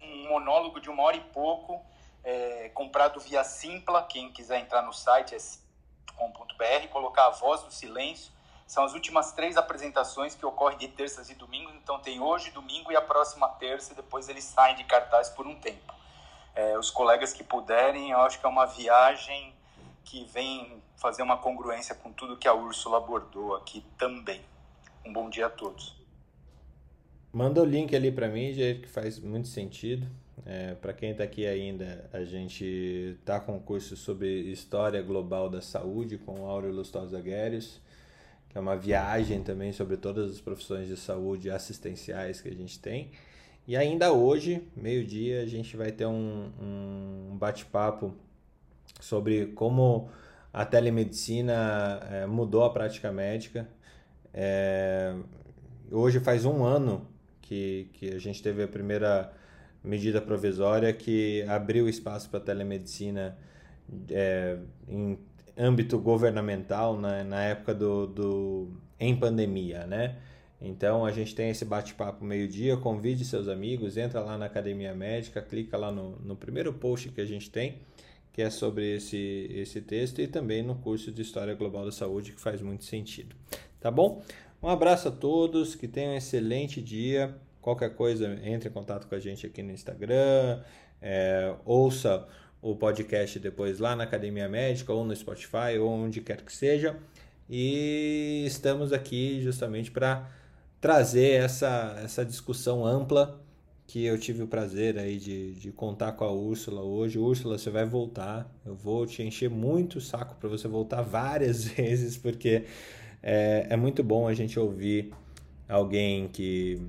[0.01, 1.85] um monólogo de uma hora e pouco
[2.23, 4.03] é, comprado via Simpla.
[4.05, 5.39] Quem quiser entrar no site é
[6.17, 8.33] com.br, colocar a voz do silêncio.
[8.67, 11.75] São as últimas três apresentações que ocorrem de terças e domingos.
[11.75, 13.93] Então tem hoje, domingo e a próxima terça.
[13.93, 15.93] E depois eles saem de cartaz por um tempo.
[16.55, 19.55] É, os colegas que puderem, eu acho que é uma viagem
[20.05, 24.41] que vem fazer uma congruência com tudo que a Úrsula abordou aqui também.
[25.05, 25.97] Um bom dia a todos.
[27.33, 30.07] Manda o link ali para mim, que faz muito sentido.
[30.45, 35.49] É, Para quem está aqui ainda, a gente está com um curso sobre História Global
[35.49, 37.81] da Saúde com Áureo Lustosa Guérios,
[38.49, 42.79] que é uma viagem também sobre todas as profissões de saúde assistenciais que a gente
[42.79, 43.11] tem.
[43.69, 48.13] E ainda hoje, meio-dia, a gente vai ter um, um bate-papo
[49.01, 50.11] sobre como
[50.53, 53.69] a telemedicina é, mudou a prática médica.
[54.35, 55.15] É,
[55.91, 57.07] hoje faz um ano
[57.41, 59.33] que, que a gente teve a primeira
[59.83, 63.37] medida provisória que abriu espaço para telemedicina
[64.11, 65.19] é, em
[65.57, 68.69] âmbito governamental né, na época do, do
[68.99, 70.17] em pandemia, né?
[70.61, 75.43] Então a gente tem esse bate-papo meio-dia, convide seus amigos, entra lá na Academia Médica,
[75.43, 77.81] clica lá no, no primeiro post que a gente tem,
[78.33, 82.31] que é sobre esse, esse texto, e também no curso de História Global da Saúde,
[82.31, 83.35] que faz muito sentido.
[83.81, 84.23] Tá bom?
[84.63, 87.35] Um abraço a todos, que tenham um excelente dia.
[87.63, 90.61] Qualquer coisa, entre em contato com a gente aqui no Instagram,
[91.01, 92.27] é, ouça
[92.61, 96.97] o podcast depois lá na Academia Médica ou no Spotify ou onde quer que seja.
[97.49, 100.29] E estamos aqui justamente para
[100.81, 103.41] trazer essa, essa discussão ampla
[103.87, 107.19] que eu tive o prazer aí de, de contar com a Úrsula hoje.
[107.19, 108.51] Úrsula, você vai voltar.
[108.67, 112.65] Eu vou te encher muito o saco para você voltar várias vezes, porque
[113.23, 115.13] é, é muito bom a gente ouvir
[115.69, 116.81] alguém que,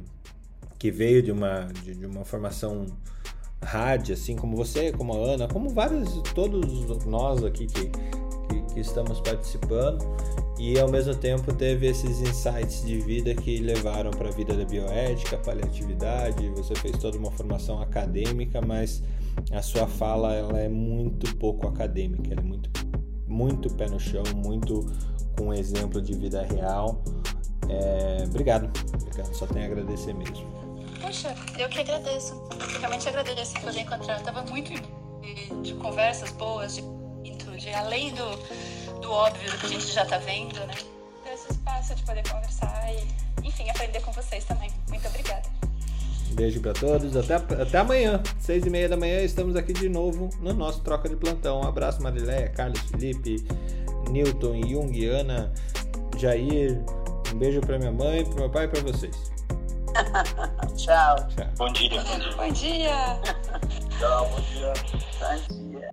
[0.84, 2.88] que veio de uma, de, de uma formação
[3.62, 8.80] hard, assim como você, como a Ana, como vários, todos nós aqui que, que, que
[8.82, 10.06] estamos participando
[10.60, 14.66] e ao mesmo tempo teve esses insights de vida que levaram para a vida da
[14.66, 16.50] bioética, paliatividade.
[16.50, 19.02] Você fez toda uma formação acadêmica, mas
[19.54, 22.70] a sua fala ela é muito pouco acadêmica, ela é muito,
[23.26, 24.86] muito pé no chão, muito
[25.38, 27.02] com exemplo de vida real.
[27.70, 28.70] É, obrigado,
[29.02, 30.63] obrigado, só tenho a agradecer mesmo.
[31.04, 32.48] Poxa, eu que agradeço,
[32.80, 34.20] realmente agradeço poder encontrar.
[34.20, 36.82] Eu tava muito de, de conversas boas, de,
[37.58, 38.40] de além do
[39.02, 40.74] do óbvio do que a gente já tá vendo, né?
[41.32, 44.72] Esse espaço de poder conversar e, enfim, aprender com vocês também.
[44.88, 45.44] Muito obrigada.
[46.32, 47.18] Beijo para todos.
[47.18, 51.10] Até, até amanhã, seis e meia da manhã, estamos aqui de novo no nosso Troca
[51.10, 51.60] de Plantão.
[51.60, 53.46] Um abraço, Marileia, Carlos, Felipe,
[54.10, 55.54] Newton, Jung, Ana,
[56.18, 56.82] Jair.
[57.34, 59.33] Um beijo para minha mãe, para meu pai e para vocês.
[60.76, 61.16] Tchau.
[61.30, 61.48] Tchau.
[61.58, 61.90] Bom dia.
[61.90, 62.36] Bom dia.
[62.36, 63.20] Bom dia.
[64.00, 64.74] Tchau, bom dia.
[65.20, 65.90] Bom dia.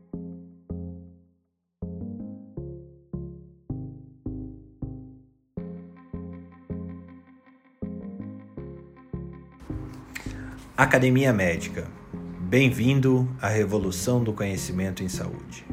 [10.77, 11.87] Academia Médica.
[12.41, 15.67] Bem-vindo à revolução do conhecimento em saúde.